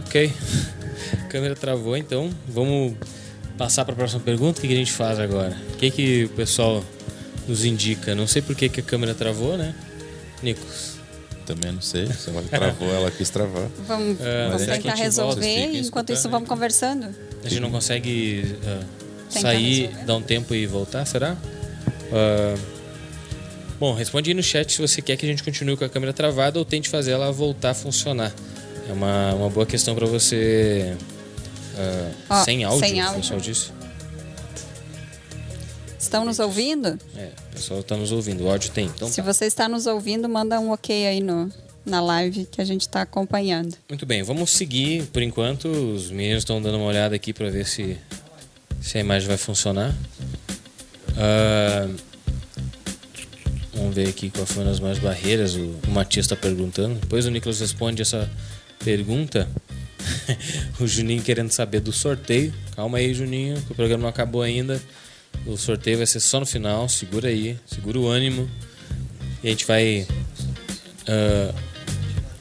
Ok. 0.00 0.32
A 1.12 1.26
câmera 1.28 1.54
travou, 1.54 1.96
então 1.96 2.30
vamos 2.48 2.94
passar 3.58 3.84
para 3.84 3.92
a 3.92 3.96
próxima 3.96 4.20
pergunta. 4.20 4.58
O 4.58 4.62
que, 4.62 4.68
que 4.68 4.74
a 4.74 4.76
gente 4.76 4.92
faz 4.92 5.18
agora? 5.18 5.56
O 5.74 5.76
que, 5.76 5.90
que 5.90 6.24
o 6.24 6.28
pessoal 6.30 6.84
nos 7.48 7.64
indica? 7.64 8.14
Não 8.14 8.26
sei 8.26 8.40
por 8.42 8.54
que, 8.54 8.68
que 8.68 8.80
a 8.80 8.82
câmera 8.82 9.14
travou, 9.14 9.56
né? 9.56 9.74
Nicos. 10.42 10.94
Também 11.46 11.72
não 11.72 11.80
sei. 11.82 12.06
Se 12.06 12.30
ela 12.30 12.42
travou, 12.42 12.88
ela 12.94 13.10
quis 13.10 13.28
travar. 13.28 13.68
Vamos, 13.86 14.18
É, 14.20 14.46
vamos 14.46 14.62
tentar 14.62 14.74
gente 14.76 14.84
volta? 14.86 15.02
resolver 15.02 15.66
e 15.72 15.78
enquanto 15.80 16.10
isso 16.12 16.28
vamos 16.30 16.48
conversando. 16.48 17.14
A 17.44 17.48
gente 17.48 17.60
não 17.60 17.70
consegue 17.70 18.56
Tentar 19.32 19.40
sair, 19.40 19.82
resolver. 19.86 20.04
dar 20.06 20.16
um 20.16 20.22
tempo 20.22 20.54
e 20.54 20.66
voltar, 20.66 21.04
será? 21.04 21.36
Ah, 22.12 22.54
bom, 23.78 23.92
responde 23.94 24.30
aí 24.30 24.34
no 24.34 24.42
chat 24.42 24.72
se 24.72 24.80
você 24.80 25.02
quer 25.02 25.16
que 25.18 25.26
a 25.26 25.28
gente 25.28 25.42
continue 25.42 25.76
com 25.76 25.84
a 25.84 25.88
câmera 25.88 26.12
travada 26.14 26.58
ou 26.58 26.64
tente 26.64 26.88
fazer 26.88 27.10
ela 27.10 27.30
voltar 27.30 27.70
a 27.70 27.74
funcionar. 27.74 28.32
É 28.88 28.92
uma, 28.92 29.34
uma 29.34 29.50
boa 29.50 29.66
questão 29.66 29.94
para 29.94 30.06
você. 30.06 30.94
ah, 31.76 32.40
Ó, 32.40 32.44
sem 32.44 32.64
áudio, 32.64 32.80
sem 32.88 33.00
o 33.00 33.04
áudio. 33.04 33.20
pessoal 33.20 33.40
disse. 33.40 33.70
Estão 36.14 36.24
nos 36.24 36.38
ouvindo? 36.38 36.96
É, 37.16 37.30
o 37.50 37.54
pessoal 37.54 37.80
está 37.80 37.96
nos 37.96 38.12
ouvindo. 38.12 38.44
O 38.44 38.48
áudio 38.48 38.70
tem. 38.70 38.86
Então 38.86 39.08
Se 39.08 39.16
tá. 39.16 39.22
você 39.24 39.46
está 39.46 39.68
nos 39.68 39.84
ouvindo, 39.88 40.28
manda 40.28 40.60
um 40.60 40.70
ok 40.70 41.08
aí 41.08 41.20
no, 41.20 41.50
na 41.84 42.00
live 42.00 42.46
que 42.46 42.60
a 42.60 42.64
gente 42.64 42.82
está 42.82 43.02
acompanhando. 43.02 43.76
Muito 43.88 44.06
bem, 44.06 44.22
vamos 44.22 44.52
seguir 44.52 45.06
por 45.06 45.20
enquanto. 45.22 45.66
Os 45.66 46.12
meninos 46.12 46.42
estão 46.42 46.62
dando 46.62 46.76
uma 46.76 46.86
olhada 46.86 47.16
aqui 47.16 47.32
para 47.32 47.50
ver 47.50 47.66
se, 47.66 47.98
se 48.80 48.96
a 48.96 49.00
imagem 49.00 49.26
vai 49.26 49.36
funcionar. 49.36 49.92
Ah, 51.16 51.90
vamos 53.74 53.92
ver 53.92 54.08
aqui 54.08 54.30
qual 54.30 54.46
foram 54.46 54.70
as 54.70 54.78
mais 54.78 55.00
barreiras. 55.00 55.56
O, 55.56 55.74
o 55.84 55.90
Matias 55.90 56.26
está 56.26 56.36
perguntando. 56.36 56.94
Depois 56.94 57.26
o 57.26 57.30
Nicolas 57.32 57.58
responde 57.58 58.02
essa 58.02 58.30
pergunta. 58.84 59.48
o 60.78 60.86
Juninho 60.86 61.24
querendo 61.24 61.50
saber 61.50 61.80
do 61.80 61.92
sorteio. 61.92 62.54
Calma 62.76 62.98
aí, 62.98 63.12
Juninho, 63.12 63.60
que 63.62 63.72
o 63.72 63.74
programa 63.74 64.02
não 64.02 64.10
acabou 64.10 64.42
ainda. 64.42 64.80
O 65.46 65.56
sorteio 65.56 65.98
vai 65.98 66.06
ser 66.06 66.20
só 66.20 66.40
no 66.40 66.46
final. 66.46 66.88
Segura 66.88 67.28
aí, 67.28 67.58
segura 67.66 67.98
o 67.98 68.08
ânimo. 68.08 68.48
E 69.42 69.48
a 69.48 69.50
gente 69.50 69.66
vai. 69.66 70.06
ah, 71.06 71.54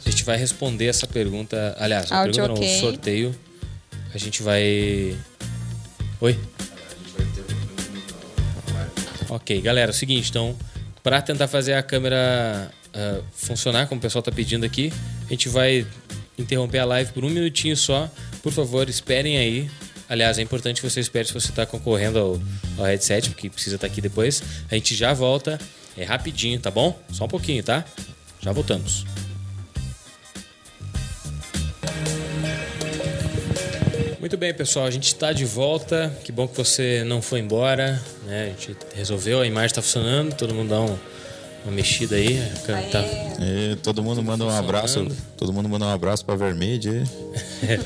a 0.06 0.10
gente 0.10 0.24
vai 0.24 0.38
responder 0.38 0.86
essa 0.86 1.08
pergunta. 1.08 1.76
Aliás, 1.80 2.12
a 2.12 2.24
pergunta 2.24 2.48
não, 2.48 2.56
ok. 2.56 2.78
o 2.78 2.80
sorteio. 2.80 3.36
A 4.14 4.18
gente 4.18 4.44
vai. 4.44 5.18
Oi? 6.22 6.40
Ok, 9.30 9.60
galera, 9.62 9.90
é 9.90 9.94
o 9.94 9.96
seguinte, 9.96 10.30
então, 10.30 10.56
para 11.02 11.20
tentar 11.20 11.48
fazer 11.48 11.74
a 11.74 11.82
câmera 11.82 12.72
ah, 12.94 13.22
funcionar, 13.34 13.88
como 13.88 14.00
o 14.00 14.02
pessoal 14.02 14.22
tá 14.22 14.32
pedindo 14.32 14.66
aqui, 14.66 14.94
a 15.26 15.30
gente 15.30 15.50
vai 15.50 15.88
interromper 16.38 16.80
a 16.80 16.86
live 16.86 17.12
por 17.12 17.26
um 17.26 17.30
minutinho 17.30 17.76
só. 17.76 18.10
Por 18.42 18.52
favor, 18.52 18.88
esperem 18.88 19.38
aí. 19.38 19.70
Aliás, 20.14 20.38
é 20.38 20.44
importante 20.44 20.80
que 20.80 20.88
você 20.88 21.00
espere 21.00 21.28
se 21.28 21.34
você 21.34 21.50
está 21.50 21.66
concorrendo 21.66 22.20
ao, 22.20 22.42
ao 22.78 22.86
headset, 22.86 23.32
porque 23.32 23.50
precisa 23.50 23.78
estar 23.78 23.88
aqui 23.88 24.00
depois. 24.00 24.44
A 24.70 24.76
gente 24.76 24.94
já 24.94 25.12
volta. 25.12 25.60
É 25.98 26.04
rapidinho, 26.04 26.60
tá 26.60 26.70
bom? 26.70 27.00
Só 27.12 27.26
um 27.26 27.28
pouquinho, 27.28 27.64
tá? 27.64 27.84
Já 28.40 28.52
voltamos. 28.52 29.06
Muito 34.20 34.38
bem, 34.38 34.54
pessoal, 34.54 34.86
a 34.86 34.92
gente 34.92 35.08
está 35.08 35.34
de 35.34 35.46
volta. 35.46 36.16
Que 36.24 36.32
bom 36.32 36.48
que 36.48 36.56
você 36.56 37.04
não 37.04 37.20
foi 37.20 37.40
embora. 37.40 38.00
Né? 38.28 38.44
A 38.46 38.50
gente 38.50 38.78
resolveu, 38.96 39.42
a 39.42 39.48
imagem 39.48 39.66
está 39.68 39.82
funcionando, 39.82 40.36
todo 40.36 40.54
mundo 40.54 40.70
dá 40.70 40.80
um- 40.80 40.98
uma 41.66 41.72
mexida 41.72 42.16
aí. 42.18 42.40
Tá- 42.92 43.04
E 43.42 43.76
todo 43.78 44.04
mundo 44.04 44.22
manda 44.22 44.46
um 44.46 44.50
abraço. 44.50 45.08
Todo 45.38 45.52
mundo 45.52 45.68
manda 45.68 45.86
um 45.86 45.90
abraço 45.90 46.24
pra 46.24 46.36
Vermelho. 46.36 46.92
aí. 47.64 47.80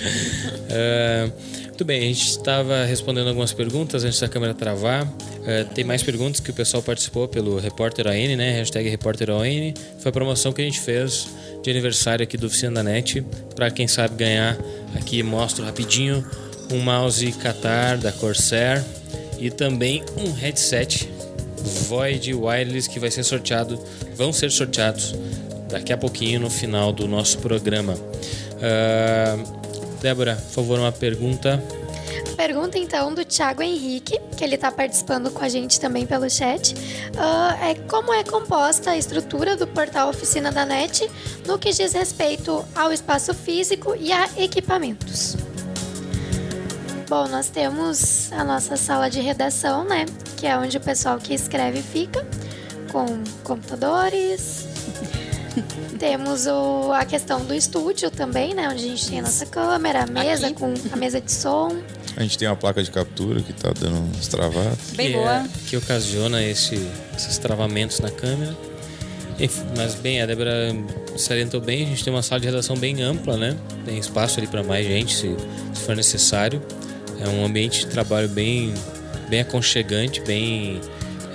É, 0.69 1.32
muito 1.78 1.86
bem, 1.86 2.01
a 2.01 2.05
gente 2.05 2.28
estava 2.28 2.86
respondendo 2.86 3.28
algumas 3.28 3.53
perguntas 3.53 4.03
antes 4.03 4.19
da 4.19 4.28
câmera 4.28 4.51
travar. 4.51 5.07
É, 5.45 5.63
tem 5.63 5.84
mais 5.84 6.01
perguntas 6.01 6.39
que 6.39 6.49
o 6.49 6.53
pessoal 6.53 6.82
participou 6.82 7.28
pelo 7.28 7.59
Repórter 7.59 8.07
AN, 8.07 8.36
né? 8.36 8.51
Hashtag 8.53 8.89
Repórter 8.89 9.30
AN. 9.30 9.75
Foi 9.99 10.09
a 10.09 10.11
promoção 10.11 10.51
que 10.51 10.59
a 10.59 10.65
gente 10.65 10.80
fez 10.80 11.28
de 11.61 11.69
aniversário 11.69 12.23
aqui 12.23 12.36
do 12.36 12.47
Oficina 12.47 12.71
da 12.71 12.82
Net. 12.82 13.23
Para 13.55 13.69
quem 13.69 13.88
sabe 13.88 14.15
ganhar, 14.15 14.57
aqui 14.95 15.21
mostro 15.21 15.63
rapidinho 15.63 16.25
um 16.71 16.80
mouse 16.80 17.32
Qatar 17.34 17.99
da 17.99 18.11
Corsair 18.11 18.84
e 19.38 19.51
também 19.51 20.03
um 20.17 20.34
headset 20.34 21.07
Void 21.88 22.34
Wireless 22.34 22.89
que 22.89 22.99
vai 22.99 23.11
ser 23.11 23.21
sorteado, 23.21 23.80
vão 24.15 24.34
ser 24.34 24.49
sorteados 24.49 25.13
daqui 25.69 25.93
a 25.93 25.97
pouquinho 25.97 26.39
no 26.39 26.49
final 26.49 26.91
do 26.91 27.07
nosso 27.07 27.38
programa. 27.38 27.93
Ah, 28.59 29.56
Débora, 30.01 30.35
por 30.35 30.51
favor, 30.51 30.79
uma 30.79 30.91
pergunta. 30.91 31.61
pergunta 32.35 32.77
então 32.77 33.13
do 33.13 33.25
Thiago 33.25 33.61
Henrique, 33.61 34.19
que 34.37 34.43
ele 34.43 34.55
está 34.55 34.71
participando 34.71 35.31
com 35.31 35.43
a 35.43 35.49
gente 35.49 35.79
também 35.79 36.05
pelo 36.05 36.29
chat, 36.29 36.73
uh, 36.73 37.63
é 37.63 37.75
como 37.87 38.13
é 38.13 38.23
composta 38.23 38.91
a 38.91 38.97
estrutura 38.97 39.55
do 39.55 39.65
portal 39.67 40.09
Oficina 40.09 40.51
da 40.51 40.65
NET 40.65 41.09
no 41.45 41.57
que 41.57 41.71
diz 41.71 41.93
respeito 41.93 42.63
ao 42.75 42.93
espaço 42.93 43.33
físico 43.33 43.95
e 43.99 44.11
a 44.11 44.29
equipamentos. 44.37 45.35
Bom, 47.09 47.27
nós 47.29 47.49
temos 47.49 48.31
a 48.33 48.43
nossa 48.43 48.75
sala 48.75 49.09
de 49.09 49.21
redação, 49.21 49.85
né? 49.85 50.05
Que 50.35 50.45
é 50.45 50.57
onde 50.57 50.75
o 50.75 50.81
pessoal 50.81 51.17
que 51.17 51.33
escreve 51.33 51.81
fica, 51.81 52.25
com 52.91 53.05
computadores. 53.45 54.76
temos 55.99 56.45
o, 56.47 56.91
a 56.91 57.05
questão 57.05 57.43
do 57.45 57.53
estúdio 57.53 58.09
também, 58.09 58.53
né? 58.53 58.69
Onde 58.69 58.85
a 58.85 58.87
gente 58.87 59.07
tem 59.07 59.19
a 59.19 59.23
nossa 59.23 59.45
câmera, 59.45 60.03
a 60.03 60.07
mesa 60.07 60.47
Aqui. 60.47 60.55
com 60.55 60.73
a 60.91 60.95
mesa 60.95 61.19
de 61.21 61.31
som. 61.31 61.77
A 62.15 62.23
gente 62.23 62.37
tem 62.37 62.47
uma 62.47 62.55
placa 62.55 62.83
de 62.83 62.89
captura 62.89 63.41
que 63.41 63.53
tá 63.53 63.71
dando 63.79 63.99
uns 64.17 64.27
travados. 64.27 64.91
Bem 64.95 65.11
que 65.11 65.13
boa. 65.13 65.37
É, 65.37 65.47
que 65.67 65.77
ocasiona 65.77 66.43
esse, 66.43 66.75
esses 67.15 67.37
travamentos 67.37 67.99
na 67.99 68.09
câmera. 68.09 68.55
Mas 69.75 69.93
bem, 69.93 70.19
a 70.21 70.25
Débora 70.25 70.75
salientou 71.15 71.61
bem, 71.61 71.85
a 71.85 71.89
gente 71.89 72.03
tem 72.03 72.11
uma 72.11 72.23
sala 72.23 72.41
de 72.41 72.47
redação 72.47 72.75
bem 72.75 73.03
ampla, 73.03 73.37
né? 73.37 73.55
Tem 73.85 73.97
espaço 73.99 74.39
ali 74.39 74.47
para 74.47 74.63
mais 74.63 74.85
gente, 74.85 75.15
se, 75.15 75.35
se 75.73 75.81
for 75.81 75.95
necessário. 75.95 76.61
É 77.19 77.29
um 77.29 77.45
ambiente 77.45 77.81
de 77.81 77.87
trabalho 77.87 78.27
bem, 78.29 78.73
bem 79.29 79.41
aconchegante, 79.41 80.21
bem 80.21 80.81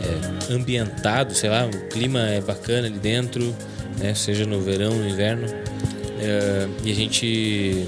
é, 0.00 0.52
ambientado, 0.52 1.32
sei 1.34 1.48
lá, 1.48 1.64
o 1.64 1.88
clima 1.88 2.20
é 2.20 2.40
bacana 2.40 2.88
ali 2.88 2.98
dentro, 2.98 3.54
né? 3.98 4.14
Seja 4.14 4.44
no 4.44 4.60
verão, 4.60 4.94
no 4.94 5.08
inverno. 5.08 5.46
É, 6.20 6.68
e 6.84 6.92
a 6.92 6.94
gente 6.94 7.86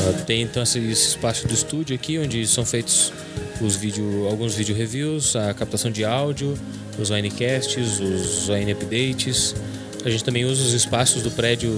ah, 0.00 0.22
tem 0.26 0.42
então 0.42 0.62
esse, 0.62 0.78
esse 0.78 1.08
espaço 1.08 1.46
do 1.46 1.52
estúdio 1.52 1.94
aqui, 1.94 2.18
onde 2.18 2.46
são 2.46 2.64
feitos 2.64 3.12
os 3.60 3.76
vídeo, 3.76 4.26
alguns 4.28 4.54
vídeo 4.54 4.74
reviews, 4.74 5.36
a 5.36 5.52
captação 5.52 5.90
de 5.90 6.04
áudio, 6.04 6.54
os 6.98 7.10
Winecasts, 7.10 8.00
os 8.00 8.48
Wine 8.48 8.72
Updates. 8.72 9.54
A 10.04 10.08
gente 10.08 10.24
também 10.24 10.46
usa 10.46 10.62
os 10.62 10.72
espaços 10.72 11.22
do 11.22 11.30
prédio, 11.30 11.70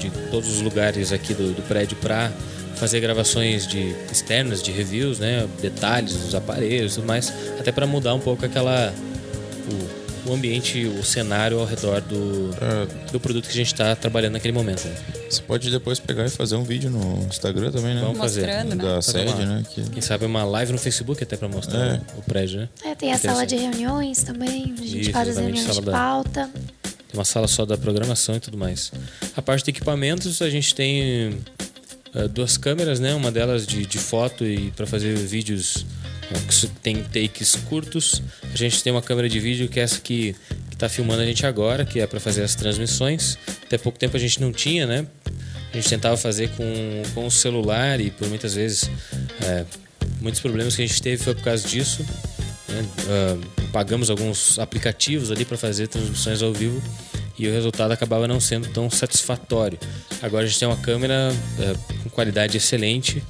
de 0.00 0.10
todos 0.30 0.50
os 0.50 0.60
lugares 0.60 1.12
aqui 1.12 1.32
do, 1.32 1.54
do 1.54 1.62
prédio, 1.62 1.96
para 1.98 2.32
fazer 2.74 3.00
gravações 3.00 3.66
de 3.66 3.94
externas, 4.10 4.62
de 4.62 4.72
reviews, 4.72 5.18
né? 5.18 5.46
detalhes 5.60 6.16
dos 6.16 6.34
aparelhos 6.34 6.94
tudo 6.94 7.06
mais, 7.06 7.32
até 7.58 7.70
para 7.70 7.86
mudar 7.86 8.14
um 8.14 8.20
pouco 8.20 8.44
aquela. 8.44 8.92
O 10.28 10.34
ambiente, 10.34 10.84
o 10.86 11.02
cenário 11.04 11.58
ao 11.58 11.64
redor 11.66 12.00
do, 12.00 12.50
É, 12.60 13.10
do 13.12 13.18
produto 13.20 13.44
que 13.46 13.50
a 13.52 13.56
gente 13.56 13.72
está 13.72 13.94
trabalhando 13.96 14.32
naquele 14.34 14.52
momento. 14.52 14.84
né? 14.86 14.94
você 15.28 15.42
pode 15.42 15.70
depois 15.70 15.98
pegar 15.98 16.24
e 16.24 16.30
fazer 16.30 16.56
um 16.56 16.64
vídeo 16.64 16.88
no 16.90 17.26
Instagram 17.28 17.70
também, 17.70 17.94
né? 17.94 18.00
Vamos 18.00 18.18
fazer. 18.18 18.46
Mostrando, 18.46 18.74
né? 18.74 18.82
Da 18.84 19.02
Fazer 19.02 19.12
sede, 19.28 19.32
uma- 19.32 19.44
né? 19.46 19.62
Que... 19.74 19.82
Quem 19.90 20.00
sabe 20.02 20.24
uma 20.24 20.44
live 20.44 20.72
no 20.72 20.78
Facebook 20.78 21.22
até 21.22 21.36
para 21.36 21.48
mostrar 21.48 21.96
É. 21.96 22.00
o 22.16 22.22
prédio, 22.22 22.60
né? 22.60 22.68
É, 22.84 22.94
tem 22.94 23.12
a 23.12 23.18
sala 23.18 23.46
de 23.46 23.56
reuniões 23.56 24.22
também, 24.22 24.72
onde 24.72 24.82
a 24.82 24.86
gente 24.86 25.00
Isso, 25.02 25.12
faz 25.12 25.28
as 25.28 25.36
reuniões 25.36 25.66
sala 25.66 25.80
de 25.80 25.86
da- 25.86 25.92
pauta. 25.92 26.50
Tem 26.82 27.18
uma 27.18 27.24
sala 27.24 27.46
só 27.48 27.64
da 27.66 27.76
programação 27.76 28.36
e 28.36 28.40
tudo 28.40 28.56
mais. 28.56 28.90
A 29.36 29.42
parte 29.42 29.64
de 29.64 29.70
equipamentos, 29.70 30.40
a 30.42 30.48
gente 30.50 30.74
tem 30.74 31.38
eh, 32.14 32.26
duas 32.28 32.56
câmeras, 32.56 32.98
né? 33.00 33.14
Uma 33.14 33.30
delas 33.30 33.66
de, 33.66 33.84
de 33.84 33.98
foto 33.98 34.44
e 34.46 34.70
para 34.72 34.86
fazer 34.86 35.14
vídeos 35.14 35.84
que 36.46 36.54
su- 36.54 36.68
tem 36.82 37.02
takes 37.04 37.54
curtos. 37.68 38.22
A 38.52 38.56
gente 38.56 38.82
tem 38.82 38.92
uma 38.92 39.02
câmera 39.02 39.28
de 39.28 39.38
vídeo 39.40 39.68
que 39.68 39.80
é 39.80 39.82
essa 39.82 40.00
que 40.00 40.34
está 40.72 40.88
filmando 40.88 41.22
a 41.22 41.26
gente 41.26 41.44
agora, 41.46 41.84
que 41.84 42.00
é 42.00 42.06
para 42.06 42.20
fazer 42.20 42.42
as 42.42 42.54
transmissões. 42.54 43.38
Até 43.66 43.78
pouco 43.78 43.98
tempo 43.98 44.16
a 44.16 44.20
gente 44.20 44.40
não 44.40 44.52
tinha, 44.52 44.86
né? 44.86 45.06
A 45.72 45.76
gente 45.76 45.88
tentava 45.88 46.16
fazer 46.16 46.50
com, 46.50 47.02
com 47.14 47.26
o 47.26 47.30
celular 47.30 48.00
e 48.00 48.10
por 48.10 48.28
muitas 48.28 48.54
vezes 48.54 48.90
eh, 49.42 49.64
muitos 50.20 50.40
problemas 50.40 50.74
que 50.76 50.82
a 50.82 50.86
gente 50.86 51.00
teve 51.02 51.22
foi 51.22 51.34
por 51.34 51.42
causa 51.44 51.66
disso. 51.66 52.02
né? 52.68 52.84
Ah, 53.08 53.36
pagamos 53.72 54.08
alguns 54.10 54.58
aplicativos 54.58 55.30
ali 55.30 55.44
para 55.44 55.56
fazer 55.58 55.88
transmissões 55.88 56.42
ao 56.42 56.52
vivo 56.52 56.82
e 57.38 57.48
o 57.48 57.52
resultado 57.52 57.92
acabava 57.92 58.26
não 58.26 58.40
sendo 58.40 58.68
tão 58.68 58.90
satisfatório. 58.90 59.78
Agora 60.22 60.44
a 60.44 60.46
gente 60.46 60.58
tem 60.58 60.66
uma 60.66 60.76
câmera 60.76 61.32
eh, 61.60 61.74
com 62.02 62.10
qualidade 62.10 62.56
excelente, 62.56 63.22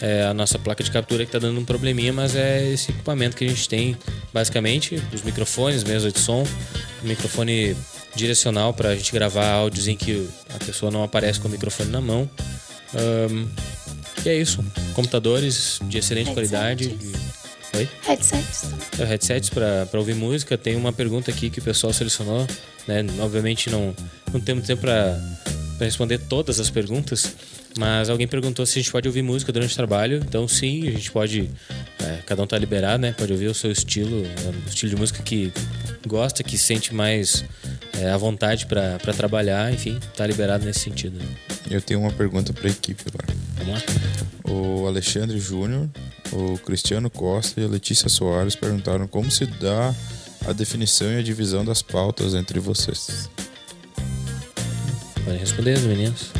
é 0.00 0.24
a 0.24 0.34
nossa 0.34 0.58
placa 0.58 0.82
de 0.82 0.90
captura 0.90 1.24
que 1.24 1.28
está 1.28 1.38
dando 1.38 1.60
um 1.60 1.64
probleminha, 1.64 2.12
mas 2.12 2.34
é 2.34 2.72
esse 2.72 2.90
equipamento 2.90 3.36
que 3.36 3.44
a 3.44 3.48
gente 3.48 3.68
tem 3.68 3.96
basicamente, 4.32 5.00
os 5.12 5.22
microfones, 5.22 5.84
mesa 5.84 6.10
de 6.10 6.18
som, 6.18 6.44
um 7.04 7.08
microfone 7.08 7.76
direcional 8.14 8.74
para 8.74 8.90
a 8.90 8.96
gente 8.96 9.12
gravar 9.12 9.48
áudios 9.48 9.86
em 9.86 9.96
que 9.96 10.28
a 10.54 10.64
pessoa 10.64 10.90
não 10.90 11.04
aparece 11.04 11.38
com 11.38 11.48
o 11.48 11.50
microfone 11.50 11.90
na 11.90 12.00
mão. 12.00 12.28
Ahn, 12.94 13.46
e 14.24 14.28
é 14.28 14.34
isso, 14.36 14.64
computadores 14.94 15.78
de 15.84 15.98
excelente 15.98 16.28
Headsets. 16.28 16.50
qualidade. 16.50 16.98
Oi? 17.74 17.88
Headsets. 18.02 18.64
É, 18.98 19.04
headsets 19.04 19.50
para 19.50 19.88
ouvir 19.94 20.14
música. 20.14 20.58
Tem 20.58 20.76
uma 20.76 20.92
pergunta 20.92 21.30
aqui 21.30 21.48
que 21.48 21.58
o 21.58 21.62
pessoal 21.62 21.92
selecionou. 21.92 22.46
Né? 22.86 23.04
Obviamente 23.20 23.70
não, 23.70 23.94
não 24.32 24.40
temos 24.40 24.66
tempo 24.66 24.82
para 24.82 25.18
responder 25.80 26.18
todas 26.18 26.60
as 26.60 26.70
perguntas, 26.70 27.34
mas 27.78 28.08
alguém 28.10 28.28
perguntou 28.28 28.64
se 28.66 28.78
a 28.78 28.82
gente 28.82 28.92
pode 28.92 29.08
ouvir 29.08 29.22
música 29.22 29.52
durante 29.52 29.72
o 29.72 29.76
trabalho. 29.76 30.22
Então 30.26 30.46
sim, 30.46 30.86
a 30.88 30.90
gente 30.90 31.10
pode. 31.10 31.48
é, 32.00 32.18
cada 32.26 32.42
um 32.42 32.46
tá 32.46 32.58
liberado, 32.58 33.00
né? 33.00 33.12
Pode 33.16 33.32
ouvir 33.32 33.48
o 33.48 33.54
seu 33.54 33.70
estilo, 33.70 34.24
é, 34.24 34.66
o 34.66 34.68
estilo 34.68 34.90
de 34.90 34.96
música 34.96 35.22
que 35.22 35.52
gosta, 36.06 36.42
que 36.42 36.58
sente 36.58 36.94
mais 36.94 37.44
é, 37.98 38.10
à 38.10 38.16
vontade 38.16 38.66
para 38.66 38.98
trabalhar. 39.16 39.72
Enfim, 39.72 39.98
tá 40.16 40.26
liberado 40.26 40.64
nesse 40.64 40.80
sentido. 40.80 41.18
né? 41.18 41.24
Eu 41.70 41.80
tenho 41.80 42.00
uma 42.00 42.12
pergunta 42.12 42.52
para 42.52 42.68
a 42.68 42.70
equipe 42.70 43.02
agora. 43.08 43.34
Vamos 43.58 43.74
lá? 43.74 44.52
O 44.52 44.86
Alexandre 44.86 45.38
Júnior, 45.38 45.88
o 46.32 46.58
Cristiano 46.58 47.08
Costa 47.08 47.60
e 47.60 47.64
a 47.64 47.68
Letícia 47.68 48.08
Soares 48.08 48.54
perguntaram 48.54 49.06
como 49.06 49.30
se 49.30 49.46
dá 49.46 49.94
a 50.46 50.52
definição 50.52 51.10
e 51.12 51.18
a 51.18 51.22
divisão 51.22 51.64
das 51.64 51.82
pautas 51.82 52.34
entre 52.34 52.58
vocês. 52.58 53.30
Podem 55.24 55.38
responder, 55.38 55.78
os 55.78 55.84
meninos. 55.84 56.30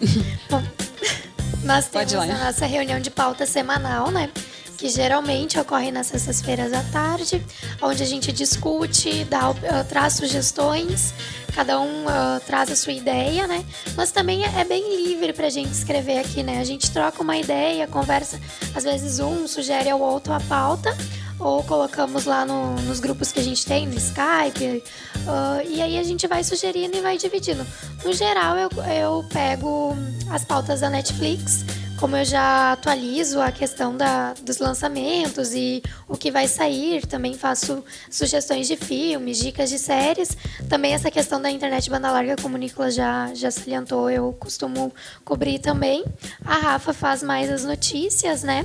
Nós 1.64 1.86
Pode 1.86 2.10
temos 2.10 2.28
lá. 2.28 2.34
a 2.34 2.44
nossa 2.46 2.66
reunião 2.66 3.00
de 3.00 3.10
pauta 3.10 3.44
semanal, 3.46 4.10
né? 4.10 4.30
Que 4.76 4.88
geralmente 4.88 5.58
ocorre 5.58 5.90
nas 5.90 6.06
sextas-feiras 6.06 6.72
à 6.72 6.82
tarde, 6.84 7.44
onde 7.82 8.02
a 8.02 8.06
gente 8.06 8.30
discute, 8.30 9.24
dá, 9.24 9.50
uh, 9.50 9.56
traz 9.88 10.14
sugestões, 10.14 11.12
cada 11.52 11.80
um 11.80 12.04
uh, 12.04 12.40
traz 12.46 12.70
a 12.70 12.76
sua 12.76 12.92
ideia, 12.92 13.46
né? 13.48 13.64
Mas 13.96 14.12
também 14.12 14.44
é 14.44 14.60
é 14.60 14.64
bem 14.64 15.04
livre 15.04 15.32
pra 15.32 15.50
gente 15.50 15.72
escrever 15.72 16.18
aqui, 16.18 16.44
né? 16.44 16.60
A 16.60 16.64
gente 16.64 16.90
troca 16.92 17.20
uma 17.22 17.36
ideia, 17.36 17.88
conversa, 17.88 18.40
às 18.74 18.84
vezes 18.84 19.18
um 19.18 19.48
sugere 19.48 19.90
ao 19.90 20.00
outro 20.00 20.32
a 20.32 20.40
pauta, 20.40 20.96
ou 21.38 21.62
colocamos 21.64 22.24
lá 22.24 22.44
no- 22.44 22.74
nos 22.82 23.00
grupos 23.00 23.30
que 23.32 23.38
a 23.40 23.42
gente 23.42 23.64
tem, 23.64 23.86
no 23.86 23.94
Skype, 23.96 24.82
ah, 25.26 25.62
e 25.64 25.80
aí 25.80 25.98
a 25.98 26.02
gente 26.02 26.26
vai 26.26 26.42
sugerindo 26.42 26.96
e 26.96 27.00
vai 27.00 27.16
dividindo. 27.16 27.66
No 28.04 28.12
geral, 28.12 28.56
eu, 28.56 28.68
eu 28.92 29.24
pego 29.32 29.94
as 30.30 30.44
pautas 30.44 30.80
da 30.80 30.90
Netflix, 30.90 31.64
como 31.98 32.16
eu 32.16 32.24
já 32.24 32.72
atualizo 32.72 33.40
a 33.40 33.50
questão 33.50 33.96
da, 33.96 34.32
dos 34.42 34.58
lançamentos 34.58 35.52
e 35.52 35.82
o 36.06 36.16
que 36.16 36.30
vai 36.30 36.46
sair, 36.46 37.04
também 37.06 37.34
faço 37.34 37.84
sugestões 38.08 38.68
de 38.68 38.76
filmes, 38.76 39.38
dicas 39.38 39.68
de 39.68 39.80
séries. 39.80 40.36
Também 40.68 40.92
essa 40.94 41.10
questão 41.10 41.42
da 41.42 41.50
internet 41.50 41.90
banda 41.90 42.08
larga, 42.12 42.36
como 42.40 42.54
o 42.54 42.58
Nicolas 42.58 42.94
já, 42.94 43.32
já 43.34 43.50
salientou, 43.50 44.08
eu 44.08 44.32
costumo 44.38 44.92
cobrir 45.24 45.58
também. 45.58 46.04
A 46.44 46.58
Rafa 46.58 46.92
faz 46.92 47.20
mais 47.20 47.50
as 47.50 47.64
notícias, 47.64 48.44
né? 48.44 48.64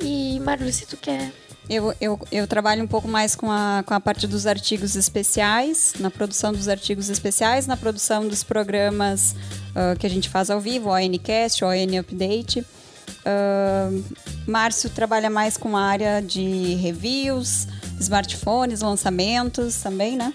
E, 0.00 0.40
Maru, 0.40 0.72
se 0.72 0.86
tu 0.86 0.96
quer... 0.96 1.30
Eu, 1.68 1.94
eu, 2.00 2.18
eu 2.32 2.46
trabalho 2.46 2.82
um 2.82 2.86
pouco 2.86 3.06
mais 3.06 3.34
com 3.34 3.50
a, 3.50 3.82
com 3.86 3.92
a 3.92 4.00
parte 4.00 4.26
dos 4.26 4.46
artigos 4.46 4.96
especiais, 4.96 5.94
na 6.00 6.10
produção 6.10 6.52
dos 6.52 6.66
artigos 6.66 7.10
especiais, 7.10 7.66
na 7.66 7.76
produção 7.76 8.26
dos 8.26 8.42
programas 8.42 9.34
ah, 9.74 9.94
que 9.98 10.06
a 10.06 10.10
gente 10.10 10.28
faz 10.30 10.48
ao 10.48 10.60
vivo, 10.60 10.88
o 10.88 10.92
ONCast, 10.92 11.62
ON 11.64 11.98
Update. 12.00 12.64
Ah, 13.24 13.90
Márcio 14.46 14.88
trabalha 14.88 15.28
mais 15.28 15.56
com 15.58 15.76
a 15.76 15.82
área 15.82 16.20
de 16.22 16.74
reviews, 16.76 17.66
smartphones, 18.00 18.80
lançamentos 18.80 19.76
também, 19.82 20.16
né? 20.16 20.32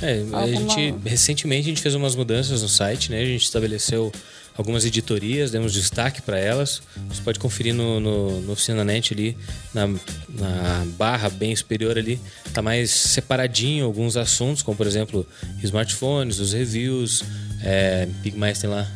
É, 0.00 0.24
a 0.32 0.40
Alguma- 0.40 0.46
gente, 0.68 0.94
recentemente 1.08 1.62
a 1.62 1.70
gente 1.70 1.80
fez 1.82 1.94
umas 1.94 2.14
mudanças 2.14 2.62
no 2.62 2.68
site, 2.68 3.10
né? 3.10 3.20
A 3.22 3.24
gente 3.24 3.44
estabeleceu 3.44 4.12
algumas 4.56 4.84
editorias, 4.84 5.50
demos 5.50 5.72
destaque 5.72 6.22
para 6.22 6.38
elas. 6.38 6.82
Você 7.08 7.22
pode 7.22 7.38
conferir 7.38 7.74
no, 7.74 8.00
no, 8.00 8.40
no 8.40 8.52
OficinaNet 8.52 9.12
ali, 9.12 9.36
na, 9.74 9.86
na 9.86 10.86
barra 10.96 11.28
bem 11.28 11.54
superior 11.54 11.98
ali, 11.98 12.18
tá 12.52 12.62
mais 12.62 12.90
separadinho 12.90 13.84
alguns 13.84 14.16
assuntos, 14.16 14.62
como 14.62 14.76
por 14.76 14.86
exemplo, 14.86 15.26
smartphones, 15.62 16.38
os 16.38 16.52
reviews, 16.52 17.22
é, 17.62 18.08
mais 18.34 18.58
tem 18.58 18.70
lá? 18.70 18.90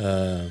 Ah, 0.00 0.46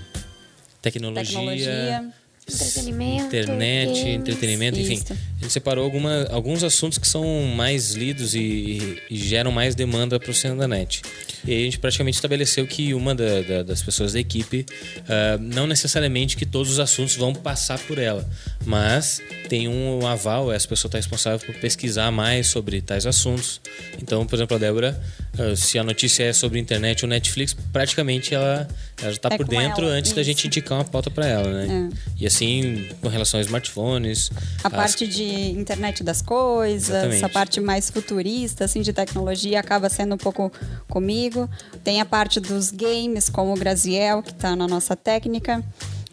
tecnologia. 0.82 1.26
Tecnologia. 1.26 2.14
Entretenimento. 2.46 3.26
internet, 3.26 3.88
games. 3.88 4.16
entretenimento, 4.16 4.80
enfim. 4.80 4.96
Isso. 4.96 5.18
Gente 5.44 5.52
separou 5.52 5.84
alguma, 5.84 6.26
alguns 6.32 6.64
assuntos 6.64 6.98
que 6.98 7.06
são 7.08 7.44
mais 7.56 7.92
lidos 7.96 8.34
e, 8.34 8.98
e 9.10 9.18
geram 9.18 9.52
mais 9.52 9.76
demanda 9.76 10.18
para 10.18 10.32
o 10.32 10.34
Cena 10.34 10.56
da 10.56 10.68
Net. 10.70 11.02
E 11.46 11.52
aí 11.52 11.62
a 11.64 11.66
gente 11.66 11.80
praticamente 11.80 12.16
estabeleceu 12.16 12.66
que 12.66 12.94
uma 12.94 13.14
da- 13.14 13.42
da- 13.42 13.64
das 13.64 13.82
pessoas 13.82 14.14
da 14.14 14.20
equipe, 14.22 14.66
ah, 15.10 15.38
não 15.42 15.68
necessariamente 15.68 16.38
que 16.38 16.46
todos 16.46 16.72
os 16.72 16.80
assuntos 16.80 17.18
vão 17.18 17.34
passar 17.36 17.78
por 17.80 17.98
ela, 17.98 18.26
mas 18.66 19.22
tem 19.50 19.68
um 19.68 20.08
aval, 20.08 20.50
essa 20.54 20.66
pessoa 20.66 20.88
está 20.88 20.98
responsável 20.98 21.46
por 21.46 21.54
pesquisar 21.60 22.10
mais 22.12 22.48
sobre 22.48 22.82
tais 22.82 23.06
assuntos. 23.06 23.60
Então, 24.02 24.26
por 24.26 24.36
exemplo, 24.36 24.56
a 24.56 24.60
Débora, 24.60 25.04
ah, 25.38 25.54
se 25.58 25.78
a 25.78 25.84
notícia 25.84 26.24
é 26.24 26.32
sobre 26.32 26.58
internet 26.58 27.04
ou 27.04 27.10
Netflix, 27.10 27.54
praticamente 27.74 28.34
ela, 28.34 28.66
ela 29.02 29.12
já 29.12 29.18
está 29.18 29.30
É 29.30 29.38
por 29.38 29.46
com 29.46 29.52
dentro 29.52 29.86
ela, 29.88 29.96
antes 29.96 30.14
da 30.14 30.22
isso. 30.22 30.30
gente 30.30 30.48
indicar 30.48 30.78
uma 30.78 30.86
pauta 30.86 31.12
para 31.12 31.28
ela, 31.28 31.52
né? 31.52 31.90
E 32.18 32.26
assim, 32.26 32.88
com 33.02 33.10
relação 33.10 33.38
a 33.38 33.44
smartphones, 33.44 34.32
A 34.64 34.68
as- 34.70 34.74
parte 34.74 35.06
de 35.06 35.33
internet 35.34 36.04
das 36.04 36.22
coisas, 36.22 36.90
Exatamente. 36.90 37.26
a 37.26 37.30
parte 37.30 37.60
mais 37.62 37.90
futurista, 37.90 38.66
assim, 38.66 38.82
de 38.82 38.92
tecnologia, 38.94 39.60
acaba 39.60 39.90
sendo 39.90 40.16
um 40.16 40.18
pouco 40.18 40.52
comigo. 40.90 41.50
Tem 41.84 42.00
a 42.02 42.06
parte 42.06 42.40
dos 42.40 42.72
games, 42.72 43.30
como 43.30 43.54
o 43.54 43.58
Graziel, 43.58 44.22
que 44.24 44.32
está 44.32 44.56
na 44.56 44.68
nossa 44.68 44.96
técnica. 44.96 45.64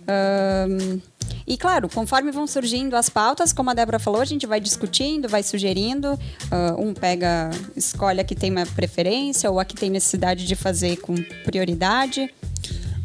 Ahn, 0.08 0.98
e 1.46 1.56
claro, 1.56 1.88
conforme 1.88 2.30
vão 2.30 2.46
surgindo 2.46 2.94
as 2.96 3.08
pautas, 3.08 3.52
como 3.52 3.70
a 3.70 3.74
Débora 3.74 3.98
falou, 3.98 4.20
a 4.20 4.24
gente 4.24 4.46
vai 4.46 4.60
discutindo, 4.60 5.28
vai 5.28 5.42
sugerindo. 5.42 6.18
Ah, 6.50 6.74
um 6.78 6.92
pega, 6.94 7.50
escolhe 7.76 8.20
a 8.20 8.24
que 8.24 8.34
tem 8.34 8.50
uma 8.50 8.66
preferência 8.66 9.50
ou 9.50 9.58
a 9.60 9.64
que 9.64 9.74
tem 9.74 9.90
necessidade 9.90 10.46
de 10.46 10.54
fazer 10.54 10.96
com 10.98 11.14
prioridade. 11.44 12.32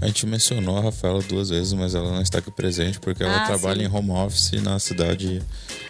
A 0.01 0.07
gente 0.07 0.25
mencionou 0.27 0.77
a 0.77 0.81
Rafaela 0.81 1.21
duas 1.23 1.49
vezes, 1.49 1.73
mas 1.73 1.95
ela 1.95 2.11
não 2.11 2.21
está 2.21 2.39
aqui 2.39 2.51
presente 2.51 2.99
porque 2.99 3.23
ela 3.23 3.43
Ah, 3.43 3.45
trabalha 3.45 3.79
sim. 3.79 3.85
em 3.85 3.97
home 3.97 4.11
office 4.11 4.51
na 4.61 4.77
cidade. 4.77 5.41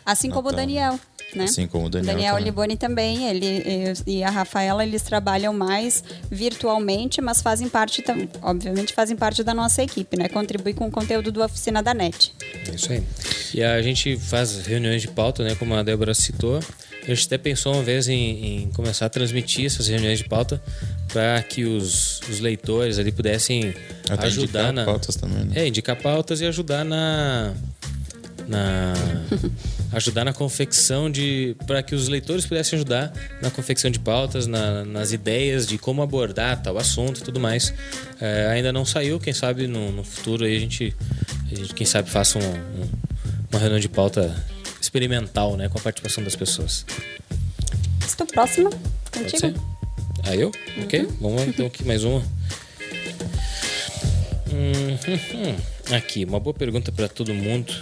Assim 0.05 0.29
como 0.29 0.49
o 0.49 0.51
Natal. 0.51 0.65
Daniel, 0.65 0.99
né? 1.35 1.45
Assim 1.45 1.67
como 1.67 1.87
o 1.87 1.89
Daniel 1.89 2.33
também. 2.33 2.43
Liboni 2.43 2.77
também, 2.77 3.27
ele 3.27 3.93
e 4.05 4.23
a 4.23 4.29
Rafaela, 4.29 4.83
eles 4.83 5.01
trabalham 5.01 5.53
mais 5.53 6.03
virtualmente, 6.29 7.21
mas 7.21 7.41
fazem 7.41 7.67
parte, 7.67 8.03
obviamente, 8.41 8.93
fazem 8.93 9.15
parte 9.15 9.43
da 9.43 9.53
nossa 9.53 9.81
equipe, 9.81 10.17
né? 10.17 10.29
Contribui 10.29 10.73
com 10.73 10.87
o 10.87 10.91
conteúdo 10.91 11.31
do 11.31 11.43
Oficina 11.43 11.81
da 11.81 11.93
NET. 11.93 12.33
É 12.67 12.75
isso 12.75 12.91
aí. 12.91 13.03
E 13.53 13.63
a 13.63 13.81
gente 13.81 14.15
faz 14.17 14.65
reuniões 14.65 15.01
de 15.01 15.07
pauta, 15.07 15.43
né? 15.43 15.55
Como 15.55 15.73
a 15.73 15.81
Débora 15.81 16.13
citou. 16.13 16.59
A 17.03 17.07
gente 17.13 17.25
até 17.27 17.37
pensou 17.37 17.73
uma 17.73 17.83
vez 17.83 18.07
em, 18.07 18.63
em 18.63 18.71
começar 18.71 19.05
a 19.05 19.09
transmitir 19.09 19.65
essas 19.65 19.87
reuniões 19.87 20.17
de 20.17 20.25
pauta 20.25 20.61
para 21.13 21.41
que 21.43 21.63
os, 21.63 22.19
os 22.29 22.39
leitores 22.39 22.97
ali 22.97 23.11
pudessem 23.11 23.75
Até 24.09 24.25
ajudar 24.25 24.69
indicar 24.69 24.73
na. 24.73 24.85
pautas 24.85 25.15
também, 25.15 25.45
né? 25.45 25.53
É, 25.55 25.67
indicar 25.67 25.95
pautas 25.95 26.41
e 26.41 26.45
ajudar 26.45 26.83
na. 26.83 27.53
na 28.47 28.93
ajudar 29.91 30.25
na 30.25 30.33
confecção 30.33 31.09
de 31.09 31.55
para 31.67 31.81
que 31.81 31.95
os 31.95 32.07
leitores 32.07 32.45
pudessem 32.45 32.77
ajudar 32.77 33.13
na 33.41 33.49
confecção 33.49 33.89
de 33.89 33.99
pautas 33.99 34.45
na- 34.47 34.83
nas 34.83 35.11
ideias 35.11 35.65
de 35.67 35.77
como 35.77 36.01
abordar 36.01 36.61
tal 36.61 36.77
assunto 36.77 37.19
e 37.19 37.23
tudo 37.23 37.39
mais 37.39 37.73
É, 38.19 38.47
ainda 38.51 38.71
não 38.73 38.85
saiu 38.85 39.19
quem 39.19 39.33
sabe 39.33 39.67
no, 39.67 39.91
no 39.91 40.03
futuro 40.03 40.43
aí 40.45 40.55
a 40.57 40.59
gente, 40.59 40.93
a 41.51 41.55
gente 41.55 41.73
quem 41.73 41.85
sabe 41.85 42.09
faça 42.09 42.37
um- 42.39 42.41
um- 42.41 42.89
uma 43.51 43.59
reunião 43.59 43.79
de 43.79 43.87
pauta 43.89 44.35
experimental 44.81 45.55
né 45.57 45.69
com 45.69 45.77
a 45.77 45.81
participação 45.81 46.23
das 46.23 46.35
pessoas 46.35 46.85
Estou 48.05 48.27
próxima 48.27 48.69
contigo. 49.11 49.75
Ah, 50.23 50.35
eu? 50.35 50.51
Ok. 50.83 51.07
Vamos 51.19 51.41
lá 51.41 51.47
então 51.47 51.65
aqui 51.65 51.83
mais 51.83 52.03
uma. 52.03 52.19
Hum, 54.51 54.97
hum, 55.07 55.19
hum. 55.33 55.95
Aqui, 55.95 56.23
uma 56.25 56.39
boa 56.39 56.53
pergunta 56.53 56.91
para 56.91 57.07
todo 57.07 57.33
mundo. 57.33 57.73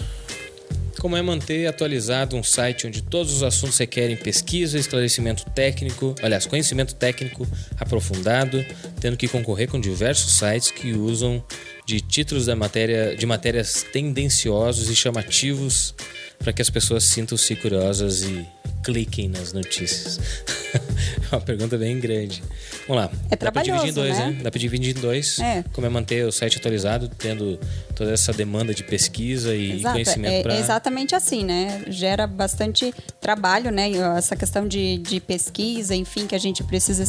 Como 0.99 1.17
é 1.17 1.21
manter 1.21 1.67
atualizado 1.67 2.35
um 2.35 2.43
site 2.43 2.87
onde 2.87 3.01
todos 3.01 3.33
os 3.33 3.43
assuntos 3.43 3.77
requerem 3.77 4.15
pesquisa, 4.15 4.77
esclarecimento 4.77 5.45
técnico, 5.51 6.15
aliás, 6.21 6.45
conhecimento 6.45 6.95
técnico 6.95 7.45
aprofundado, 7.77 8.63
tendo 8.99 9.17
que 9.17 9.27
concorrer 9.27 9.67
com 9.67 9.79
diversos 9.79 10.37
sites 10.37 10.71
que 10.71 10.93
usam 10.93 11.43
de 11.85 11.99
títulos 11.99 12.45
da 12.45 12.55
matéria, 12.55 13.15
de 13.15 13.25
matérias 13.25 13.85
tendenciosos 13.91 14.89
e 14.89 14.95
chamativos 14.95 15.93
para 16.39 16.53
que 16.53 16.61
as 16.61 16.69
pessoas 16.69 17.03
sintam-se 17.05 17.55
curiosas 17.55 18.23
e 18.23 18.45
cliquem 18.83 19.27
nas 19.27 19.51
notícias? 19.51 20.19
É 20.73 20.79
uma 21.35 21.41
pergunta 21.41 21.77
bem 21.77 21.99
grande. 21.99 22.43
Vamos 22.87 23.03
lá. 23.03 23.11
É 23.29 23.35
Dá 23.35 23.51
pra 23.51 23.61
dividir 23.61 23.89
em 23.89 23.93
dois, 23.93 24.17
né? 24.17 24.27
né? 24.27 24.39
Dá 24.43 24.51
pra 24.51 24.59
dividir 24.59 24.97
em 24.97 24.99
dois. 24.99 25.39
É. 25.39 25.63
Como 25.73 25.85
é 25.85 25.89
manter 25.89 26.25
o 26.25 26.31
site 26.31 26.57
atualizado, 26.57 27.09
tendo 27.09 27.59
toda 27.95 28.11
essa 28.11 28.33
demanda 28.33 28.73
de 28.73 28.83
pesquisa 28.83 29.55
e 29.55 29.79
Exato, 29.79 29.93
conhecimento 29.93 30.33
é, 30.33 30.41
para 30.41 30.55
é 30.55 30.59
exatamente 30.59 31.15
assim, 31.15 31.43
né? 31.43 31.83
Gera 31.87 32.25
bastante 32.27 32.93
trabalho, 33.21 33.71
né? 33.71 33.91
Essa 34.17 34.35
questão 34.35 34.67
de, 34.67 34.97
de 34.97 35.19
pesquisa, 35.19 35.95
enfim, 35.95 36.27
que 36.27 36.35
a 36.35 36.39
gente 36.39 36.63
precisa 36.63 37.03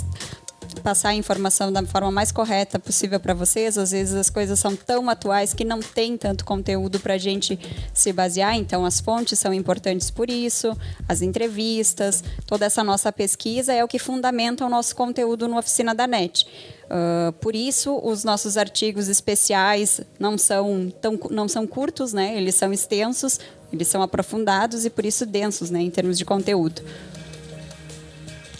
passar 0.84 1.08
a 1.08 1.14
informação 1.14 1.72
da 1.72 1.82
forma 1.82 2.10
mais 2.10 2.30
correta 2.30 2.78
possível 2.78 3.18
para 3.18 3.32
vocês. 3.32 3.78
Às 3.78 3.90
vezes 3.90 4.14
as 4.14 4.28
coisas 4.28 4.58
são 4.60 4.76
tão 4.76 5.08
atuais 5.08 5.54
que 5.54 5.64
não 5.64 5.80
tem 5.80 6.14
tanto 6.18 6.44
conteúdo 6.44 7.00
para 7.00 7.14
a 7.14 7.18
gente 7.18 7.58
se 7.94 8.12
basear. 8.12 8.54
Então 8.54 8.84
as 8.84 9.00
fontes 9.00 9.38
são 9.38 9.54
importantes 9.54 10.10
por 10.10 10.28
isso, 10.28 10.76
as 11.08 11.22
entrevistas, 11.22 12.22
toda 12.46 12.66
essa 12.66 12.84
nossa 12.84 13.10
pesquisa 13.10 13.72
é 13.72 13.82
o 13.82 13.88
que 13.88 13.98
fundamenta 13.98 14.66
o 14.66 14.68
nosso 14.68 14.94
conteúdo 14.94 15.48
no 15.48 15.56
Oficina 15.56 15.94
da 15.94 16.06
NET. 16.06 16.46
Uh, 16.84 17.32
por 17.40 17.56
isso, 17.56 17.98
os 18.04 18.22
nossos 18.22 18.58
artigos 18.58 19.08
especiais 19.08 20.02
não 20.18 20.36
são, 20.36 20.92
tão, 21.00 21.18
não 21.30 21.48
são 21.48 21.66
curtos, 21.66 22.12
né? 22.12 22.36
eles 22.36 22.56
são 22.56 22.74
extensos, 22.74 23.40
eles 23.72 23.88
são 23.88 24.02
aprofundados 24.02 24.84
e 24.84 24.90
por 24.90 25.06
isso 25.06 25.24
densos 25.24 25.70
né? 25.70 25.80
em 25.80 25.90
termos 25.90 26.18
de 26.18 26.26
conteúdo. 26.26 26.82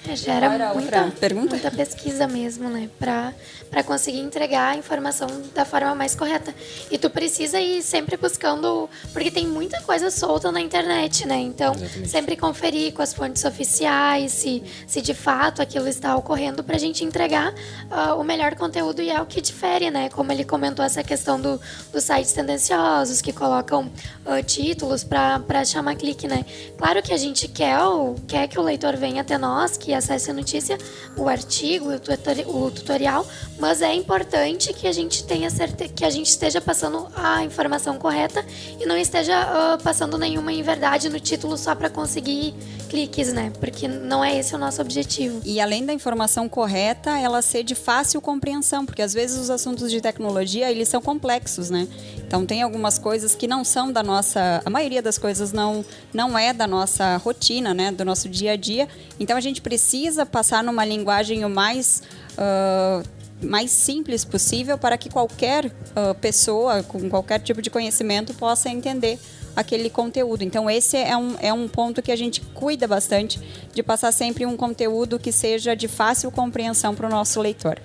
É, 0.07 0.17
gera 0.17 0.47
era 0.47 0.71
a 0.71 0.75
muita, 0.75 1.11
pergunta? 1.19 1.51
muita 1.51 1.71
pesquisa 1.71 2.27
mesmo, 2.29 2.69
né? 2.69 2.91
Pra, 2.99 3.33
pra 3.71 3.83
conseguir 3.83 4.21
entregar 4.21 4.73
a 4.73 4.77
informação 4.77 5.29
da 5.55 5.65
forma 5.65 5.95
mais 5.95 6.15
correta. 6.15 6.55
E 6.91 6.99
tu 6.99 7.09
precisa 7.09 7.59
ir 7.61 7.83
sempre 7.83 8.17
buscando. 8.17 8.89
Porque 9.13 9.31
tem 9.31 9.47
muita 9.47 9.81
coisa 9.83 10.11
solta 10.11 10.53
na 10.53 10.61
internet, 10.61 11.27
né? 11.27 11.37
Então, 11.37 11.75
Exatamente. 11.75 12.09
sempre 12.09 12.37
conferir 12.37 12.93
com 12.93 13.01
as 13.03 13.15
fontes 13.15 13.45
oficiais 13.45 14.33
se, 14.33 14.63
se 14.87 15.01
de 15.01 15.15
fato 15.15 15.63
aquilo 15.63 15.89
está 15.89 16.15
ocorrendo 16.17 16.63
pra 16.63 16.77
gente 16.77 17.05
entregar 17.05 17.55
ah, 17.91 18.15
o 18.15 18.23
melhor 18.23 18.55
conteúdo 18.57 19.01
e 19.01 19.11
é 19.11 19.21
o 19.21 19.27
que 19.27 19.41
difere, 19.41 19.91
né? 19.91 20.09
Como 20.11 20.31
ele 20.31 20.45
comentou 20.45 20.85
essa 20.85 21.03
questão 21.03 21.41
do, 21.41 21.61
dos 21.93 22.05
sites 22.05 22.33
tendenciosos 22.33 23.23
que 23.23 23.33
colocam 23.33 23.91
ah, 24.27 24.43
títulos 24.43 25.03
pra 25.03 25.41
pra 25.41 25.65
chamar 25.65 25.97
clique, 25.97 26.27
né? 26.27 26.45
Claro 26.77 27.03
que 27.03 27.13
a 27.13 27.17
gente 27.17 27.49
quer, 27.49 27.79
o, 27.81 28.15
quer 28.27 28.49
que 28.49 28.59
o 28.59 28.63
leitor 28.63 28.97
venha 28.97 29.23
até 29.23 29.39
nós, 29.39 29.77
que 29.77 29.94
acesse 29.95 30.31
a 30.31 30.35
notícia, 30.35 30.77
o 31.17 31.29
artigo, 31.29 31.93
o, 31.93 31.99
tutori- 32.01 32.45
o 32.47 32.71
tutorial, 32.71 33.27
mas 33.59 33.81
é 33.83 33.95
importante 33.95 34.73
que 34.73 34.87
a 34.87 34.93
gente 34.93 35.25
tenha 35.25 35.49
certeza 35.51 35.93
que 35.95 36.05
a 36.05 36.11
gente 36.11 36.29
esteja 36.29 36.61
passando 36.61 37.07
a 37.15 37.45
informação 37.45 37.97
correta 37.99 38.45
e 38.81 38.87
não 38.87 38.97
esteja 38.97 39.35
ah, 39.37 39.79
passando 39.83 40.19
nenhuma 40.19 40.53
inverdade 40.53 41.09
no 41.09 41.21
título 41.21 41.57
só 41.57 41.75
para 41.75 41.89
conseguir 41.91 42.55
cliques, 42.89 43.33
né? 43.33 43.53
Porque 43.61 43.87
não 43.89 44.25
é 44.25 44.39
esse 44.39 44.55
o 44.55 44.59
nosso 44.59 44.81
objetivo. 44.81 45.41
E 45.45 45.61
além 45.61 45.85
da 45.85 45.93
informação 45.93 46.49
correta, 46.49 47.19
ela 47.19 47.43
ser 47.43 47.63
de 47.63 47.75
fácil 47.75 48.21
compreensão, 48.21 48.85
porque 48.87 49.03
às 49.03 49.13
vezes 49.13 49.39
os 49.39 49.51
assuntos 49.51 49.91
de 49.91 50.01
tecnologia 50.01 50.71
eles 50.71 50.89
são 50.89 51.01
complexos, 51.01 51.71
né? 51.71 51.87
Então 52.27 52.45
tem 52.47 52.63
algumas 52.63 52.99
coisas 52.99 53.35
que 53.35 53.47
não 53.47 53.65
são 53.65 53.93
da 53.93 54.03
nossa, 54.03 54.63
a 54.65 54.71
maioria 54.71 55.03
das 55.03 55.19
coisas 55.19 55.53
não 55.53 55.85
não 56.13 56.39
é 56.39 56.53
da 56.53 56.67
nossa 56.67 57.17
rotina, 57.19 57.73
né? 57.75 57.93
Do 57.93 58.05
nosso 58.05 58.29
dia 58.29 58.53
a 58.53 58.57
dia. 58.57 58.89
Então 59.21 59.37
a 59.37 59.41
gente 59.41 59.61
precisa 59.61 59.84
passar 60.31 60.63
numa 60.63 60.85
linguagem 60.85 61.45
o 61.45 61.51
mais 61.51 62.03
ah, 62.37 63.03
mais 63.43 63.71
simples 63.71 64.25
possível 64.25 64.79
para 64.79 64.97
que 64.97 65.11
qualquer 65.11 65.71
ah, 65.95 66.15
pessoa 66.15 66.83
com 66.83 67.09
qualquer 67.09 67.41
tipo 67.41 67.61
de 67.61 67.71
conhecimento 67.71 68.33
possa 68.35 68.69
entender 68.69 69.19
aquele 69.55 69.89
conteúdo. 69.89 70.43
Então, 70.43 70.69
esse 70.69 70.97
é 70.97 71.17
um, 71.17 71.37
é 71.39 71.53
um 71.53 71.69
ponto 71.69 72.03
que 72.03 72.11
a 72.11 72.17
gente 72.17 72.41
cuida 72.41 72.89
bastante 72.89 73.41
de 73.73 73.83
passar 73.83 74.11
sempre 74.13 74.45
um 74.45 74.57
conteúdo 74.57 75.19
que 75.19 75.31
seja 75.31 75.77
de 75.77 75.87
fácil 75.87 76.31
compreensão 76.31 76.95
para 76.95 77.07
o 77.07 77.11
nosso 77.11 77.41
leitor. 77.41 77.79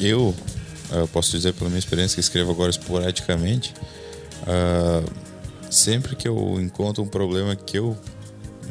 Eu, 0.00 0.34
eh, 0.92 1.00
eu 1.00 1.08
posso 1.08 1.30
dizer 1.32 1.52
pela 1.52 1.68
minha 1.68 1.78
experiência 1.78 2.14
que 2.14 2.20
escrevo 2.20 2.52
agora 2.52 2.70
esporadicamente, 2.70 3.74
ah, 4.46 5.02
sempre 5.70 6.16
que 6.16 6.26
eu 6.26 6.58
encontro 6.58 7.02
um 7.02 7.08
problema 7.08 7.54
que 7.54 7.78
eu 7.78 7.96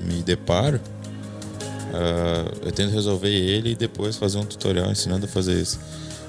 me 0.04 0.24
deparo, 0.24 0.82
ah, 1.94 2.52
eu 2.64 2.72
tento 2.72 2.92
resolver 2.92 3.30
ele 3.30 3.72
e 3.72 3.76
depois 3.76 4.16
fazer 4.16 4.38
um 4.38 4.46
tutorial 4.46 4.92
ensinando 4.92 5.26
a 5.26 5.30
fazer 5.30 5.62
isso. 5.62 5.80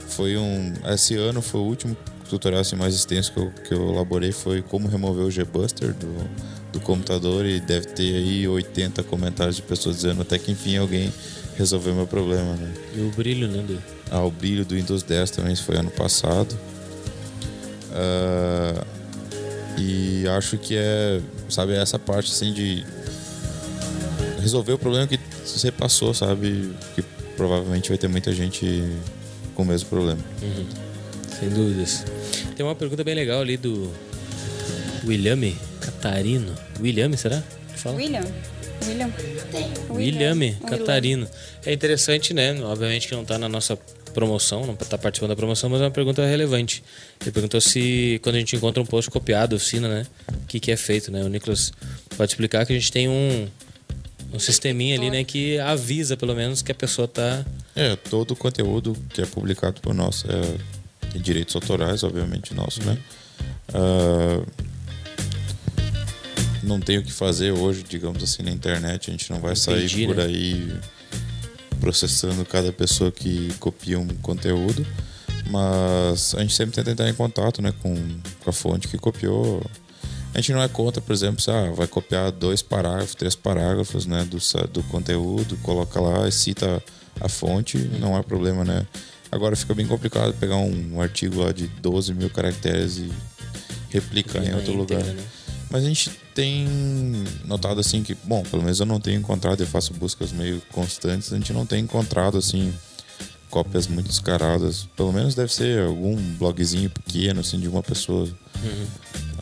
Foi 0.08 0.36
um, 0.36 0.72
esse 0.86 1.16
ano 1.16 1.42
foi 1.42 1.60
o 1.60 1.64
último 1.64 1.96
tutorial 2.28 2.60
assim, 2.60 2.76
mais 2.76 2.94
extenso 2.94 3.32
que 3.32 3.38
eu, 3.38 3.52
que 3.68 3.74
eu 3.74 3.90
elaborei 3.92 4.32
foi 4.32 4.62
como 4.62 4.88
remover 4.88 5.24
o 5.24 5.30
Gbuster 5.30 5.92
do, 5.94 6.30
do 6.72 6.80
computador 6.80 7.44
e 7.46 7.60
deve 7.60 7.86
ter 7.86 8.16
aí 8.16 8.48
80 8.48 9.02
comentários 9.04 9.56
de 9.56 9.62
pessoas 9.62 9.96
dizendo 9.96 10.22
até 10.22 10.38
que 10.38 10.50
enfim 10.50 10.76
alguém 10.76 11.12
resolveu 11.56 11.94
meu 11.94 12.06
problema, 12.06 12.54
né? 12.54 12.72
E 12.94 13.00
o 13.00 13.10
brilho, 13.10 13.48
né? 13.48 13.62
Do... 13.62 13.82
Ah, 14.10 14.22
o 14.22 14.30
brilho 14.30 14.64
do 14.64 14.74
Windows 14.74 15.02
10 15.02 15.30
também 15.30 15.52
isso 15.52 15.64
foi 15.64 15.76
ano 15.76 15.90
passado. 15.90 16.56
Ah, 17.92 18.84
E 19.78 20.26
acho 20.28 20.56
que 20.56 20.74
é, 20.76 21.20
sabe, 21.48 21.74
essa 21.74 21.98
parte 21.98 22.32
assim 22.32 22.52
de 22.52 22.84
resolver 24.46 24.72
o 24.74 24.78
problema 24.78 25.06
que 25.08 25.18
você 25.44 25.72
passou, 25.72 26.14
sabe? 26.14 26.72
Que 26.94 27.02
provavelmente 27.36 27.88
vai 27.88 27.98
ter 27.98 28.08
muita 28.08 28.32
gente 28.32 28.84
com 29.54 29.62
o 29.62 29.66
mesmo 29.66 29.88
problema. 29.88 30.20
Uhum. 30.40 30.66
Sem 31.38 31.48
dúvidas. 31.50 32.04
Tem 32.56 32.64
uma 32.64 32.74
pergunta 32.74 33.02
bem 33.02 33.14
legal 33.14 33.40
ali 33.40 33.56
do 33.56 33.92
William 35.04 35.52
Catarino. 35.80 36.54
William, 36.80 37.14
será? 37.16 37.42
Fala. 37.74 37.96
William. 37.96 38.24
William. 38.86 39.12
William 39.90 40.54
Catarino. 40.60 41.28
É 41.64 41.72
interessante, 41.72 42.32
né? 42.32 42.58
Obviamente 42.62 43.08
que 43.08 43.14
não 43.14 43.22
está 43.22 43.36
na 43.38 43.48
nossa 43.48 43.76
promoção, 44.14 44.64
não 44.64 44.74
está 44.74 44.96
participando 44.96 45.30
da 45.30 45.36
promoção, 45.36 45.68
mas 45.68 45.80
é 45.80 45.84
uma 45.84 45.90
pergunta 45.90 46.24
relevante. 46.24 46.82
Ele 47.20 47.32
perguntou 47.32 47.60
se 47.60 48.18
quando 48.22 48.36
a 48.36 48.38
gente 48.38 48.54
encontra 48.56 48.82
um 48.82 48.86
post 48.86 49.10
copiado, 49.10 49.56
oficina, 49.56 49.88
né? 49.88 50.06
O 50.32 50.46
que, 50.46 50.60
que 50.60 50.70
é 50.70 50.76
feito, 50.76 51.10
né? 51.10 51.22
O 51.22 51.28
Nicolas 51.28 51.72
pode 52.16 52.30
explicar 52.30 52.64
que 52.64 52.72
a 52.72 52.78
gente 52.78 52.90
tem 52.90 53.08
um, 53.08 53.46
um 54.32 54.38
sisteminha 54.38 54.96
ali, 54.96 55.10
né? 55.10 55.24
Que 55.24 55.58
avisa, 55.58 56.16
pelo 56.16 56.34
menos, 56.34 56.62
que 56.62 56.72
a 56.72 56.74
pessoa 56.74 57.06
está... 57.06 57.44
É, 57.74 57.96
todo 57.96 58.32
o 58.32 58.36
conteúdo 58.36 58.96
que 59.10 59.20
é 59.20 59.26
publicado 59.26 59.80
por 59.80 59.94
nós 59.94 60.24
é, 60.28 61.10
tem 61.12 61.20
direitos 61.20 61.54
autorais, 61.54 62.02
obviamente, 62.02 62.54
nosso, 62.54 62.82
né? 62.84 62.98
Uh, 63.68 64.46
não 66.62 66.80
tem 66.80 66.98
o 66.98 67.02
que 67.02 67.12
fazer 67.12 67.52
hoje, 67.52 67.84
digamos 67.88 68.22
assim, 68.22 68.42
na 68.42 68.50
internet. 68.50 69.08
A 69.08 69.12
gente 69.12 69.30
não 69.30 69.38
vai 69.38 69.52
Entendi, 69.52 69.88
sair 69.88 70.06
por 70.06 70.16
né? 70.16 70.24
aí 70.24 70.72
processando 71.80 72.44
cada 72.44 72.72
pessoa 72.72 73.12
que 73.12 73.52
copia 73.60 73.98
um 73.98 74.08
conteúdo, 74.08 74.86
mas 75.48 76.34
a 76.34 76.40
gente 76.40 76.54
sempre 76.54 76.74
tenta 76.74 76.90
entrar 76.90 77.08
em 77.08 77.14
contato 77.14 77.62
né, 77.62 77.72
com, 77.82 77.94
com 78.40 78.50
a 78.50 78.52
fonte 78.52 78.88
que 78.88 78.98
copiou. 78.98 79.62
A 80.34 80.40
gente 80.40 80.52
não 80.52 80.62
é 80.62 80.68
contra, 80.68 81.00
por 81.00 81.12
exemplo, 81.12 81.40
se 81.40 81.50
ah, 81.50 81.70
vai 81.74 81.86
copiar 81.86 82.30
dois 82.30 82.60
parágrafos, 82.60 83.14
três 83.14 83.34
parágrafos 83.34 84.06
né, 84.06 84.24
do, 84.24 84.38
do 84.68 84.82
conteúdo, 84.84 85.56
coloca 85.58 85.98
lá 86.00 86.28
e 86.28 86.32
cita 86.32 86.82
a 87.20 87.28
fonte, 87.28 87.78
não 87.78 88.16
é 88.16 88.22
problema, 88.22 88.64
né? 88.64 88.86
Agora 89.30 89.56
fica 89.56 89.74
bem 89.74 89.86
complicado 89.86 90.34
pegar 90.34 90.56
um, 90.56 90.94
um 90.94 91.00
artigo 91.00 91.40
lá 91.42 91.52
de 91.52 91.66
12 91.66 92.14
mil 92.14 92.30
caracteres 92.30 92.98
e 92.98 93.10
replicar 93.90 94.44
em 94.44 94.54
outro 94.54 94.74
lugar. 94.74 95.02
Né? 95.02 95.16
Mas 95.70 95.84
a 95.84 95.88
gente 95.88 96.10
tem 96.34 96.66
notado 97.44 97.80
assim 97.80 98.02
que, 98.02 98.14
bom, 98.14 98.42
pelo 98.44 98.62
menos 98.62 98.78
eu 98.78 98.86
não 98.86 99.00
tenho 99.00 99.18
encontrado, 99.18 99.60
eu 99.60 99.66
faço 99.66 99.92
buscas 99.94 100.32
meio 100.32 100.62
constantes, 100.70 101.32
a 101.32 101.36
gente 101.36 101.52
não 101.52 101.66
tem 101.66 101.82
encontrado 101.82 102.38
assim 102.38 102.72
cópias 103.50 103.86
muito 103.86 104.06
descaradas. 104.06 104.86
Pelo 104.96 105.12
menos 105.12 105.34
deve 105.34 105.52
ser 105.52 105.82
algum 105.82 106.16
blogzinho 106.36 106.90
pequeno 106.90 107.40
assim 107.40 107.58
de 107.58 107.68
uma 107.68 107.82
pessoa. 107.82 108.28
Uhum. 108.62 108.86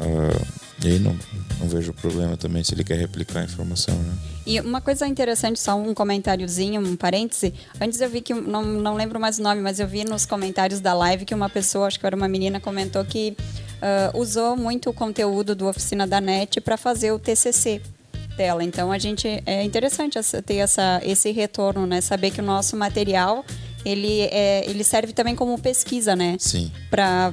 Uh, 0.00 0.46
e 0.88 0.98
não, 0.98 1.16
não 1.58 1.68
vejo 1.68 1.92
problema 1.92 2.36
também 2.36 2.62
se 2.62 2.74
ele 2.74 2.84
quer 2.84 2.98
replicar 2.98 3.40
a 3.40 3.44
informação, 3.44 3.94
né? 3.94 4.14
E 4.46 4.60
uma 4.60 4.80
coisa 4.80 5.06
interessante, 5.06 5.58
só 5.58 5.74
um 5.74 5.94
comentáriozinho, 5.94 6.80
um 6.80 6.96
parêntese. 6.96 7.54
Antes 7.80 8.00
eu 8.00 8.10
vi 8.10 8.20
que, 8.20 8.34
não, 8.34 8.62
não 8.62 8.94
lembro 8.94 9.18
mais 9.18 9.38
o 9.38 9.42
nome, 9.42 9.60
mas 9.60 9.80
eu 9.80 9.88
vi 9.88 10.04
nos 10.04 10.26
comentários 10.26 10.80
da 10.80 10.92
live 10.92 11.24
que 11.24 11.34
uma 11.34 11.48
pessoa, 11.48 11.86
acho 11.86 11.98
que 11.98 12.06
era 12.06 12.14
uma 12.14 12.28
menina, 12.28 12.60
comentou 12.60 13.04
que 13.04 13.34
uh, 13.74 14.18
usou 14.18 14.56
muito 14.56 14.90
o 14.90 14.92
conteúdo 14.92 15.54
do 15.54 15.66
Oficina 15.66 16.06
da 16.06 16.20
NET 16.20 16.60
para 16.60 16.76
fazer 16.76 17.12
o 17.12 17.18
TCC 17.18 17.80
dela. 18.36 18.62
Então 18.62 18.92
a 18.92 18.98
gente 18.98 19.42
é 19.46 19.62
interessante 19.62 20.18
ter 20.44 20.56
essa, 20.56 21.00
esse 21.04 21.30
retorno, 21.30 21.86
né? 21.86 22.00
Saber 22.00 22.30
que 22.30 22.40
o 22.40 22.44
nosso 22.44 22.76
material 22.76 23.44
ele, 23.84 24.22
é, 24.22 24.68
ele 24.68 24.82
serve 24.82 25.12
também 25.12 25.36
como 25.36 25.58
pesquisa, 25.58 26.16
né? 26.16 26.36
Sim. 26.38 26.70
Para 26.90 27.32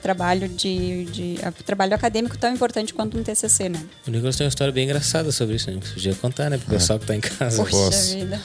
trabalho 0.00 0.48
de, 0.48 1.04
de 1.06 1.38
trabalho 1.64 1.94
acadêmico 1.94 2.36
tão 2.36 2.52
importante 2.52 2.92
quanto 2.92 3.18
um 3.18 3.22
TCC, 3.22 3.68
né? 3.68 3.80
O 4.06 4.10
Nicolas 4.10 4.36
tem 4.36 4.44
uma 4.44 4.48
história 4.48 4.72
bem 4.72 4.84
engraçada 4.84 5.30
sobre 5.30 5.56
isso, 5.56 5.70
né? 5.70 5.80
Podia 5.94 6.14
contar, 6.14 6.50
né? 6.50 6.58
Para 6.58 6.72
o 6.72 6.74
é. 6.74 6.78
pessoal 6.78 6.98
que 6.98 7.04
está 7.04 7.16
em 7.16 7.20
casa. 7.20 7.62
Poxa 7.62 7.70
Posso. 7.70 8.14
vida. 8.14 8.40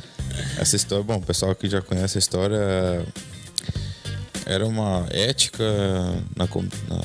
Essa 0.58 0.76
história, 0.76 1.04
bom, 1.04 1.16
o 1.16 1.22
pessoal 1.22 1.54
que 1.54 1.68
já 1.68 1.82
conhece 1.82 2.18
a 2.18 2.20
história 2.20 3.04
era 4.46 4.66
uma 4.66 5.06
ética 5.10 5.64
na, 6.34 6.46
na 6.46 7.02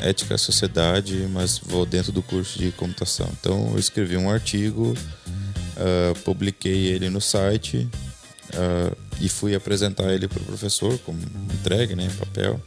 ética 0.00 0.36
à 0.36 0.38
sociedade, 0.38 1.26
mas 1.32 1.58
vou 1.58 1.84
dentro 1.84 2.12
do 2.12 2.22
curso 2.22 2.58
de 2.58 2.70
computação. 2.72 3.28
Então 3.40 3.70
eu 3.72 3.78
escrevi 3.78 4.16
um 4.16 4.30
artigo, 4.30 4.94
uh, 5.76 6.18
publiquei 6.20 6.86
ele 6.86 7.10
no 7.10 7.20
site 7.20 7.88
uh, 8.54 9.07
e 9.20 9.28
fui 9.28 9.54
apresentar 9.54 10.12
ele 10.12 10.28
para 10.28 10.40
o 10.40 10.44
professor 10.44 10.98
como 11.00 11.18
entregue, 11.52 11.94
né, 11.94 12.08
papel. 12.18 12.60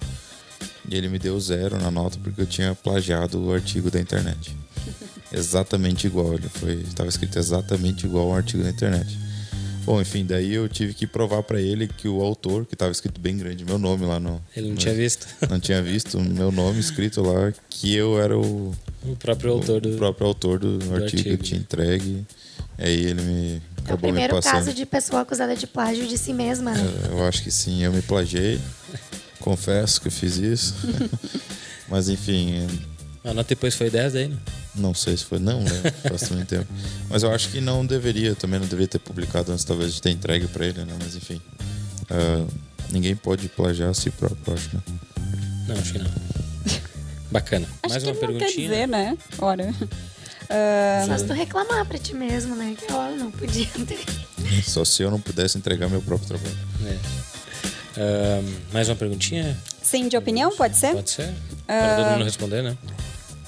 E 0.89 0.95
ele 0.95 1.07
me 1.07 1.19
deu 1.19 1.39
zero 1.39 1.77
na 1.77 1.91
nota 1.91 2.17
porque 2.21 2.41
eu 2.41 2.45
tinha 2.45 2.75
plagiado 2.75 3.41
o 3.41 3.53
artigo 3.53 3.89
da 3.89 3.99
internet. 3.99 4.55
Exatamente 5.31 6.07
igual, 6.07 6.33
ele 6.33 6.49
foi, 6.49 6.81
estava 6.81 7.07
escrito 7.07 7.39
exatamente 7.39 8.05
igual 8.05 8.31
ao 8.31 8.35
artigo 8.35 8.63
da 8.63 8.69
internet. 8.69 9.17
Bom, 9.85 9.99
enfim, 9.99 10.25
daí 10.25 10.53
eu 10.53 10.69
tive 10.69 10.93
que 10.93 11.07
provar 11.07 11.41
para 11.41 11.59
ele 11.59 11.87
que 11.87 12.07
o 12.07 12.21
autor, 12.21 12.65
que 12.65 12.75
estava 12.75 12.91
escrito 12.91 13.19
bem 13.19 13.37
grande, 13.37 13.65
meu 13.65 13.79
nome 13.79 14.05
lá 14.05 14.19
no. 14.19 14.41
Ele 14.55 14.67
não 14.67 14.75
no, 14.75 14.79
tinha 14.79 14.93
visto. 14.93 15.27
Não 15.49 15.59
tinha 15.59 15.81
visto 15.81 16.19
meu 16.19 16.51
nome 16.51 16.79
escrito 16.79 17.21
lá, 17.21 17.51
que 17.69 17.95
eu 17.95 18.21
era 18.21 18.37
o. 18.37 18.75
O 19.03 19.15
próprio 19.15 19.53
autor 19.53 19.81
do. 19.81 19.95
O 19.95 19.97
próprio 19.97 20.27
autor 20.27 20.59
do, 20.59 20.77
do 20.77 20.93
artigo, 20.93 21.03
artigo 21.03 21.23
que 21.23 21.29
eu 21.29 21.37
tinha 21.37 21.59
entregue. 21.59 22.25
Aí 22.81 23.05
ele 23.05 23.21
me. 23.21 23.61
É 23.87 23.93
o 23.93 23.97
primeiro 23.97 24.41
caso 24.41 24.73
de 24.73 24.85
pessoa 24.85 25.21
acusada 25.21 25.55
de 25.55 25.67
plágio 25.67 26.07
de 26.07 26.17
si 26.17 26.33
mesma, 26.33 26.71
né? 26.71 26.93
Eu, 27.05 27.17
eu 27.17 27.27
acho 27.27 27.43
que 27.43 27.51
sim, 27.51 27.83
eu 27.83 27.91
me 27.91 28.01
plagiei. 28.01 28.59
Confesso 29.39 30.01
que 30.01 30.07
eu 30.07 30.11
fiz 30.11 30.37
isso. 30.37 30.75
Mas 31.87 32.09
enfim. 32.09 32.67
A 33.23 33.33
nota 33.35 33.49
depois 33.49 33.75
foi 33.75 33.89
10 33.91 34.13
daí, 34.13 34.27
né? 34.29 34.37
Não 34.73 34.95
sei 34.95 35.15
se 35.15 35.25
foi, 35.25 35.37
não, 35.37 35.61
né? 35.61 35.69
Faz 36.09 36.29
muito 36.31 36.47
tempo. 36.47 36.65
Mas 37.07 37.21
eu 37.21 37.31
acho 37.31 37.49
que 37.49 37.61
não 37.61 37.85
deveria, 37.85 38.33
também 38.33 38.59
não 38.59 38.65
deveria 38.65 38.87
ter 38.87 38.99
publicado 38.99 39.51
antes, 39.51 39.63
talvez, 39.63 39.93
de 39.93 40.01
ter 40.01 40.09
entregue 40.09 40.47
para 40.47 40.65
ele, 40.65 40.83
né? 40.83 40.95
Mas 40.99 41.15
enfim. 41.15 41.39
Uh, 42.09 42.47
ninguém 42.91 43.15
pode 43.15 43.47
plagiar 43.49 43.89
a 43.89 43.93
si 43.93 44.09
próprio, 44.09 44.55
acho, 44.55 44.69
né? 44.75 44.81
Não, 45.67 45.75
acho 45.75 45.93
que 45.93 45.99
não. 45.99 46.11
Bacana. 47.29 47.67
Acho 47.83 47.93
Mais 47.93 48.03
uma 48.03 48.15
perguntinha. 48.15 48.49
Quer 48.49 48.61
dizer, 48.61 48.87
né? 48.87 49.17
Ora. 49.37 49.73
Uh... 50.51 51.07
Só 51.07 51.17
se 51.17 51.25
tu 51.25 51.33
reclamar 51.33 51.85
pra 51.85 51.97
ti 51.97 52.13
mesmo, 52.13 52.55
né? 52.55 52.75
Que 52.77 52.91
eu 52.91 53.15
não 53.15 53.31
podia 53.31 53.67
ter. 53.87 54.63
Só 54.63 54.83
se 54.83 55.01
eu 55.01 55.09
não 55.09 55.19
pudesse 55.19 55.57
entregar 55.57 55.89
meu 55.89 56.01
próprio 56.01 56.27
trabalho. 56.27 56.57
É. 56.85 57.31
Uh, 57.97 58.43
mais 58.73 58.89
uma 58.89 58.95
perguntinha? 58.95 59.57
Sim, 59.81 60.07
de 60.07 60.17
opinião, 60.17 60.51
pode 60.55 60.75
ser? 60.75 60.93
Pode 60.93 61.09
ser. 61.09 61.33
Para 61.65 61.95
todo 61.95 62.11
mundo 62.11 62.23
responder, 62.25 62.61
né? 62.61 62.77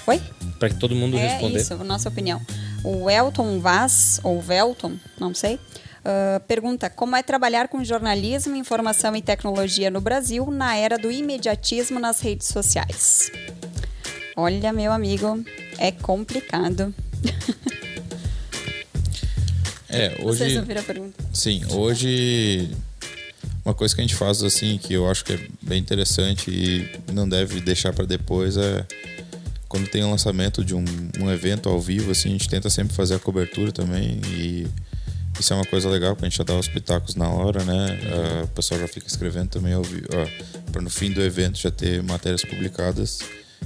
Oi? 0.06 0.20
Para 0.58 0.68
que 0.70 0.76
todo 0.76 0.94
mundo 0.94 1.16
é 1.16 1.28
responder. 1.28 1.60
Isso, 1.60 1.76
nossa 1.84 2.08
opinião. 2.08 2.40
O 2.84 3.08
Elton 3.08 3.60
Vaz, 3.60 4.20
ou 4.22 4.40
Velton, 4.40 4.92
não 5.18 5.34
sei, 5.34 5.54
uh, 5.54 6.40
pergunta 6.46 6.90
como 6.90 7.16
é 7.16 7.22
trabalhar 7.22 7.68
com 7.68 7.82
jornalismo, 7.82 8.54
informação 8.54 9.16
e 9.16 9.22
tecnologia 9.22 9.90
no 9.90 10.00
Brasil 10.00 10.50
na 10.50 10.76
era 10.76 10.98
do 10.98 11.10
imediatismo 11.10 11.98
nas 11.98 12.20
redes 12.20 12.48
sociais. 12.48 13.30
Olha, 14.36 14.72
meu 14.72 14.92
amigo, 14.92 15.42
é 15.78 15.92
complicado. 15.92 16.94
É, 19.88 20.16
hoje. 20.20 20.38
Vocês 20.38 20.56
ouviram 20.56 20.80
a 20.80 20.84
pergunta? 20.84 21.24
Sim, 21.32 21.62
hoje 21.70 22.68
uma 23.64 23.74
coisa 23.74 23.94
que 23.94 24.00
a 24.00 24.04
gente 24.04 24.14
faz 24.14 24.42
assim 24.42 24.76
que 24.76 24.92
eu 24.92 25.08
acho 25.10 25.24
que 25.24 25.32
é 25.32 25.40
bem 25.62 25.78
interessante 25.78 26.50
e 26.50 27.12
não 27.12 27.28
deve 27.28 27.60
deixar 27.60 27.92
para 27.92 28.04
depois 28.04 28.56
é 28.56 28.84
quando 29.68 29.88
tem 29.88 30.04
o 30.04 30.06
um 30.06 30.10
lançamento 30.10 30.64
de 30.64 30.74
um, 30.74 30.84
um, 31.18 31.28
evento 31.32 31.68
ao 31.68 31.80
vivo, 31.80 32.12
assim, 32.12 32.28
a 32.28 32.32
gente 32.32 32.48
tenta 32.48 32.70
sempre 32.70 32.94
fazer 32.94 33.16
a 33.16 33.18
cobertura 33.18 33.72
também 33.72 34.20
e 34.28 34.66
isso 35.40 35.52
é 35.52 35.56
uma 35.56 35.64
coisa 35.64 35.88
legal 35.88 36.14
pra 36.14 36.28
gente 36.28 36.38
já 36.38 36.44
dar 36.44 36.56
os 36.56 36.68
pitacos 36.68 37.16
na 37.16 37.28
hora, 37.28 37.64
né? 37.64 37.98
Uh, 38.04 38.44
o 38.44 38.48
pessoal 38.48 38.78
já 38.78 38.86
fica 38.86 39.08
escrevendo 39.08 39.48
também 39.48 39.72
ao 39.72 39.82
vivo, 39.82 40.06
uh, 40.06 40.70
para 40.70 40.80
no 40.80 40.88
fim 40.88 41.10
do 41.10 41.20
evento 41.20 41.58
já 41.58 41.72
ter 41.72 42.02
matérias 42.04 42.42
publicadas 42.42 43.18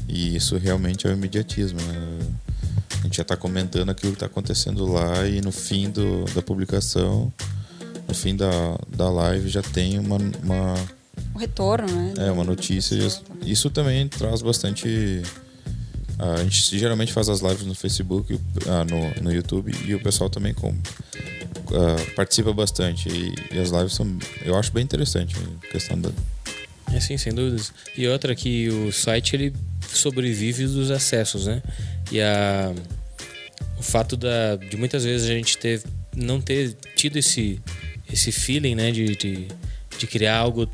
e 0.06 0.36
isso 0.36 0.56
realmente 0.56 1.06
é 1.06 1.10
o 1.10 1.12
imediatismo, 1.12 1.80
né? 1.80 2.18
A 3.00 3.02
gente 3.04 3.16
já 3.16 3.22
está 3.22 3.36
comentando 3.36 3.90
aquilo 3.90 4.12
que 4.12 4.16
está 4.16 4.26
acontecendo 4.26 4.84
lá 4.86 5.26
e 5.26 5.40
no 5.40 5.52
fim 5.52 5.90
do, 5.90 6.24
da 6.34 6.42
publicação, 6.42 7.32
no 8.06 8.14
fim 8.14 8.36
da, 8.36 8.48
da 8.88 9.08
live 9.08 9.48
já 9.48 9.62
tem 9.62 9.98
uma, 9.98 10.16
uma 10.42 10.74
o 11.34 11.38
retorno, 11.38 11.88
né? 11.88 12.14
É, 12.18 12.30
uma 12.30 12.44
notícia. 12.44 12.96
Isso 13.44 13.70
também 13.70 14.08
traz 14.08 14.42
bastante 14.42 15.22
a 16.18 16.42
gente 16.42 16.76
geralmente 16.76 17.12
faz 17.12 17.28
as 17.28 17.40
lives 17.40 17.64
no 17.64 17.76
Facebook, 17.76 18.38
ah, 18.66 18.84
no, 18.84 19.22
no 19.22 19.32
YouTube 19.32 19.72
e 19.84 19.94
o 19.94 20.02
pessoal 20.02 20.28
também 20.28 20.52
com, 20.52 20.70
uh, 20.70 22.14
participa 22.16 22.52
bastante. 22.52 23.08
E, 23.08 23.34
e, 23.54 23.58
as 23.58 23.70
lives 23.70 23.94
são, 23.94 24.18
eu 24.44 24.56
acho 24.56 24.72
bem 24.72 24.82
interessante 24.82 25.36
a 25.36 25.66
questão 25.68 25.98
da. 26.00 26.10
É 26.92 27.00
sim, 27.00 27.16
sem 27.16 27.32
dúvidas. 27.32 27.72
E 27.96 28.06
outra 28.08 28.34
que 28.34 28.68
o 28.68 28.92
site 28.92 29.36
ele 29.36 29.54
sobrevive 29.88 30.66
dos 30.66 30.90
acessos, 30.90 31.46
né? 31.46 31.62
E 32.10 32.20
a, 32.20 32.72
o 33.78 33.82
fato 33.82 34.16
da, 34.16 34.56
de 34.56 34.76
muitas 34.76 35.04
vezes 35.04 35.28
a 35.28 35.32
gente 35.32 35.58
ter, 35.58 35.82
não 36.16 36.40
ter 36.40 36.74
tido 36.96 37.18
esse, 37.18 37.60
esse 38.10 38.32
feeling, 38.32 38.74
né? 38.74 38.90
de, 38.90 39.16
de 39.16 39.48
de 39.98 40.06
criar 40.06 40.36
algo 40.36 40.70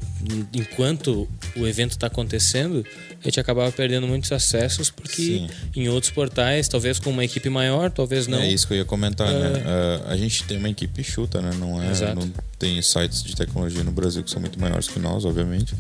enquanto 0.52 1.28
o 1.56 1.66
evento 1.66 1.92
está 1.92 2.06
acontecendo, 2.06 2.84
a 3.24 3.28
gente 3.28 3.40
acabava 3.40 3.72
perdendo 3.72 4.06
muitos 4.06 4.30
acessos 4.30 4.90
porque 4.90 5.16
Sim. 5.22 5.48
em 5.74 5.88
outros 5.88 6.12
portais, 6.12 6.68
talvez 6.68 6.98
com 6.98 7.08
uma 7.10 7.24
equipe 7.24 7.48
maior, 7.48 7.90
talvez 7.90 8.26
não. 8.26 8.38
É 8.38 8.50
isso 8.50 8.66
que 8.66 8.74
eu 8.74 8.78
ia 8.78 8.84
comentar, 8.84 9.28
É. 9.28 9.32
né? 9.38 9.62
Ah, 9.66 10.12
a 10.12 10.16
gente 10.16 10.44
tem 10.44 10.58
uma 10.58 10.68
equipe 10.68 11.02
chuta, 11.02 11.40
né? 11.40 11.50
Não 11.58 11.82
é, 11.82 11.90
Exato. 11.90 12.14
não 12.20 12.30
tem 12.58 12.80
sites 12.82 13.22
de 13.22 13.34
tecnologia 13.34 13.82
no 13.82 13.90
Brasil 13.92 14.22
que 14.22 14.30
são 14.30 14.40
muito 14.40 14.60
maiores 14.60 14.88
que 14.88 14.98
nós, 14.98 15.24
obviamente. 15.24 15.74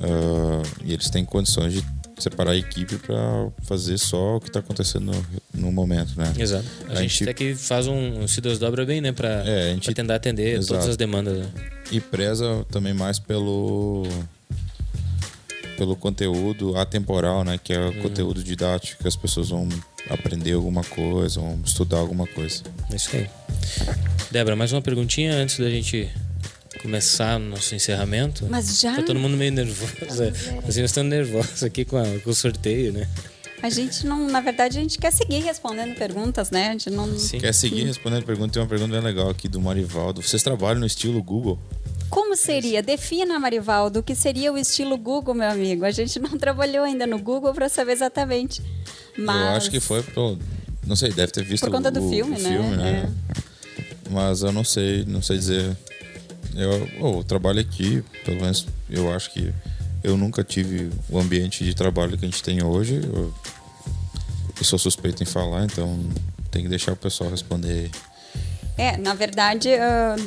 Ah, 0.00 0.62
e 0.84 0.92
eles 0.92 1.08
têm 1.08 1.24
condições 1.24 1.72
de 1.72 1.82
separar 2.18 2.52
a 2.52 2.56
equipe 2.56 2.96
para 2.96 3.48
fazer 3.64 3.98
só 3.98 4.36
o 4.36 4.40
que 4.40 4.48
está 4.48 4.60
acontecendo 4.60 5.12
no, 5.12 5.26
no 5.66 5.72
momento, 5.72 6.12
né? 6.16 6.32
Exato. 6.38 6.64
A, 6.88 6.92
A 6.92 6.94
gente, 7.02 7.10
gente- 7.10 7.22
até 7.24 7.34
que 7.34 7.54
faz 7.54 7.86
um 7.86 8.26
se 8.26 8.40
desdobra 8.40 8.86
bem, 8.86 9.00
né, 9.02 9.12
para 9.12 9.42
É, 9.46 9.76
tentar 9.94 10.14
atender 10.14 10.54
Exato. 10.56 10.66
todas 10.68 10.88
as 10.88 10.96
demandas. 10.96 11.36
né? 11.38 11.46
E 11.92 12.00
preza 12.00 12.64
também 12.70 12.94
mais 12.94 13.18
pelo 13.18 14.06
pelo 15.76 15.94
conteúdo 15.96 16.76
atemporal, 16.76 17.44
né? 17.44 17.58
Que 17.62 17.72
é 17.72 17.78
Uhum. 17.80 17.88
o 17.90 18.02
conteúdo 18.02 18.42
didático, 18.42 19.02
que 19.02 19.08
as 19.08 19.16
pessoas 19.16 19.48
vão 19.50 19.68
aprender 20.10 20.52
alguma 20.52 20.82
coisa, 20.84 21.40
vão 21.40 21.60
estudar 21.64 21.98
alguma 21.98 22.26
coisa. 22.26 22.62
É 22.92 22.96
isso 22.96 23.14
aí. 23.16 23.28
Débora, 24.30 24.56
mais 24.56 24.72
uma 24.72 24.82
perguntinha 24.82 25.34
antes 25.34 25.58
da 25.58 25.68
gente 25.70 26.10
começar 26.82 27.36
o 27.36 27.40
nosso 27.44 27.74
encerramento. 27.74 28.46
Mas 28.48 28.80
já? 28.80 28.96
Tá 28.96 29.02
todo 29.02 29.18
mundo 29.18 29.36
meio 29.36 29.52
nervoso. 29.52 30.22
é. 30.22 30.28
Assim, 30.68 30.80
nós 30.80 30.90
estamos 30.90 31.10
nervosos 31.10 31.62
aqui 31.62 31.84
com, 31.84 31.96
a- 31.96 32.18
com 32.22 32.30
o 32.30 32.34
sorteio, 32.34 32.92
né? 32.92 33.08
A 33.62 33.70
gente 33.70 34.06
não, 34.06 34.28
na 34.28 34.40
verdade, 34.40 34.76
a 34.78 34.80
gente 34.82 34.98
quer 34.98 35.10
seguir 35.10 35.38
respondendo 35.40 35.94
perguntas, 35.96 36.50
né? 36.50 36.68
A 36.68 36.72
gente 36.72 36.90
não. 36.90 37.18
Sim. 37.18 37.38
Quer 37.40 37.54
seguir 37.54 37.84
respondendo 37.84 38.22
a 38.22 38.26
pergunta? 38.26 38.52
Tem 38.52 38.62
uma 38.62 38.68
pergunta 38.68 38.92
bem 38.92 39.00
legal 39.00 39.30
aqui 39.30 39.48
do 39.48 39.58
Marivaldo. 39.60 40.20
Vocês 40.22 40.42
trabalham 40.42 40.80
no 40.80 40.86
estilo 40.86 41.22
Google? 41.22 41.58
Como 42.08 42.36
seria? 42.36 42.82
Defina, 42.82 43.38
Marivaldo, 43.38 44.00
o 44.00 44.02
que 44.02 44.14
seria 44.14 44.52
o 44.52 44.58
estilo 44.58 44.96
Google, 44.96 45.34
meu 45.34 45.50
amigo. 45.50 45.84
A 45.84 45.90
gente 45.90 46.18
não 46.18 46.30
trabalhou 46.38 46.84
ainda 46.84 47.06
no 47.06 47.18
Google 47.18 47.52
para 47.52 47.68
saber 47.68 47.92
exatamente. 47.92 48.62
Mas... 49.16 49.40
Eu 49.40 49.56
acho 49.56 49.70
que 49.70 49.80
foi 49.80 50.02
pelo. 50.02 50.38
Não 50.86 50.94
sei, 50.94 51.12
deve 51.12 51.32
ter 51.32 51.44
visto 51.44 51.64
Por 51.64 51.72
conta 51.72 51.88
o, 51.88 51.92
do 51.92 52.06
o 52.06 52.10
filme, 52.10 52.38
né? 52.38 52.58
né? 52.76 53.14
Mas 54.10 54.42
eu 54.42 54.52
não 54.52 54.62
sei, 54.62 55.04
não 55.04 55.20
sei 55.20 55.36
dizer. 55.36 55.76
Eu, 56.54 56.88
oh, 57.00 57.18
eu 57.18 57.24
trabalho 57.24 57.60
aqui, 57.60 58.02
pelo 58.24 58.40
menos 58.40 58.66
eu 58.88 59.12
acho 59.12 59.32
que 59.32 59.52
eu 60.02 60.16
nunca 60.16 60.44
tive 60.44 60.90
o 61.10 61.18
ambiente 61.18 61.64
de 61.64 61.74
trabalho 61.74 62.16
que 62.16 62.24
a 62.24 62.28
gente 62.28 62.42
tem 62.42 62.62
hoje. 62.62 63.00
Eu, 63.02 63.34
eu 64.58 64.64
sou 64.64 64.78
suspeito 64.78 65.22
em 65.22 65.26
falar, 65.26 65.64
então 65.64 65.98
tem 66.50 66.62
que 66.62 66.68
deixar 66.68 66.92
o 66.92 66.96
pessoal 66.96 67.28
responder. 67.30 67.90
É, 68.78 68.96
na 68.98 69.14
verdade, 69.14 69.70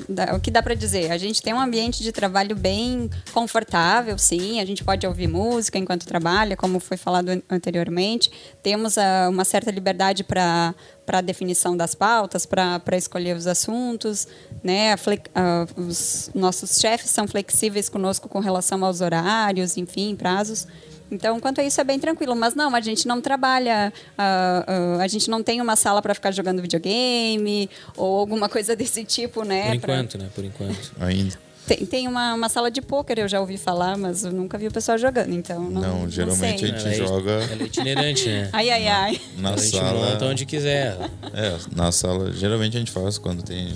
dá- 0.07 0.35
o 0.35 0.39
que 0.39 0.49
dá 0.49 0.63
para 0.63 0.73
dizer? 0.73 1.11
A 1.11 1.17
gente 1.19 1.39
tem 1.41 1.53
um 1.53 1.59
ambiente 1.59 2.01
de 2.01 2.11
trabalho 2.11 2.55
bem 2.55 3.07
confortável, 3.31 4.17
sim. 4.17 4.59
A 4.59 4.65
gente 4.65 4.83
pode 4.83 5.05
ouvir 5.05 5.27
música 5.27 5.77
enquanto 5.77 6.07
trabalha, 6.07 6.57
como 6.57 6.79
foi 6.79 6.97
falado 6.97 7.29
an- 7.29 7.41
anteriormente. 7.49 8.31
Temos 8.63 8.97
ah, 8.97 9.27
uma 9.29 9.45
certa 9.45 9.69
liberdade 9.71 10.23
para 10.23 10.73
para 11.05 11.21
definição 11.21 11.75
das 11.75 11.95
pautas, 11.95 12.45
para 12.45 12.95
escolher 12.95 13.35
os 13.35 13.47
assuntos, 13.47 14.27
né? 14.63 14.93
Ah, 15.33 15.65
os 15.75 16.29
nossos 16.35 16.79
chefes 16.79 17.09
são 17.09 17.27
flexíveis 17.27 17.89
conosco 17.89 18.29
com 18.29 18.39
relação 18.39 18.85
aos 18.85 19.01
horários, 19.01 19.75
enfim, 19.75 20.15
prazos. 20.15 20.67
Então, 21.11 21.39
quanto 21.39 21.59
a 21.61 21.63
isso, 21.63 21.79
é 21.81 21.83
bem 21.83 21.97
tranquilo. 21.99 22.35
Mas 22.35 22.53
não, 22.55 22.75
a 22.75 22.81
gente 22.81 23.07
não 23.07 23.19
trabalha, 23.21 23.91
ah, 24.17 24.63
ah, 24.97 25.03
a 25.03 25.07
gente 25.07 25.29
não 25.29 25.41
tem 25.41 25.59
uma 25.61 25.75
sala 25.75 26.01
para 26.01 26.13
ficar 26.13 26.31
jogando 26.31 26.61
videogame 26.61 27.69
ou 27.97 28.19
alguma 28.19 28.47
coisa 28.49 28.75
desse 28.75 29.03
tipo, 29.03 29.43
né? 29.43 29.71
Por 29.71 29.81
pra- 29.81 29.93
enquanto, 29.95 30.17
né? 30.17 30.29
Por 30.35 30.43
enquanto. 30.45 30.91
Ainda. 30.99 31.35
Tem, 31.67 31.85
tem 31.85 32.07
uma, 32.07 32.33
uma 32.33 32.49
sala 32.49 32.71
de 32.71 32.81
pôquer, 32.81 33.19
eu 33.19 33.27
já 33.27 33.39
ouvi 33.39 33.55
falar, 33.55 33.95
mas 33.95 34.23
eu 34.23 34.31
nunca 34.31 34.57
vi 34.57 34.65
o 34.67 34.71
pessoal 34.71 34.97
jogando, 34.97 35.31
então 35.35 35.69
não. 35.69 35.81
Não, 35.99 36.09
geralmente 36.09 36.61
sei. 36.61 36.71
a 36.71 36.77
gente 36.79 36.99
Ela 36.99 37.07
joga 37.07 37.31
Ela 37.31 37.61
é 37.61 37.65
itinerante, 37.65 38.27
né? 38.27 38.49
Ai, 38.51 38.69
ai, 38.71 38.87
ai. 38.87 39.21
na 39.37 39.53
a 39.53 39.57
gente 39.57 39.77
sala. 39.77 40.09
monta 40.11 40.25
onde 40.25 40.45
quiser. 40.47 40.97
É, 41.31 41.57
na 41.75 41.91
sala. 41.91 42.31
Geralmente 42.33 42.75
a 42.75 42.79
gente 42.79 42.91
faz 42.91 43.19
quando 43.19 43.43
tem 43.43 43.75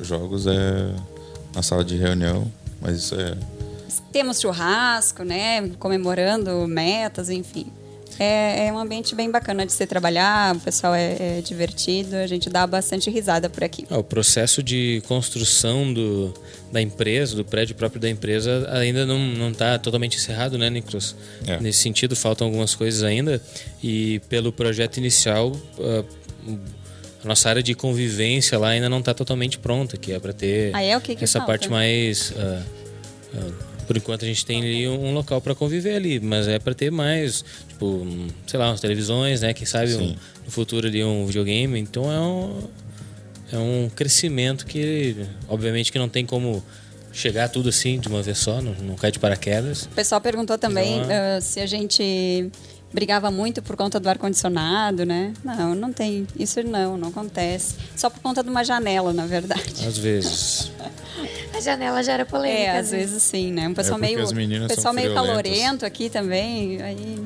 jogos 0.00 0.46
é 0.46 0.90
na 1.54 1.62
sala 1.62 1.84
de 1.84 1.96
reunião, 1.96 2.50
mas 2.80 2.96
isso 2.96 3.14
é 3.14 3.36
Temos 4.12 4.40
churrasco, 4.40 5.22
né? 5.22 5.68
Comemorando 5.78 6.66
metas, 6.66 7.30
enfim. 7.30 7.66
É, 8.20 8.66
é 8.66 8.72
um 8.72 8.78
ambiente 8.78 9.14
bem 9.14 9.30
bacana 9.30 9.64
de 9.64 9.72
se 9.72 9.86
trabalhar, 9.86 10.56
o 10.56 10.58
pessoal 10.58 10.92
é, 10.92 11.38
é 11.38 11.40
divertido, 11.40 12.16
a 12.16 12.26
gente 12.26 12.50
dá 12.50 12.66
bastante 12.66 13.08
risada 13.08 13.48
por 13.48 13.62
aqui. 13.62 13.86
Ah, 13.88 13.98
o 13.98 14.02
processo 14.02 14.60
de 14.60 15.00
construção 15.06 15.92
do, 15.92 16.34
da 16.72 16.82
empresa, 16.82 17.36
do 17.36 17.44
prédio 17.44 17.76
próprio 17.76 18.00
da 18.00 18.10
empresa, 18.10 18.68
ainda 18.72 19.06
não 19.06 19.18
não 19.20 19.50
está 19.52 19.78
totalmente 19.78 20.16
encerrado, 20.16 20.58
né, 20.58 20.68
Nicolas? 20.68 21.14
É. 21.46 21.60
Nesse 21.60 21.78
sentido, 21.78 22.16
faltam 22.16 22.48
algumas 22.48 22.74
coisas 22.74 23.04
ainda. 23.04 23.40
E 23.80 24.20
pelo 24.28 24.52
projeto 24.52 24.96
inicial, 24.96 25.52
ah, 25.78 26.04
a 27.22 27.28
nossa 27.28 27.48
área 27.48 27.62
de 27.62 27.72
convivência 27.76 28.58
lá 28.58 28.70
ainda 28.70 28.88
não 28.88 28.98
está 28.98 29.14
totalmente 29.14 29.60
pronta, 29.60 29.96
que 29.96 30.12
é 30.12 30.18
para 30.18 30.32
ter 30.32 30.74
Ah, 30.74 30.82
é? 30.82 30.96
O 30.96 31.00
que 31.00 31.14
que 31.14 31.22
essa 31.22 31.38
falta? 31.38 31.52
parte 31.52 31.68
mais. 31.70 32.32
ah, 32.36 32.62
ah, 33.36 33.67
por 33.88 33.96
enquanto 33.96 34.22
a 34.22 34.28
gente 34.28 34.44
tem 34.44 34.60
ali 34.60 34.86
um 34.86 35.14
local 35.14 35.40
para 35.40 35.54
conviver 35.54 35.96
ali, 35.96 36.20
mas 36.20 36.46
é 36.46 36.58
para 36.58 36.74
ter 36.74 36.92
mais, 36.92 37.42
tipo, 37.66 38.06
sei 38.46 38.58
lá, 38.58 38.68
umas 38.68 38.82
televisões, 38.82 39.40
né? 39.40 39.54
Quem 39.54 39.66
sabe 39.66 39.94
um, 39.94 40.14
no 40.44 40.50
futuro 40.50 40.86
ali 40.86 41.02
um 41.02 41.24
videogame. 41.24 41.80
Então 41.80 42.12
é 42.12 42.20
um, 42.20 42.68
é 43.50 43.56
um 43.56 43.88
crescimento 43.88 44.66
que, 44.66 45.16
obviamente, 45.48 45.90
que 45.90 45.98
não 45.98 46.06
tem 46.06 46.26
como 46.26 46.62
chegar 47.18 47.48
tudo 47.48 47.68
assim 47.68 47.98
de 47.98 48.08
uma 48.08 48.22
vez 48.22 48.38
só, 48.38 48.62
não, 48.62 48.72
não 48.74 48.94
cai 48.94 49.10
de 49.10 49.18
paraquedas. 49.18 49.84
O 49.84 49.88
pessoal 49.90 50.20
perguntou 50.20 50.56
também 50.56 51.02
ah, 51.10 51.40
se 51.40 51.60
a 51.60 51.66
gente 51.66 52.50
brigava 52.92 53.30
muito 53.30 53.60
por 53.60 53.76
conta 53.76 54.00
do 54.00 54.08
ar-condicionado, 54.08 55.04
né? 55.04 55.34
Não, 55.44 55.74
não 55.74 55.92
tem. 55.92 56.26
Isso 56.38 56.62
não, 56.62 56.96
não 56.96 57.08
acontece. 57.08 57.74
Só 57.96 58.08
por 58.08 58.20
conta 58.20 58.42
de 58.42 58.48
uma 58.48 58.64
janela, 58.64 59.12
na 59.12 59.26
verdade. 59.26 59.86
Às 59.86 59.98
vezes. 59.98 60.72
A 61.52 61.60
janela 61.60 62.02
gera 62.04 62.24
polêmica. 62.24 62.60
É, 62.60 62.78
às 62.78 62.92
né? 62.92 62.98
vezes 62.98 63.22
sim, 63.22 63.50
né? 63.50 63.66
Um 63.66 63.74
pessoal 63.74 63.98
É 63.98 64.00
meio, 64.02 64.22
as 64.22 64.32
meninas 64.32 64.68
pessoal 64.68 64.94
são 64.94 65.02
meio 65.02 65.12
calorento 65.12 65.84
aqui 65.84 66.08
também. 66.08 66.80
Aí, 66.80 67.18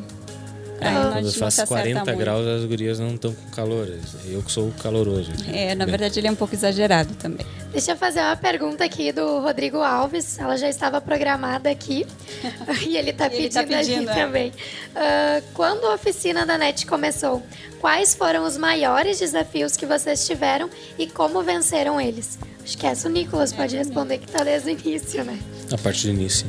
É, 0.83 0.91
não 0.91 1.12
quando 1.12 1.33
faz 1.33 1.43
acerta 1.43 1.66
40 1.68 2.05
muito. 2.05 2.18
graus, 2.18 2.47
as 2.47 2.64
gurias 2.64 2.99
não 2.99 3.14
estão 3.14 3.33
com 3.33 3.51
calor. 3.51 3.89
Eu 4.26 4.43
que 4.43 4.51
sou 4.51 4.72
caloroso. 4.83 5.30
É, 5.53 5.74
na 5.74 5.85
verdade 5.85 6.18
ele 6.18 6.28
é 6.28 6.30
um 6.30 6.35
pouco 6.35 6.55
exagerado 6.55 7.14
também. 7.14 7.47
Deixa 7.70 7.93
eu 7.93 7.97
fazer 7.97 8.20
uma 8.20 8.37
pergunta 8.37 8.85
aqui 8.85 9.12
do 9.12 9.41
Rodrigo 9.41 9.78
Alves. 9.78 10.39
Ela 10.39 10.57
já 10.57 10.68
estava 10.68 11.01
programada 11.01 11.70
aqui. 11.70 12.07
e 12.87 12.97
ele 12.97 13.11
está 13.11 13.30
pedindo, 13.30 13.53
tá 13.53 13.64
pedindo, 13.64 14.11
aqui 14.11 14.20
é. 14.20 14.24
também. 14.24 14.53
Ah, 14.95 15.43
quando 15.55 15.87
a 15.87 15.95
oficina 15.95 16.45
da 16.45 16.59
NET 16.59 16.87
começou, 16.87 17.43
quais 17.80 18.14
foram 18.14 18.45
os 18.45 18.57
maiores 18.57 19.18
desafios 19.18 19.76
que 19.76 19.87
vocês 19.87 20.26
tiveram 20.26 20.68
e 20.99 21.07
como 21.07 21.43
venceram 21.43 22.01
eles? 22.01 22.39
Acho 22.62 22.78
que 22.78 22.87
essa 22.87 23.09
o 23.09 23.11
Nicolas 23.11 23.53
pode 23.53 23.76
responder 23.76 24.18
que 24.18 24.26
está 24.26 24.45
desde 24.45 24.68
o 24.68 24.72
início, 24.72 25.24
né? 25.24 25.39
A 25.72 25.78
parte 25.78 26.07
do 26.07 26.12
início. 26.12 26.47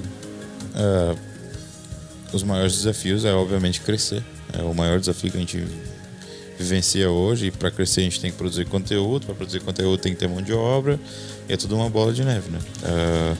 É, 0.76 1.33
os 2.34 2.44
maiores 2.44 2.76
desafios 2.76 3.24
é 3.26 3.34
obviamente 3.34 3.82
crescer. 3.82 4.24
É 4.52 4.62
o 4.64 4.74
maior 4.74 5.00
desafio 5.00 5.32
que 5.32 5.38
a 5.38 5.40
gente 5.40 5.64
vivencia 6.58 7.10
hoje. 7.10 7.48
E 7.48 7.52
para 7.52 7.72
crescer 7.72 8.02
a 8.02 8.04
gente 8.04 8.20
tem 8.20 8.32
que 8.32 8.38
produzir 8.38 8.66
conteúdo. 8.66 9.26
Para 9.26 9.36
produzir 9.36 9.62
conteúdo 9.62 10.00
tem 10.00 10.14
que 10.14 10.20
ter 10.20 10.28
mão 10.28 10.42
de 10.42 10.54
obra. 10.54 11.00
E 11.48 11.54
é 11.54 11.58
tudo 11.58 11.76
uma 11.76 11.90
bola 11.90 12.12
de 12.12 12.24
neve, 12.24 12.50
né? 12.50 12.60
É, 12.84 13.36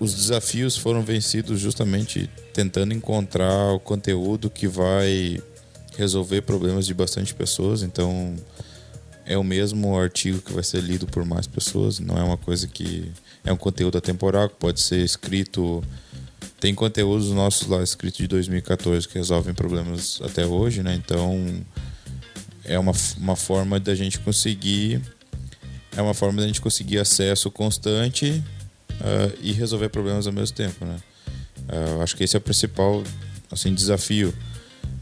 os 0.00 0.14
desafios 0.14 0.76
foram 0.76 1.02
vencidos 1.02 1.60
justamente 1.60 2.28
tentando 2.52 2.92
encontrar 2.92 3.72
o 3.72 3.80
conteúdo 3.80 4.50
que 4.50 4.66
vai 4.66 5.40
resolver 5.96 6.42
problemas 6.42 6.86
de 6.86 6.94
bastante 6.94 7.34
pessoas. 7.34 7.82
Então 7.82 8.34
é 9.26 9.38
o 9.38 9.44
mesmo 9.44 9.98
artigo 9.98 10.40
que 10.40 10.52
vai 10.52 10.62
ser 10.62 10.82
lido 10.82 11.06
por 11.06 11.24
mais 11.24 11.46
pessoas, 11.46 11.98
não 11.98 12.16
é 12.16 12.22
uma 12.22 12.36
coisa 12.36 12.66
que 12.66 13.10
é 13.44 13.52
um 13.52 13.56
conteúdo 13.56 13.96
atemporal 13.96 14.48
que 14.48 14.56
pode 14.56 14.80
ser 14.80 14.98
escrito 14.98 15.82
tem 16.64 16.74
conteúdos 16.74 17.28
nossos 17.28 17.68
lá 17.68 17.82
escritos 17.82 18.16
de 18.16 18.26
2014 18.26 19.06
que 19.06 19.18
resolvem 19.18 19.52
problemas 19.52 20.18
até 20.24 20.46
hoje, 20.46 20.82
né? 20.82 20.94
Então 20.94 21.62
é 22.64 22.78
uma, 22.78 22.92
uma 23.18 23.36
forma 23.36 23.78
da 23.78 23.94
gente 23.94 24.18
conseguir 24.18 24.98
é 25.94 26.00
uma 26.00 26.14
forma 26.14 26.40
da 26.40 26.46
gente 26.46 26.62
conseguir 26.62 26.96
acesso 26.96 27.50
constante 27.50 28.42
ah, 28.98 29.30
e 29.42 29.52
resolver 29.52 29.90
problemas 29.90 30.26
ao 30.26 30.32
mesmo 30.32 30.56
tempo, 30.56 30.86
né? 30.86 30.96
Eu 31.92 32.00
acho 32.00 32.16
que 32.16 32.24
esse 32.24 32.34
é 32.34 32.38
o 32.38 32.40
principal 32.40 33.04
assim 33.52 33.74
desafio. 33.74 34.32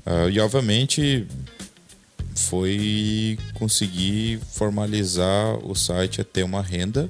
Ah, 0.04 0.28
e 0.28 0.40
obviamente 0.40 1.28
foi 2.34 3.38
conseguir 3.54 4.40
formalizar 4.50 5.64
o 5.64 5.76
site 5.76 6.20
a 6.20 6.24
ter 6.24 6.42
uma 6.42 6.60
renda 6.60 7.08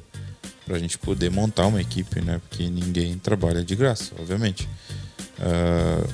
para 0.65 0.77
a 0.77 0.79
gente 0.79 0.99
poder 0.99 1.31
montar 1.31 1.67
uma 1.67 1.81
equipe, 1.81 2.21
né? 2.21 2.41
Porque 2.49 2.69
ninguém 2.69 3.19
trabalha 3.19 3.65
de 3.65 3.75
graça, 3.75 4.13
obviamente. 4.19 4.69
Ah, 5.41 6.07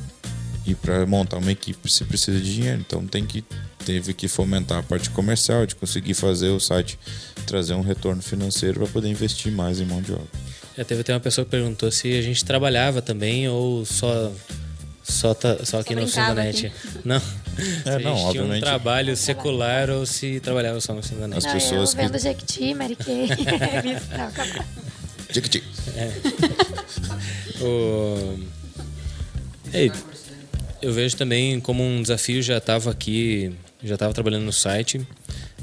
e 0.67 0.75
para 0.75 1.07
montar 1.07 1.39
uma 1.39 1.51
equipe 1.51 1.91
você 1.91 2.05
precisa 2.05 2.39
de 2.39 2.55
dinheiro, 2.55 2.81
então 2.87 3.07
tem 3.07 3.25
que 3.25 3.43
teve 3.85 4.13
que 4.13 4.29
fomentar 4.29 4.79
a 4.79 4.83
parte 4.83 5.09
comercial, 5.09 5.65
de 5.65 5.75
conseguir 5.75 6.13
fazer 6.13 6.49
o 6.49 6.61
site 6.61 6.99
trazer 7.47 7.73
um 7.73 7.81
retorno 7.81 8.21
financeiro 8.21 8.81
para 8.81 8.89
poder 8.89 9.09
investir 9.09 9.51
mais 9.51 9.81
em 9.81 9.87
mão 9.87 10.03
de 10.03 10.13
obra. 10.13 10.27
Já 10.77 10.85
teve 10.85 11.01
até 11.01 11.15
uma 11.15 11.21
pessoa 11.21 11.45
que 11.47 11.51
perguntou 11.51 11.91
se 11.91 12.19
a 12.19 12.21
gente 12.21 12.45
trabalhava 12.45 13.01
também 13.01 13.49
ou 13.49 13.87
só 13.87 14.31
Só, 15.09 15.33
tá, 15.35 15.65
só 15.65 15.81
aqui 15.81 15.95
Só 15.95 16.01
no 16.01 16.07
Cindanete. 16.09 16.71
Não. 17.05 17.17
É, 17.17 17.21
se 17.21 17.89
a 17.89 17.99
não, 17.99 18.01
tinha 18.01 18.13
um 18.13 18.27
obviamente. 18.29 18.63
trabalho 18.63 19.17
secular 19.17 19.89
ou 19.91 20.05
se 20.05 20.39
trabalhava 20.41 20.81
só 20.81 20.93
no 20.93 21.03
Cindanete. 21.03 21.39
As 21.39 21.45
Não, 21.45 21.53
pessoas 21.55 21.91
eu 21.93 21.97
que- 21.97 22.03
vendo 22.05 22.19
Jequiti, 22.19 22.75
Mary 22.75 22.95
Kay. 22.97 23.27
Não, 24.17 24.29
acabou. 24.29 24.65
Tic-tic. 25.33 25.65
O... 27.61 28.39
Ei, 29.73 29.91
eu 30.81 30.93
vejo 30.93 31.17
também 31.17 31.59
como 31.61 31.83
um 31.83 32.01
desafio, 32.03 32.41
já 32.43 32.59
estava 32.59 32.91
aqui, 32.91 33.53
já 33.83 33.95
estava 33.95 34.13
trabalhando 34.15 34.45
no 34.45 34.53
site. 34.53 35.05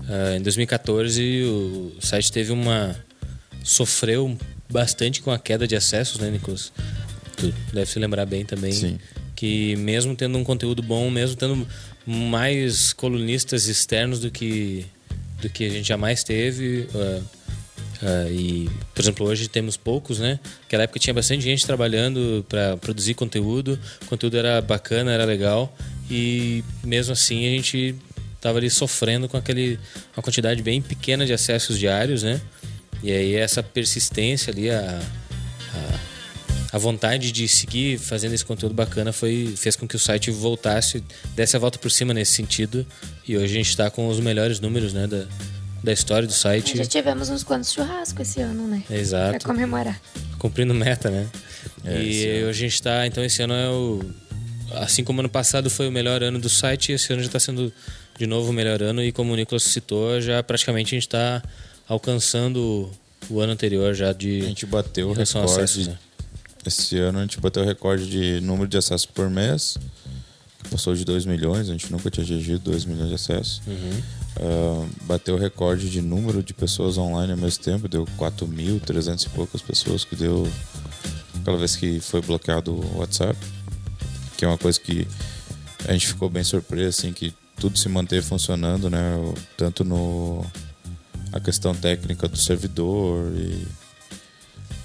Ah, 0.10 0.36
em 0.36 0.42
2014 0.42 1.44
o 1.46 1.94
site 2.02 2.32
teve 2.32 2.52
uma... 2.52 2.96
sofreu 3.64 4.38
bastante 4.70 5.22
com 5.22 5.32
a 5.32 5.40
queda 5.40 5.66
de 5.68 5.76
acessos, 5.76 6.20
né, 6.20 6.30
Nicolas? 6.30 6.72
Tu 7.38 7.54
deve 7.74 7.90
se 7.90 7.98
lembrar 8.00 8.26
bem 8.26 8.44
também. 8.46 8.72
Sim. 8.74 9.00
Que 9.36 9.76
mesmo 9.76 10.16
tendo 10.16 10.38
um 10.38 10.44
conteúdo 10.44 10.82
bom, 10.82 11.10
mesmo 11.10 11.36
tendo 11.36 11.68
mais 12.06 12.94
colunistas 12.94 13.68
externos 13.68 14.20
do 14.20 14.32
que, 14.32 14.86
do 15.42 15.50
que 15.50 15.66
a 15.66 15.70
gente 15.70 15.88
jamais 15.88 16.24
teve... 16.24 16.88
ah, 16.96 17.22
ah, 18.02 18.30
e, 18.30 18.70
por 18.94 19.02
exemplo, 19.02 19.26
hoje 19.26 19.48
temos 19.48 19.78
poucos, 19.78 20.20
né? 20.20 20.40
Naquela 20.64 20.84
época 20.84 21.00
tinha 21.00 21.14
bastante 21.14 21.44
gente 21.44 21.66
trabalhando 21.66 22.46
para 22.48 22.78
produzir 22.78 23.14
conteúdo, 23.14 23.80
o 24.02 24.06
conteúdo 24.06 24.38
era 24.38 24.62
bacana, 24.62 25.12
era 25.12 25.26
legal, 25.26 25.76
e 26.10 26.64
mesmo 26.84 27.14
assim 27.14 27.48
a 27.48 27.50
gente 27.50 27.96
estava 28.36 28.60
ali 28.60 28.70
sofrendo 28.70 29.28
com 29.28 29.38
aquele 29.38 29.80
uma 30.16 30.22
quantidade 30.22 30.62
bem 30.62 30.82
pequena 30.82 31.26
de 31.26 31.34
acessos 31.34 31.80
diários, 31.80 32.24
né? 32.24 32.40
E 33.02 33.12
aí 33.12 33.36
essa 33.36 33.64
persistência 33.64 34.52
ali, 34.52 34.70
a, 34.70 35.02
a, 35.74 36.00
a 36.76 36.78
vontade 36.78 37.32
de 37.32 37.48
seguir 37.48 37.98
fazendo 37.98 38.34
esse 38.34 38.44
conteúdo 38.44 38.76
bacana 38.76 39.14
foi 39.14 39.54
fez 39.56 39.78
com 39.78 39.88
que 39.88 39.96
o 39.96 40.00
site 40.00 40.30
voltasse, 40.30 41.02
desse 41.34 41.56
a 41.56 41.60
volta 41.60 41.80
por 41.80 41.90
cima 41.90 42.14
nesse 42.14 42.34
sentido, 42.34 42.86
e 43.26 43.38
hoje 43.38 43.46
a 43.46 43.48
gente 43.48 43.70
está 43.70 43.90
com 43.90 44.10
os 44.10 44.20
melhores 44.20 44.60
números, 44.60 44.92
né? 44.92 45.08
Da, 45.08 45.24
da 45.82 45.94
história 45.94 46.28
do 46.28 46.34
site. 46.34 46.76
Já 46.76 46.84
tivemos 46.84 47.30
uns 47.30 47.44
quantos 47.44 47.72
churrascos 47.72 48.28
esse 48.28 48.42
ano, 48.42 48.68
né? 48.68 48.84
Exato. 48.92 49.40
Pra 49.40 49.54
comemorar. 49.54 50.02
Cumprindo 50.38 50.74
meta, 50.74 51.10
né? 51.10 51.30
É, 51.86 52.04
e 52.04 52.44
hoje 52.44 52.66
a 52.66 52.68
gente 52.68 52.74
está, 52.74 53.08
então 53.08 53.24
esse 53.24 53.42
ano 53.42 53.54
é 53.54 53.70
o. 53.70 54.02
Assim 54.74 55.02
como 55.02 55.22
ano 55.22 55.30
passado 55.30 55.70
foi 55.70 55.88
o 55.88 55.92
melhor 55.94 56.22
ano 56.24 56.40
do 56.40 56.50
site, 56.50 56.92
esse 56.92 57.14
ano 57.14 57.22
já 57.22 57.28
está 57.28 57.40
sendo 57.40 57.72
de 58.20 58.28
novo 58.28 58.50
o 58.50 58.54
melhor 58.54 58.84
ano 58.84 59.02
e 59.02 59.14
como 59.14 59.32
o 59.32 59.36
Nicolas 59.38 59.64
citou, 59.64 60.20
já 60.20 60.44
praticamente 60.44 60.94
a 60.94 60.96
gente 60.98 61.08
está 61.08 61.42
alcançando 61.88 62.92
o 63.30 63.40
ano 63.40 63.54
anterior 63.54 63.94
já 63.94 64.12
de. 64.12 64.42
A 64.42 64.48
gente 64.48 64.66
bateu 64.66 65.08
o 65.08 65.12
em 65.12 65.14
relação 65.14 65.42
a 65.42 65.46
recorde. 65.46 65.98
Esse 66.66 66.98
ano 66.98 67.20
a 67.20 67.22
gente 67.22 67.40
bateu 67.40 67.64
o 67.64 67.66
recorde 67.66 68.10
de 68.10 68.42
número 68.42 68.68
de 68.68 68.78
acessos 68.78 69.06
por 69.06 69.30
mês. 69.30 69.78
que 70.64 70.70
Passou 70.70 70.96
de 70.96 71.06
2 71.06 71.26
milhões, 71.26 71.70
a 71.70 71.72
gente 71.74 71.92
nunca 71.92 72.10
tinha 72.10 72.24
atingido 72.24 72.60
2 72.60 72.86
milhões 72.86 73.10
de 73.10 73.16
acessos. 73.16 73.62
Uhum. 73.68 74.02
Ah, 74.38 74.88
bateu 75.04 75.36
o 75.36 75.38
recorde 75.38 75.90
de 75.90 76.02
número 76.02 76.42
de 76.42 76.54
pessoas 76.54 76.98
online 76.98 77.34
ao 77.34 77.38
mesmo 77.38 77.64
tempo, 77.64 77.88
deu 77.88 78.06
4.300 78.18 79.26
e 79.26 79.30
poucas 79.30 79.62
pessoas, 79.62 80.04
que 80.04 80.16
deu 80.16 80.48
aquela 81.40 81.58
vez 81.58 81.76
que 81.76 82.00
foi 82.00 82.22
bloqueado 82.22 82.74
o 82.74 82.98
WhatsApp. 82.98 83.38
Que 84.38 84.44
é 84.44 84.48
uma 84.48 84.58
coisa 84.58 84.80
que 84.80 85.08
a 85.88 85.94
gente 85.94 86.08
ficou 86.08 86.30
bem 86.30 86.44
surpreso, 86.44 87.00
assim, 87.00 87.14
que 87.14 87.34
tudo 87.58 87.78
se 87.78 87.88
manteve 87.88 88.26
funcionando, 88.26 88.90
né? 88.90 89.00
Tanto 89.56 89.84
no 89.84 90.46
a 91.32 91.40
questão 91.40 91.76
técnica 91.76 92.28
do 92.28 92.38
servidor 92.38 93.32
e 93.36 93.66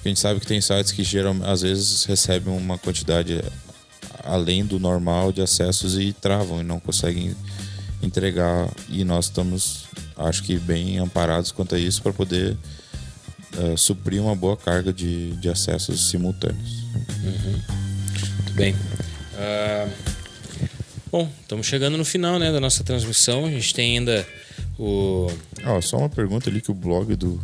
a 0.03 0.07
gente 0.07 0.19
sabe 0.19 0.39
que 0.39 0.47
tem 0.47 0.59
sites 0.59 0.91
que 0.91 1.03
geram, 1.03 1.39
às 1.43 1.61
vezes 1.61 2.05
recebem 2.05 2.55
uma 2.55 2.77
quantidade 2.77 3.41
além 4.23 4.65
do 4.65 4.79
normal 4.79 5.31
de 5.31 5.41
acessos 5.41 5.97
e 5.97 6.13
travam 6.13 6.61
e 6.61 6.63
não 6.63 6.79
conseguem 6.79 7.35
entregar 8.01 8.69
e 8.89 9.03
nós 9.03 9.25
estamos 9.25 9.85
acho 10.17 10.43
que 10.43 10.57
bem 10.57 10.97
amparados 10.99 11.51
quanto 11.51 11.75
a 11.75 11.79
isso 11.79 12.01
para 12.01 12.13
poder 12.13 12.57
eh, 13.57 13.75
suprir 13.75 14.21
uma 14.21 14.35
boa 14.35 14.55
carga 14.55 14.93
de, 14.93 15.31
de 15.37 15.49
acessos 15.49 16.09
simultâneos. 16.09 16.83
Muito 18.37 18.53
bem. 18.53 18.75
Ah, 19.35 19.89
bom, 21.11 21.29
estamos 21.41 21.67
chegando 21.67 21.97
no 21.97 22.05
final 22.05 22.39
né, 22.39 22.51
da 22.51 22.59
nossa 22.59 22.83
transmissão. 22.83 23.45
A 23.45 23.49
gente 23.49 23.73
tem 23.73 23.97
ainda 23.97 24.25
o. 24.79 25.27
Só 25.81 25.97
uma 25.97 26.09
pergunta 26.09 26.49
ali 26.49 26.61
que 26.61 26.71
o 26.71 26.73
blog 26.73 27.15
do 27.15 27.41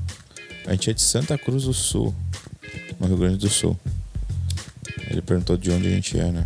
a 0.67 0.71
gente 0.71 0.89
é 0.89 0.93
de 0.93 1.01
Santa 1.01 1.37
Cruz 1.37 1.63
do 1.63 1.73
Sul, 1.73 2.13
no 2.99 3.07
Rio 3.07 3.17
Grande 3.17 3.37
do 3.37 3.49
Sul. 3.49 3.77
Ele 5.09 5.21
perguntou 5.21 5.57
de 5.57 5.71
onde 5.71 5.87
a 5.87 5.91
gente 5.91 6.19
é, 6.19 6.31
né? 6.31 6.45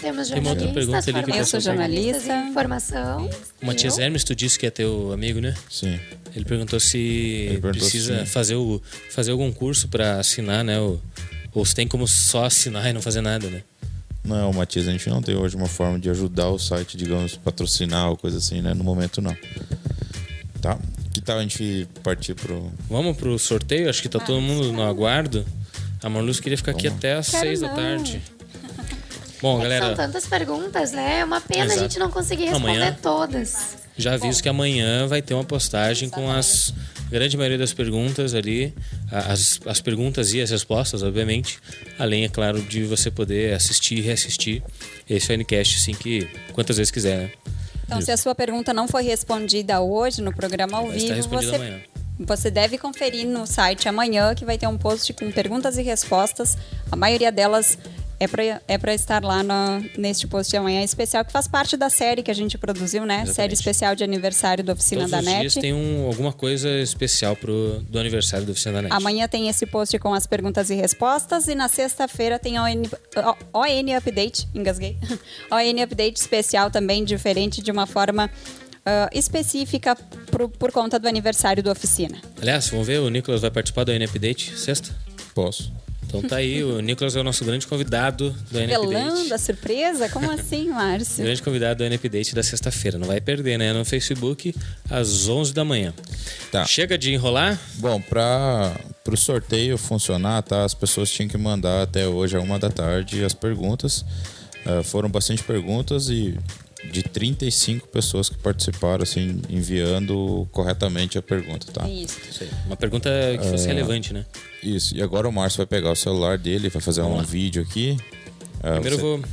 Temos 0.00 0.28
Tem 0.28 0.38
uma 0.38 0.50
outra 0.50 0.68
pergunta 0.68 0.98
ali 1.10 1.22
que 1.24 1.30
o 1.30 1.34
Eu 1.34 1.44
sou 1.44 1.58
jornalista. 1.60 2.32
informação. 2.48 3.28
O 3.60 3.66
Matias? 3.66 3.98
Hermes, 3.98 4.22
tu 4.22 4.34
disse 4.34 4.56
que 4.58 4.66
é 4.66 4.70
teu 4.70 5.12
amigo, 5.12 5.40
né? 5.40 5.54
Sim. 5.68 5.98
Ele 6.36 6.44
perguntou 6.44 6.78
se 6.78 7.48
perguntou 7.60 7.70
precisa 7.72 8.24
se- 8.24 8.26
fazer, 8.30 8.54
o, 8.54 8.80
fazer 9.10 9.32
algum 9.32 9.50
curso 9.50 9.88
para 9.88 10.20
assinar, 10.20 10.62
né? 10.62 10.78
O, 10.78 11.00
ou 11.52 11.64
se 11.64 11.74
tem 11.74 11.88
como 11.88 12.06
só 12.06 12.44
assinar 12.44 12.86
e 12.88 12.92
não 12.92 13.02
fazer 13.02 13.22
nada, 13.22 13.48
né? 13.50 13.62
Não, 14.22 14.52
Matias, 14.52 14.86
a 14.86 14.92
gente 14.92 15.08
não 15.08 15.22
tem 15.22 15.34
hoje 15.34 15.56
uma 15.56 15.66
forma 15.66 15.98
de 15.98 16.10
ajudar 16.10 16.48
o 16.50 16.58
site, 16.58 16.96
digamos, 16.96 17.34
patrocinar 17.36 18.10
ou 18.10 18.16
coisa 18.16 18.38
assim, 18.38 18.60
né? 18.60 18.74
No 18.74 18.84
momento 18.84 19.20
não. 19.22 19.36
Tá? 20.60 20.78
Tal 21.28 21.36
a 21.38 21.42
gente 21.42 21.86
partir 22.02 22.32
pro. 22.34 22.72
Vamos 22.88 23.14
pro 23.14 23.38
sorteio? 23.38 23.90
Acho 23.90 24.00
que 24.00 24.08
tá 24.08 24.18
todo 24.18 24.40
mundo 24.40 24.72
no 24.72 24.82
aguardo. 24.82 25.44
A 26.02 26.08
Marluz 26.08 26.40
queria 26.40 26.56
ficar 26.56 26.70
aqui 26.70 26.84
Vamos. 26.88 27.04
até 27.04 27.16
às 27.16 27.28
Quero 27.28 27.42
seis 27.44 27.60
da 27.60 27.68
não. 27.68 27.76
tarde. 27.76 28.22
Bom, 29.42 29.58
É 29.60 29.64
que 29.64 29.68
São 29.68 29.78
galera, 29.78 29.94
tantas 29.94 30.26
perguntas, 30.26 30.92
né? 30.92 31.18
É 31.20 31.24
uma 31.26 31.38
pena 31.38 31.66
Exato. 31.66 31.80
a 31.80 31.82
gente 31.82 31.98
não 31.98 32.10
conseguir 32.10 32.46
responder 32.46 32.70
Amanhã? 32.78 32.96
todas. 33.02 33.76
já 33.94 34.14
aviso 34.14 34.42
que 34.42 34.48
amanhã 34.48 35.06
vai 35.06 35.20
ter 35.20 35.34
uma 35.34 35.44
postagem 35.44 36.08
com 36.08 36.30
as 36.30 36.72
grande 37.10 37.36
maioria 37.36 37.58
das 37.58 37.74
perguntas 37.74 38.32
ali, 38.34 38.72
as, 39.12 39.60
as 39.66 39.82
perguntas 39.82 40.32
e 40.32 40.40
as 40.40 40.50
respostas, 40.50 41.02
obviamente. 41.02 41.58
Além, 41.98 42.24
é 42.24 42.28
claro, 42.30 42.62
de 42.62 42.84
você 42.84 43.10
poder 43.10 43.52
assistir 43.52 43.98
e 43.98 44.00
reassistir 44.00 44.62
esse 45.06 45.26
Finecast, 45.26 45.76
assim 45.76 45.92
que 45.92 46.26
quantas 46.54 46.78
vezes 46.78 46.90
quiser, 46.90 47.18
né? 47.18 47.30
Então, 47.88 48.02
se 48.02 48.12
a 48.12 48.18
sua 48.18 48.34
pergunta 48.34 48.74
não 48.74 48.86
foi 48.86 49.02
respondida 49.02 49.80
hoje 49.80 50.20
no 50.20 50.30
programa 50.30 50.76
ao 50.76 50.88
vivo, 50.88 51.22
você, 51.26 51.54
amanhã. 51.56 51.80
você 52.18 52.50
deve 52.50 52.76
conferir 52.76 53.26
no 53.26 53.46
site 53.46 53.88
amanhã, 53.88 54.34
que 54.34 54.44
vai 54.44 54.58
ter 54.58 54.66
um 54.66 54.76
post 54.76 55.10
com 55.14 55.32
perguntas 55.32 55.78
e 55.78 55.82
respostas. 55.82 56.58
A 56.92 56.96
maioria 56.96 57.32
delas 57.32 57.78
é 58.20 58.26
para 58.26 58.42
é 58.66 58.78
pra 58.78 58.94
estar 58.94 59.22
lá 59.24 59.42
na, 59.42 59.80
neste 59.96 60.26
post 60.26 60.50
de 60.50 60.56
amanhã 60.56 60.82
especial, 60.82 61.24
que 61.24 61.30
faz 61.32 61.46
parte 61.46 61.76
da 61.76 61.88
série 61.88 62.22
que 62.22 62.30
a 62.30 62.34
gente 62.34 62.58
produziu, 62.58 63.04
né? 63.06 63.14
Exatamente. 63.16 63.34
Série 63.36 63.54
especial 63.54 63.94
de 63.94 64.02
aniversário 64.04 64.64
da 64.64 64.72
Oficina 64.72 65.02
Todos 65.02 65.10
da 65.12 65.18
os 65.20 65.24
NET. 65.24 65.40
dias 65.40 65.54
tem 65.54 65.72
um, 65.72 66.06
alguma 66.06 66.32
coisa 66.32 66.68
especial 66.80 67.36
pro, 67.36 67.80
do 67.88 67.98
aniversário 67.98 68.44
da 68.46 68.52
Oficina 68.52 68.74
da 68.74 68.82
NET. 68.82 68.92
Amanhã 68.94 69.28
tem 69.28 69.48
esse 69.48 69.64
post 69.66 69.96
com 69.98 70.12
as 70.12 70.26
perguntas 70.26 70.68
e 70.70 70.74
respostas 70.74 71.46
e 71.48 71.54
na 71.54 71.68
sexta-feira 71.68 72.38
tem 72.38 72.58
ON, 72.58 72.82
O- 73.52 73.58
ON 73.60 73.96
Update, 73.96 74.48
engasguei. 74.54 74.96
ON 75.52 75.82
Update 75.84 76.16
especial 76.20 76.70
também, 76.70 77.04
diferente, 77.04 77.62
de 77.62 77.70
uma 77.70 77.86
forma 77.86 78.28
ah, 78.84 79.08
específica 79.12 79.94
pro- 80.30 80.48
por 80.48 80.72
conta 80.72 80.98
do 80.98 81.06
aniversário 81.06 81.62
da 81.62 81.70
oficina. 81.72 82.18
Aliás, 82.40 82.68
vamos 82.68 82.86
ver, 82.86 82.98
o 83.00 83.08
Nicolas 83.08 83.40
vai 83.42 83.50
participar 83.50 83.84
do 83.84 83.92
N 83.92 84.04
Update 84.04 84.58
sexta? 84.58 84.90
Posso. 85.34 85.72
Então 86.08 86.22
tá 86.22 86.36
aí, 86.36 86.64
o 86.64 86.80
Nicolas 86.80 87.14
é 87.14 87.20
o 87.20 87.22
nosso 87.22 87.44
grande 87.44 87.66
convidado 87.66 88.34
do 88.50 88.58
N 88.58 88.66
Revelando 88.66 89.10
Update. 89.10 89.32
a 89.34 89.38
surpresa? 89.38 90.08
Como 90.08 90.30
assim, 90.30 90.70
Márcio? 90.72 91.22
Grande 91.22 91.42
convidado 91.42 91.78
do 91.78 91.84
N 91.84 91.96
Update 91.96 92.34
da 92.34 92.42
sexta-feira. 92.42 92.96
Não 92.98 93.06
vai 93.06 93.20
perder, 93.20 93.58
né? 93.58 93.74
No 93.74 93.84
Facebook, 93.84 94.54
às 94.88 95.28
11 95.28 95.52
da 95.52 95.66
manhã. 95.66 95.92
Tá. 96.50 96.64
Chega 96.64 96.96
de 96.96 97.12
enrolar. 97.12 97.60
Bom, 97.74 98.00
para 98.00 98.74
o 99.06 99.16
sorteio 99.16 99.76
funcionar, 99.76 100.42
tá? 100.42 100.64
As 100.64 100.72
pessoas 100.72 101.10
tinham 101.10 101.28
que 101.28 101.36
mandar 101.36 101.82
até 101.82 102.08
hoje, 102.08 102.36
a 102.36 102.40
uma 102.40 102.58
da 102.58 102.70
tarde, 102.70 103.22
as 103.22 103.34
perguntas. 103.34 104.02
Ah, 104.64 104.82
foram 104.82 105.10
bastante 105.10 105.42
perguntas 105.42 106.08
e 106.08 106.34
de 106.90 107.02
35 107.02 107.88
pessoas 107.88 108.28
que 108.28 108.38
participaram, 108.38 109.02
assim, 109.02 109.40
enviando 109.48 110.48
corretamente 110.52 111.18
a 111.18 111.22
pergunta, 111.22 111.66
tá? 111.72 111.88
Isso. 111.88 112.18
Uma 112.66 112.76
pergunta 112.76 113.10
que 113.40 113.48
fosse 113.48 113.66
relevante, 113.66 114.12
né? 114.12 114.24
Isso. 114.62 114.96
E 114.96 115.02
agora 115.02 115.28
o 115.28 115.32
Márcio 115.32 115.58
vai 115.58 115.66
pegar 115.66 115.90
o 115.92 115.96
celular 115.96 116.36
dele, 116.38 116.68
vai 116.68 116.82
fazer 116.82 117.00
um 117.02 117.04
Vamos 117.04 117.18
lá. 117.18 117.24
vídeo 117.24 117.62
aqui. 117.62 117.96
Ah, 118.62 118.72
Primeiro 118.72 118.96
você- 118.96 119.02
eu 119.04 119.18
vou. 119.18 119.24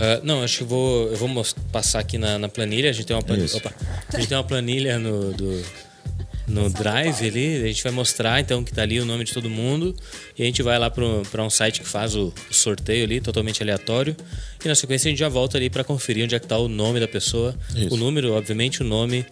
ah, 0.00 0.20
não, 0.24 0.42
acho 0.42 0.58
que 0.58 0.62
eu 0.64 0.68
vou, 0.68 1.06
eu 1.08 1.16
vou 1.16 1.46
passar 1.72 2.00
aqui 2.00 2.18
na, 2.18 2.38
na 2.38 2.48
planilha. 2.48 2.90
A 2.90 2.92
gente 2.92 3.06
tem 3.06 3.16
uma 3.16 3.22
planilha. 3.22 3.56
Opa, 3.56 3.72
a 4.12 4.16
gente 4.18 4.28
tem 4.28 4.36
uma 4.36 4.44
planilha 4.44 4.98
no, 4.98 5.32
do, 5.32 5.62
no 6.46 6.70
Drive 6.70 7.26
ali. 7.26 7.62
A 7.62 7.66
gente 7.66 7.82
vai 7.82 7.92
mostrar 7.92 8.40
então 8.40 8.62
que 8.62 8.72
tá 8.72 8.82
ali 8.82 9.00
o 9.00 9.04
nome 9.04 9.24
de 9.24 9.32
todo 9.32 9.50
mundo. 9.50 9.94
E 10.38 10.42
a 10.42 10.46
gente 10.46 10.62
vai 10.62 10.78
lá 10.78 10.90
para 10.90 11.42
um 11.42 11.50
site 11.50 11.80
que 11.80 11.88
faz 11.88 12.14
o, 12.14 12.32
o 12.50 12.54
sorteio 12.54 13.04
ali, 13.04 13.20
totalmente 13.20 13.62
aleatório. 13.62 14.16
E 14.64 14.68
na 14.68 14.74
sequência 14.74 15.08
a 15.08 15.10
gente 15.10 15.18
já 15.18 15.28
volta 15.28 15.58
ali 15.58 15.68
para 15.68 15.84
conferir 15.84 16.24
onde 16.24 16.34
é 16.34 16.38
que 16.38 16.46
tá 16.46 16.58
o 16.58 16.68
nome 16.68 17.00
da 17.00 17.08
pessoa. 17.08 17.54
Isso. 17.74 17.94
O 17.94 17.96
número, 17.96 18.32
obviamente, 18.32 18.82
o 18.82 18.84
nome 18.84 19.26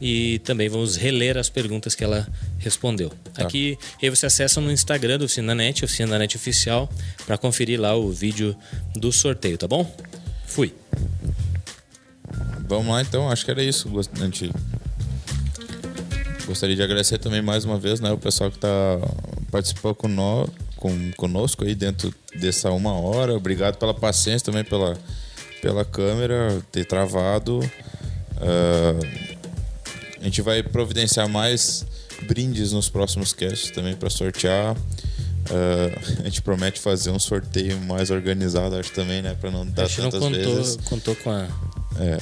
e 0.00 0.38
também 0.40 0.68
vamos 0.68 0.96
reler 0.96 1.36
as 1.36 1.50
perguntas 1.50 1.94
que 1.94 2.02
ela 2.02 2.26
respondeu. 2.58 3.12
Tá. 3.34 3.42
Aqui, 3.42 3.78
aí 4.02 4.08
você 4.08 4.26
acessa 4.26 4.60
no 4.60 4.72
Instagram 4.72 5.18
do 5.18 5.26
Oficina 5.26 5.54
Net, 5.54 5.84
Oficina 5.84 6.18
Net 6.18 6.36
Oficial, 6.36 6.90
para 7.26 7.36
conferir 7.36 7.78
lá 7.78 7.94
o 7.94 8.10
vídeo 8.10 8.56
do 8.94 9.12
sorteio, 9.12 9.58
tá 9.58 9.68
bom? 9.68 9.94
Fui. 10.46 10.72
Vamos 12.66 12.86
lá 12.86 13.02
então, 13.02 13.28
acho 13.28 13.44
que 13.44 13.50
era 13.50 13.62
isso. 13.62 13.90
A 13.98 14.24
gente 14.24 14.50
gostaria 16.46 16.76
de 16.76 16.82
agradecer 16.82 17.18
também 17.18 17.42
mais 17.42 17.64
uma 17.64 17.78
vez 17.78 18.00
né, 18.00 18.10
o 18.12 18.18
pessoal 18.18 18.50
que 18.50 18.58
tá 18.58 18.68
participou 19.50 19.94
com 19.94 20.08
nós, 20.08 20.48
com, 20.76 21.10
conosco 21.12 21.64
aí 21.64 21.74
dentro 21.74 22.12
dessa 22.38 22.70
uma 22.70 22.92
hora. 22.92 23.34
Obrigado 23.34 23.76
pela 23.76 23.94
paciência 23.94 24.44
também 24.46 24.64
pela, 24.64 24.96
pela 25.60 25.84
câmera 25.84 26.60
ter 26.72 26.84
travado. 26.84 27.60
Ah, 28.40 28.98
a 30.20 30.24
gente 30.24 30.42
vai 30.42 30.62
providenciar 30.62 31.28
mais 31.28 31.84
brindes 32.22 32.72
nos 32.72 32.88
próximos 32.88 33.32
casts 33.32 33.70
também 33.70 33.94
para 33.94 34.10
sortear. 34.10 34.76
Ah, 35.50 36.20
a 36.20 36.24
gente 36.24 36.42
promete 36.42 36.80
fazer 36.80 37.10
um 37.10 37.18
sorteio 37.18 37.78
mais 37.80 38.10
organizado, 38.10 38.76
acho 38.76 38.92
também, 38.92 39.22
né? 39.22 39.36
Para 39.40 39.50
não 39.50 39.62
A 39.62 39.64
dar 39.64 39.86
gente 39.86 40.00
não 40.02 40.10
tantas 40.10 40.28
contou, 40.28 40.54
vezes. 40.56 40.76
contou 40.84 41.16
com 41.16 41.30
a, 41.30 41.48
É. 41.98 42.18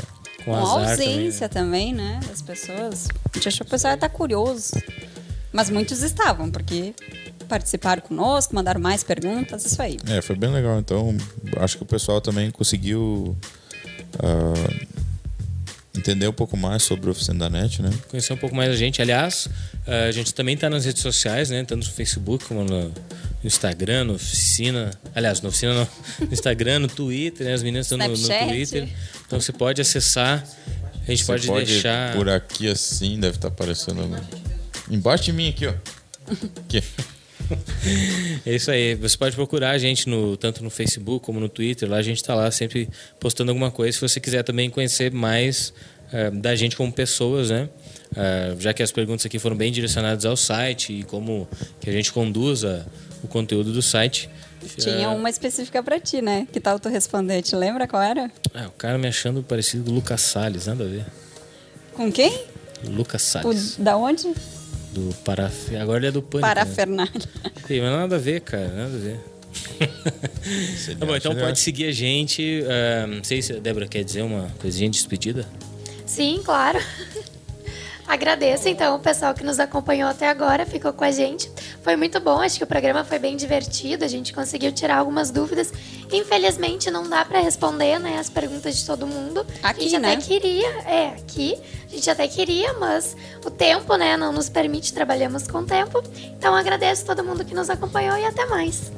com 0.49 0.55
Com 0.55 0.67
azar 0.67 0.91
ausência 0.91 1.49
também. 1.49 1.93
também, 1.93 2.13
né? 2.13 2.21
Das 2.29 2.43
pessoas. 2.43 3.09
A 3.33 3.37
gente 3.37 3.49
achou 3.49 3.65
que 3.65 3.69
o 3.69 3.71
pessoal 3.71 3.93
ia 3.93 3.97
estar 3.97 4.09
curioso. 4.09 4.73
Mas 5.53 5.71
muitos 5.71 6.03
estavam, 6.03 6.51
porque 6.51 6.95
participaram 7.49 8.03
conosco, 8.03 8.55
mandaram 8.55 8.81
mais 8.81 9.03
perguntas, 9.03 9.65
isso 9.65 9.81
aí. 9.81 9.99
É, 10.07 10.21
foi 10.21 10.37
bem 10.37 10.51
legal. 10.51 10.79
Então, 10.79 11.17
acho 11.57 11.79
que 11.79 11.83
o 11.83 11.87
pessoal 11.87 12.21
também 12.21 12.51
conseguiu 12.51 13.35
ah, 14.19 14.99
entender 15.97 16.29
um 16.29 16.33
pouco 16.33 16.57
mais 16.57 16.83
sobre 16.83 17.09
a 17.09 17.13
oficina 17.13 17.39
da 17.39 17.51
NET, 17.51 17.83
né? 17.83 17.91
conhecer 18.09 18.33
um 18.33 18.37
pouco 18.37 18.55
mais 18.55 18.71
a 18.71 18.77
gente. 18.77 19.03
Aliás, 19.03 19.49
eh, 19.87 20.09
a 20.09 20.13
gente 20.13 20.33
também 20.33 20.55
está 20.55 20.71
nas 20.71 20.85
redes 20.85 21.03
sociais, 21.03 21.51
né? 21.51 21.65
Tanto 21.65 21.87
no 21.87 21.93
Facebook 21.93 22.45
como 22.45 22.63
no 22.65 22.93
Instagram, 23.43 24.05
no 24.05 24.15
Oficina. 24.15 24.91
Aliás, 25.15 25.41
no 25.41 25.49
Oficina 25.49 25.75
não. 25.75 25.89
No 26.27 26.33
Instagram, 26.33 26.81
no 26.81 26.89
Twitter, 26.89 27.47
né? 27.47 27.55
As 27.55 27.63
meninas 27.63 27.87
estão 27.87 27.99
no, 27.99 28.09
no. 28.09 28.49
Twitter. 28.49 28.89
Então 29.29 29.39
você 29.39 29.53
pode 29.53 29.81
acessar. 29.81 30.43
A 31.07 31.11
gente 31.11 31.25
pode, 31.25 31.47
pode 31.47 31.67
deixar. 31.67 32.17
por 32.17 32.29
aqui 32.29 32.67
assim, 32.67 33.21
deve 33.21 33.37
estar 33.37 33.49
aparecendo 33.49 34.01
embaixo 34.91 35.25
de 35.25 35.33
mim 35.33 35.51
aqui, 35.51 35.67
ó. 35.67 35.75
Aqui. 36.65 36.83
É 38.45 38.55
isso 38.55 38.71
aí. 38.71 38.95
Você 38.97 39.17
pode 39.17 39.35
procurar 39.35 39.71
a 39.71 39.79
gente 39.79 40.09
no, 40.09 40.37
tanto 40.37 40.63
no 40.63 40.71
Facebook 40.71 41.25
como 41.25 41.41
no 41.41 41.49
Twitter. 41.49 41.89
Lá 41.89 41.97
a 41.97 42.03
gente 42.03 42.19
está 42.19 42.35
lá 42.35 42.51
sempre 42.51 42.89
postando 43.19 43.51
alguma 43.51 43.71
coisa. 43.71 43.93
Se 43.93 44.01
você 44.01 44.21
quiser 44.21 44.43
também 44.43 44.69
conhecer 44.69 45.13
mais 45.13 45.73
eh, 46.13 46.31
da 46.31 46.55
gente 46.55 46.77
como 46.77 46.93
pessoas, 46.93 47.51
né? 47.51 47.69
Eh, 48.15 48.57
já 48.59 48.75
que 48.75 48.83
as 48.83 48.93
perguntas 48.93 49.25
aqui 49.25 49.39
foram 49.39 49.57
bem 49.57 49.73
direcionadas 49.73 50.25
ao 50.25 50.37
site 50.37 50.93
e 50.93 51.03
como 51.05 51.49
que 51.81 51.89
a 51.89 51.93
gente 51.93 52.13
conduza 52.13 52.87
o 53.23 53.29
conteúdo 53.29 53.73
do 53.73 53.83
site. 53.83 54.29
Tinha 54.77 55.11
uma 55.11 55.31
específica 55.31 55.83
pra 55.83 55.99
ti, 56.01 56.21
né? 56.21 56.47
Que 56.53 56.61
tal 56.61 56.79
tu 56.79 56.89
responder? 56.89 57.43
Te 57.43 57.55
lembra 57.57 57.87
qual 57.87 58.03
era? 58.03 58.31
Ah, 58.55 58.67
o 58.67 58.73
cara 58.73 58.99
me 58.99 59.07
achando 59.09 59.43
parecido 59.43 59.85
com 59.85 59.91
o 59.91 59.95
Lucas 59.95 60.21
Salles, 60.21 60.67
nada 60.67 60.85
a 60.85 60.87
ver. 60.87 61.07
Com 61.95 62.11
quem? 62.13 62.43
Lucas 62.85 63.23
O, 63.23 63.27
Salles. 63.27 63.77
da 63.79 63.97
onde? 63.97 64.33
Do 64.93 65.15
Paraf... 65.25 65.75
Agora 65.77 65.99
ele 65.99 66.07
é 66.09 66.11
do 66.11 66.23
Pânico. 66.23 66.47
Né? 66.49 66.55
Parafernália. 66.55 67.13
Sim, 67.67 67.81
mas 67.81 67.91
nada 67.91 68.17
a 68.17 68.19
ver, 68.19 68.41
cara, 68.41 68.69
nada 68.69 68.95
a 68.95 68.99
ver. 68.99 69.21
tá 70.99 71.07
bom, 71.07 71.17
então 71.17 71.35
pode 71.35 71.59
seguir 71.59 71.87
a 71.87 71.93
gente. 71.93 72.63
ah, 72.67 73.07
não 73.07 73.23
sei 73.25 73.43
se 73.43 73.53
a 73.53 73.59
Débora 73.59 73.87
quer 73.87 74.03
dizer 74.05 74.23
uma 74.23 74.49
coisinha 74.61 74.89
de 74.89 74.97
despedida. 74.97 75.47
Sim, 76.07 76.41
claro. 76.45 76.81
Agradeço 78.07 78.69
então 78.69 78.97
o 78.97 79.01
pessoal 79.01 79.35
que 79.35 79.45
nos 79.45 79.59
acompanhou 79.61 80.09
até 80.09 80.29
agora, 80.29 80.65
ficou 80.65 80.93
com 80.95 81.05
a 81.05 81.11
gente. 81.11 81.51
Foi 81.89 81.97
muito 81.97 82.21
bom, 82.21 82.39
acho 82.43 82.59
que 82.59 82.65
o 82.65 82.67
programa 82.67 83.03
foi 83.03 83.19
bem 83.19 83.35
divertido, 83.35 84.05
a 84.05 84.09
gente 84.09 84.35
conseguiu 84.35 84.71
tirar 84.71 84.99
algumas 84.99 85.31
dúvidas. 85.31 85.73
Infelizmente 86.13 86.91
não 86.91 87.09
dá 87.09 87.25
para 87.25 87.41
responder, 87.41 87.99
né, 87.99 88.19
as 88.19 88.29
perguntas 88.29 88.77
de 88.77 88.85
todo 88.85 89.07
mundo. 89.07 89.41
Aqui, 89.63 89.81
a 89.81 89.89
gente 89.89 89.99
né? 89.99 90.13
até 90.13 90.21
queria, 90.21 90.69
é, 90.85 91.07
aqui. 91.19 91.59
A 91.91 91.95
gente 91.95 92.11
até 92.11 92.29
queria, 92.29 92.75
mas 92.75 93.17
o 93.43 93.51
tempo, 93.51 93.97
né, 93.97 94.19
não 94.19 94.35
nos 94.35 94.51
permite, 94.51 94.93
trabalhamos 94.93 95.49
com 95.49 95.61
o 95.61 95.65
tempo. 95.65 96.03
Então 96.37 96.55
agradeço 96.55 97.07
todo 97.07 97.25
mundo 97.25 97.43
que 97.43 97.55
nos 97.55 97.71
acompanhou 97.71 98.19
e 98.19 98.27
até 98.27 98.45
mais. 98.45 98.93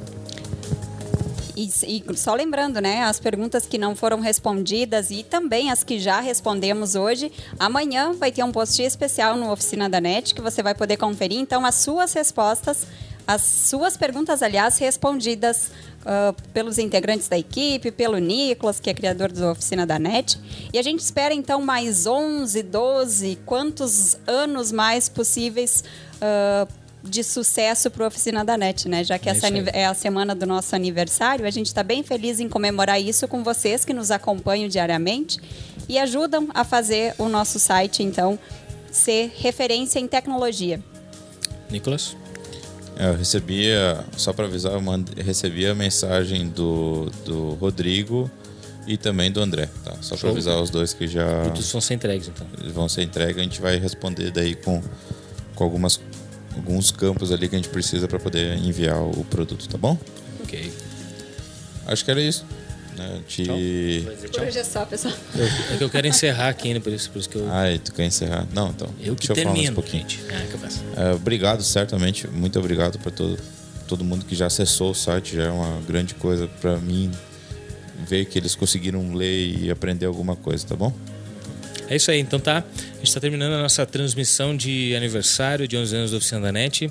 E, 1.60 1.70
e 1.86 2.16
só 2.16 2.34
lembrando, 2.34 2.80
né, 2.80 3.02
as 3.02 3.20
perguntas 3.20 3.66
que 3.66 3.76
não 3.76 3.94
foram 3.94 4.18
respondidas 4.20 5.10
e 5.10 5.22
também 5.22 5.70
as 5.70 5.84
que 5.84 5.98
já 5.98 6.18
respondemos 6.18 6.94
hoje, 6.94 7.30
amanhã 7.58 8.14
vai 8.14 8.32
ter 8.32 8.42
um 8.42 8.50
post 8.50 8.80
especial 8.82 9.36
no 9.36 9.52
Oficina 9.52 9.86
da 9.86 10.00
NET 10.00 10.34
que 10.34 10.40
você 10.40 10.62
vai 10.62 10.74
poder 10.74 10.96
conferir. 10.96 11.38
Então, 11.38 11.66
as 11.66 11.74
suas 11.74 12.14
respostas, 12.14 12.86
as 13.26 13.42
suas 13.42 13.94
perguntas, 13.94 14.42
aliás, 14.42 14.78
respondidas 14.78 15.70
ah, 16.06 16.34
pelos 16.54 16.78
integrantes 16.78 17.28
da 17.28 17.38
equipe, 17.38 17.90
pelo 17.90 18.16
Nicolas, 18.16 18.80
que 18.80 18.88
é 18.88 18.94
criador 18.94 19.30
do 19.30 19.50
Oficina 19.50 19.86
da 19.86 19.98
NET. 19.98 20.38
E 20.72 20.78
a 20.78 20.82
gente 20.82 21.00
espera, 21.00 21.34
então, 21.34 21.60
mais 21.60 22.06
11, 22.06 22.62
12, 22.62 23.38
quantos 23.44 24.16
anos 24.26 24.72
mais 24.72 25.10
possíveis 25.10 25.84
ah, 26.22 26.66
de 27.02 27.24
sucesso 27.24 27.90
para 27.90 28.04
a 28.04 28.08
Oficina 28.08 28.44
da 28.44 28.56
NET, 28.56 28.88
né? 28.88 29.02
Já 29.04 29.18
que 29.18 29.28
É 29.28 29.32
essa 29.32 29.46
é 29.48 29.86
a 29.86 29.94
semana 29.94 30.34
do 30.34 30.46
nosso 30.46 30.74
aniversário, 30.76 31.46
a 31.46 31.50
gente 31.50 31.66
está 31.66 31.82
bem 31.82 32.02
feliz 32.02 32.40
em 32.40 32.48
comemorar 32.48 33.00
isso 33.00 33.26
com 33.26 33.42
vocês 33.42 33.84
que 33.84 33.92
nos 33.92 34.10
acompanham 34.10 34.68
diariamente 34.68 35.38
e 35.88 35.98
ajudam 35.98 36.48
a 36.54 36.62
fazer 36.64 37.14
o 37.18 37.28
nosso 37.28 37.58
site, 37.58 38.02
então, 38.02 38.38
ser 38.90 39.32
referência 39.38 39.98
em 39.98 40.06
tecnologia. 40.06 40.80
Nicolas? 41.70 42.16
É, 42.96 43.08
eu 43.08 43.16
recebi, 43.16 43.72
a- 43.72 44.04
só 44.16 44.32
para 44.32 44.44
avisar, 44.46 44.72
eu 44.74 45.24
recebi 45.24 45.66
a 45.66 45.74
mensagem 45.74 46.48
do, 46.48 47.06
do 47.24 47.54
Rodrigo 47.54 48.30
e 48.86 48.96
também 48.98 49.30
do 49.32 49.40
André, 49.40 49.68
tá? 49.84 49.94
Só 50.02 50.16
para 50.16 50.28
avisar 50.30 50.60
os 50.60 50.68
dois 50.68 50.92
que 50.92 51.06
já 51.06 51.44
Todos 51.44 51.72
vão 51.72 51.80
ser 51.80 51.94
entregues, 51.94 52.28
então. 52.28 52.46
eles 52.60 52.72
vão 52.72 52.88
ser 52.88 53.02
entregues, 53.02 53.38
a 53.38 53.42
gente 53.42 53.60
vai 53.60 53.78
responder 53.78 54.30
daí 54.30 54.54
com, 54.54 54.82
com 55.54 55.64
algumas, 55.64 55.98
alguns 56.60 56.90
campos 56.90 57.32
ali 57.32 57.48
que 57.48 57.56
a 57.56 57.58
gente 57.58 57.70
precisa 57.70 58.06
para 58.06 58.18
poder 58.18 58.56
enviar 58.58 59.02
o 59.02 59.24
produto, 59.24 59.66
tá 59.66 59.78
bom? 59.78 59.98
Ok. 60.42 60.70
Acho 61.86 62.04
que 62.04 62.10
era 62.10 62.20
isso. 62.20 62.44
Né? 62.96 63.22
Te... 63.26 63.44
Tchau? 64.30 64.44
hoje 64.44 64.58
é 64.58 64.64
só, 64.64 64.84
pessoal. 64.84 65.14
Eu, 65.34 65.46
é 65.46 65.76
que 65.78 65.84
eu 65.84 65.90
quero 65.90 66.06
encerrar 66.06 66.50
aqui 66.50 66.68
ainda, 66.68 66.80
por 66.80 66.92
isso, 66.92 67.10
por 67.10 67.18
isso 67.18 67.28
que 67.28 67.36
eu. 67.36 67.50
Ai, 67.50 67.78
tu 67.78 67.94
quer 67.94 68.04
encerrar? 68.04 68.46
Não, 68.52 68.68
então. 68.70 68.88
eu 69.00 69.16
que 69.16 69.26
deixa 69.26 69.32
eu 69.32 69.36
falar 69.36 69.54
termino. 69.54 69.72
um 69.72 69.74
pouquinho. 69.74 70.02
gente. 70.02 70.20
Ah. 70.96 71.10
É, 71.10 71.14
obrigado, 71.14 71.62
certamente. 71.62 72.28
Muito 72.28 72.58
obrigado 72.58 72.98
para 72.98 73.10
todo, 73.10 73.38
todo 73.88 74.04
mundo 74.04 74.26
que 74.26 74.34
já 74.34 74.46
acessou 74.46 74.90
o 74.90 74.94
site. 74.94 75.36
Já 75.36 75.44
é 75.44 75.50
uma 75.50 75.80
grande 75.82 76.14
coisa 76.14 76.46
para 76.60 76.76
mim 76.76 77.10
ver 78.06 78.26
que 78.26 78.38
eles 78.38 78.54
conseguiram 78.54 79.14
ler 79.14 79.58
e 79.58 79.70
aprender 79.70 80.06
alguma 80.06 80.36
coisa, 80.36 80.66
tá 80.66 80.76
bom? 80.76 80.92
É 81.90 81.96
isso 81.96 82.08
aí, 82.08 82.20
então 82.20 82.38
tá. 82.38 82.58
A 82.58 82.96
gente 82.98 83.08
está 83.08 83.18
terminando 83.18 83.52
a 83.54 83.62
nossa 83.62 83.84
transmissão 83.84 84.56
de 84.56 84.94
aniversário 84.94 85.66
de 85.66 85.76
11 85.76 85.96
anos 85.96 86.10
da 86.12 86.18
Oficina 86.18 86.40
da 86.40 86.52
NET. 86.52 86.88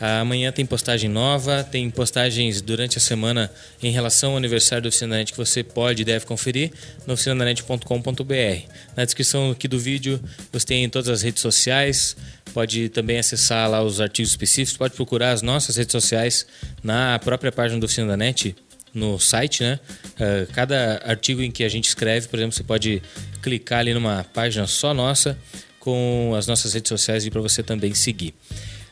Amanhã 0.00 0.50
tem 0.50 0.66
postagem 0.66 1.08
nova, 1.08 1.62
tem 1.62 1.88
postagens 1.88 2.60
durante 2.60 2.98
a 2.98 3.00
semana 3.00 3.48
em 3.80 3.92
relação 3.92 4.32
ao 4.32 4.36
aniversário 4.36 4.82
da 4.82 4.88
Oficina 4.88 5.10
da 5.10 5.18
NET 5.18 5.30
que 5.30 5.38
você 5.38 5.62
pode 5.62 6.02
e 6.02 6.04
deve 6.04 6.26
conferir 6.26 6.72
no 7.06 7.14
oficinadanet.com.br. 7.14 8.68
Na 8.96 9.04
descrição 9.04 9.52
aqui 9.52 9.68
do 9.68 9.78
vídeo 9.78 10.20
você 10.52 10.66
tem 10.66 10.88
todas 10.88 11.08
as 11.08 11.22
redes 11.22 11.40
sociais, 11.40 12.16
pode 12.52 12.88
também 12.88 13.20
acessar 13.20 13.70
lá 13.70 13.84
os 13.84 14.00
artigos 14.00 14.32
específicos, 14.32 14.76
pode 14.76 14.94
procurar 14.94 15.30
as 15.30 15.42
nossas 15.42 15.76
redes 15.76 15.92
sociais 15.92 16.44
na 16.82 17.20
própria 17.20 17.52
página 17.52 17.78
da 17.78 17.86
Oficina 17.86 18.08
da 18.08 18.16
NET 18.16 18.56
no 18.92 19.18
site, 19.18 19.62
né? 19.62 19.80
Uh, 20.14 20.52
cada 20.52 21.02
artigo 21.04 21.42
em 21.42 21.50
que 21.50 21.64
a 21.64 21.68
gente 21.68 21.88
escreve, 21.88 22.28
por 22.28 22.38
exemplo, 22.38 22.54
você 22.54 22.62
pode 22.62 23.02
clicar 23.44 23.80
ali 23.80 23.92
numa 23.92 24.24
página 24.24 24.66
só 24.66 24.94
nossa 24.94 25.38
com 25.78 26.32
as 26.34 26.46
nossas 26.46 26.72
redes 26.72 26.88
sociais 26.88 27.26
e 27.26 27.30
para 27.30 27.42
você 27.42 27.62
também 27.62 27.92
seguir. 27.92 28.34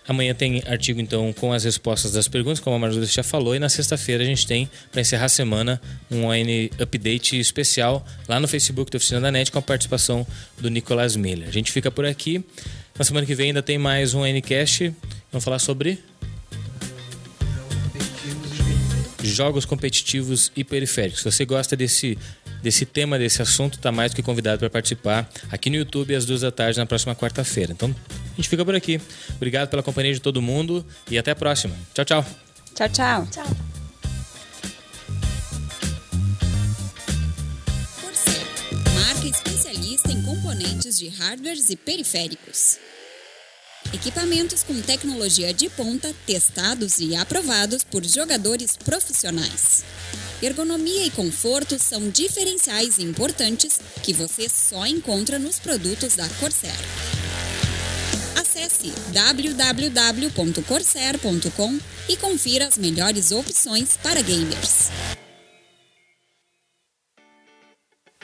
Amanhã 0.06 0.34
tem 0.34 0.62
artigo 0.66 1.00
então 1.00 1.32
com 1.32 1.54
as 1.54 1.64
respostas 1.64 2.12
das 2.12 2.28
perguntas, 2.28 2.60
como 2.60 2.76
a 2.76 2.78
Marjorie 2.78 3.06
já 3.06 3.22
falou, 3.22 3.54
e 3.54 3.58
na 3.58 3.70
sexta-feira 3.70 4.22
a 4.22 4.26
gente 4.26 4.46
tem 4.46 4.68
para 4.90 5.00
encerrar 5.00 5.24
a 5.24 5.28
semana 5.28 5.80
um 6.10 6.26
ON 6.26 6.68
update 6.78 7.38
especial 7.38 8.04
lá 8.28 8.38
no 8.38 8.46
Facebook 8.46 8.90
da 8.90 8.98
Oficina 8.98 9.22
da 9.22 9.32
NET 9.32 9.50
com 9.50 9.58
a 9.58 9.62
participação 9.62 10.26
do 10.58 10.68
Nicolas 10.68 11.16
Miller. 11.16 11.48
A 11.48 11.52
gente 11.52 11.72
fica 11.72 11.90
por 11.90 12.04
aqui. 12.04 12.44
Na 12.98 13.04
semana 13.06 13.24
que 13.24 13.34
vem 13.34 13.48
ainda 13.48 13.62
tem 13.62 13.78
mais 13.78 14.12
um 14.12 14.26
Ncast. 14.26 14.92
Vamos 15.30 15.44
falar 15.44 15.60
sobre 15.60 15.98
jogos 19.22 19.64
competitivos 19.64 20.52
e 20.54 20.64
periféricos. 20.64 21.22
Se 21.22 21.30
você 21.30 21.44
gosta 21.44 21.76
desse, 21.76 22.18
desse 22.62 22.86
tema, 22.86 23.18
desse 23.18 23.42
assunto, 23.42 23.74
está 23.74 23.90
mais 23.90 24.12
do 24.12 24.16
que 24.16 24.22
convidado 24.22 24.58
para 24.58 24.70
participar 24.70 25.28
aqui 25.50 25.68
no 25.68 25.76
YouTube 25.76 26.14
às 26.14 26.24
duas 26.24 26.40
da 26.42 26.50
tarde 26.50 26.78
na 26.78 26.86
próxima 26.86 27.14
quarta-feira. 27.14 27.72
Então, 27.72 27.94
a 28.08 28.36
gente 28.36 28.48
fica 28.48 28.64
por 28.64 28.74
aqui. 28.74 29.00
Obrigado 29.36 29.68
pela 29.68 29.82
companhia 29.82 30.14
de 30.14 30.20
todo 30.20 30.40
mundo 30.40 30.84
e 31.10 31.18
até 31.18 31.32
a 31.32 31.36
próxima. 31.36 31.74
Tchau, 31.92 32.04
tchau. 32.04 32.26
Tchau, 32.74 32.88
tchau. 32.88 33.26
Tchau. 33.30 33.46
Marca 38.94 39.26
especialista 39.26 40.10
em 40.10 40.22
componentes 40.22 40.98
de 40.98 41.08
hardwares 41.08 41.68
e 41.68 41.76
periféricos. 41.76 42.78
Equipamentos 43.92 44.62
com 44.62 44.80
tecnologia 44.80 45.52
de 45.52 45.68
ponta, 45.68 46.14
testados 46.26 46.98
e 46.98 47.14
aprovados 47.14 47.84
por 47.84 48.02
jogadores 48.04 48.74
profissionais. 48.74 49.84
Ergonomia 50.42 51.04
e 51.04 51.10
conforto 51.10 51.78
são 51.78 52.08
diferenciais 52.08 52.98
importantes 52.98 53.78
que 54.02 54.14
você 54.14 54.48
só 54.48 54.86
encontra 54.86 55.38
nos 55.38 55.58
produtos 55.58 56.16
da 56.16 56.26
Corsair. 56.40 56.72
Acesse 58.34 58.90
www.corsair.com 59.12 61.78
e 62.08 62.16
confira 62.16 62.66
as 62.66 62.78
melhores 62.78 63.30
opções 63.30 63.98
para 64.02 64.22
gamers. 64.22 64.88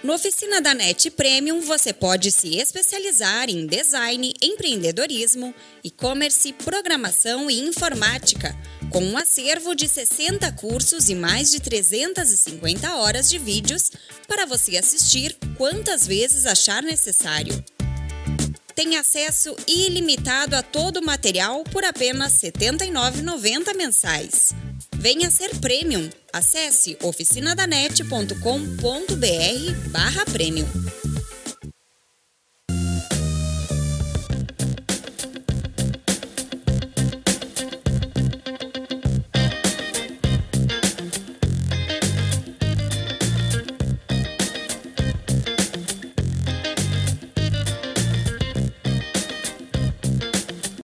No 0.03 0.15
Oficina 0.15 0.61
da 0.61 0.75
NET 0.75 1.11
Premium, 1.11 1.61
você 1.61 1.93
pode 1.93 2.31
se 2.31 2.57
especializar 2.57 3.51
em 3.51 3.67
design, 3.67 4.33
empreendedorismo, 4.41 5.53
e-commerce, 5.83 6.53
programação 6.53 7.51
e 7.51 7.59
informática, 7.59 8.57
com 8.91 9.03
um 9.03 9.19
acervo 9.19 9.75
de 9.75 9.89
60 9.89 10.53
cursos 10.53 11.09
e 11.09 11.17
mais 11.17 11.51
de 11.51 11.59
350 11.59 12.95
horas 12.95 13.29
de 13.29 13.39
vídeos 13.39 13.91
para 14.29 14.47
você 14.47 14.77
assistir 14.77 15.37
quantas 15.57 16.07
vezes 16.07 16.47
achar 16.47 16.81
necessário. 16.81 17.53
Tem 18.79 18.97
acesso 18.97 19.57
ilimitado 19.67 20.55
a 20.55 20.63
todo 20.63 20.99
o 20.99 21.05
material 21.05 21.65
por 21.65 21.85
apenas 21.85 22.41
R$ 22.41 22.53
79,90 22.53 23.77
mensais. 23.77 24.55
Venha 24.95 25.29
ser 25.33 25.59
Premium. 25.59 26.09
Acesse 26.33 26.97
oficinadanet.com.br 27.03 29.91
barra 29.91 30.25
Premium. 30.27 30.69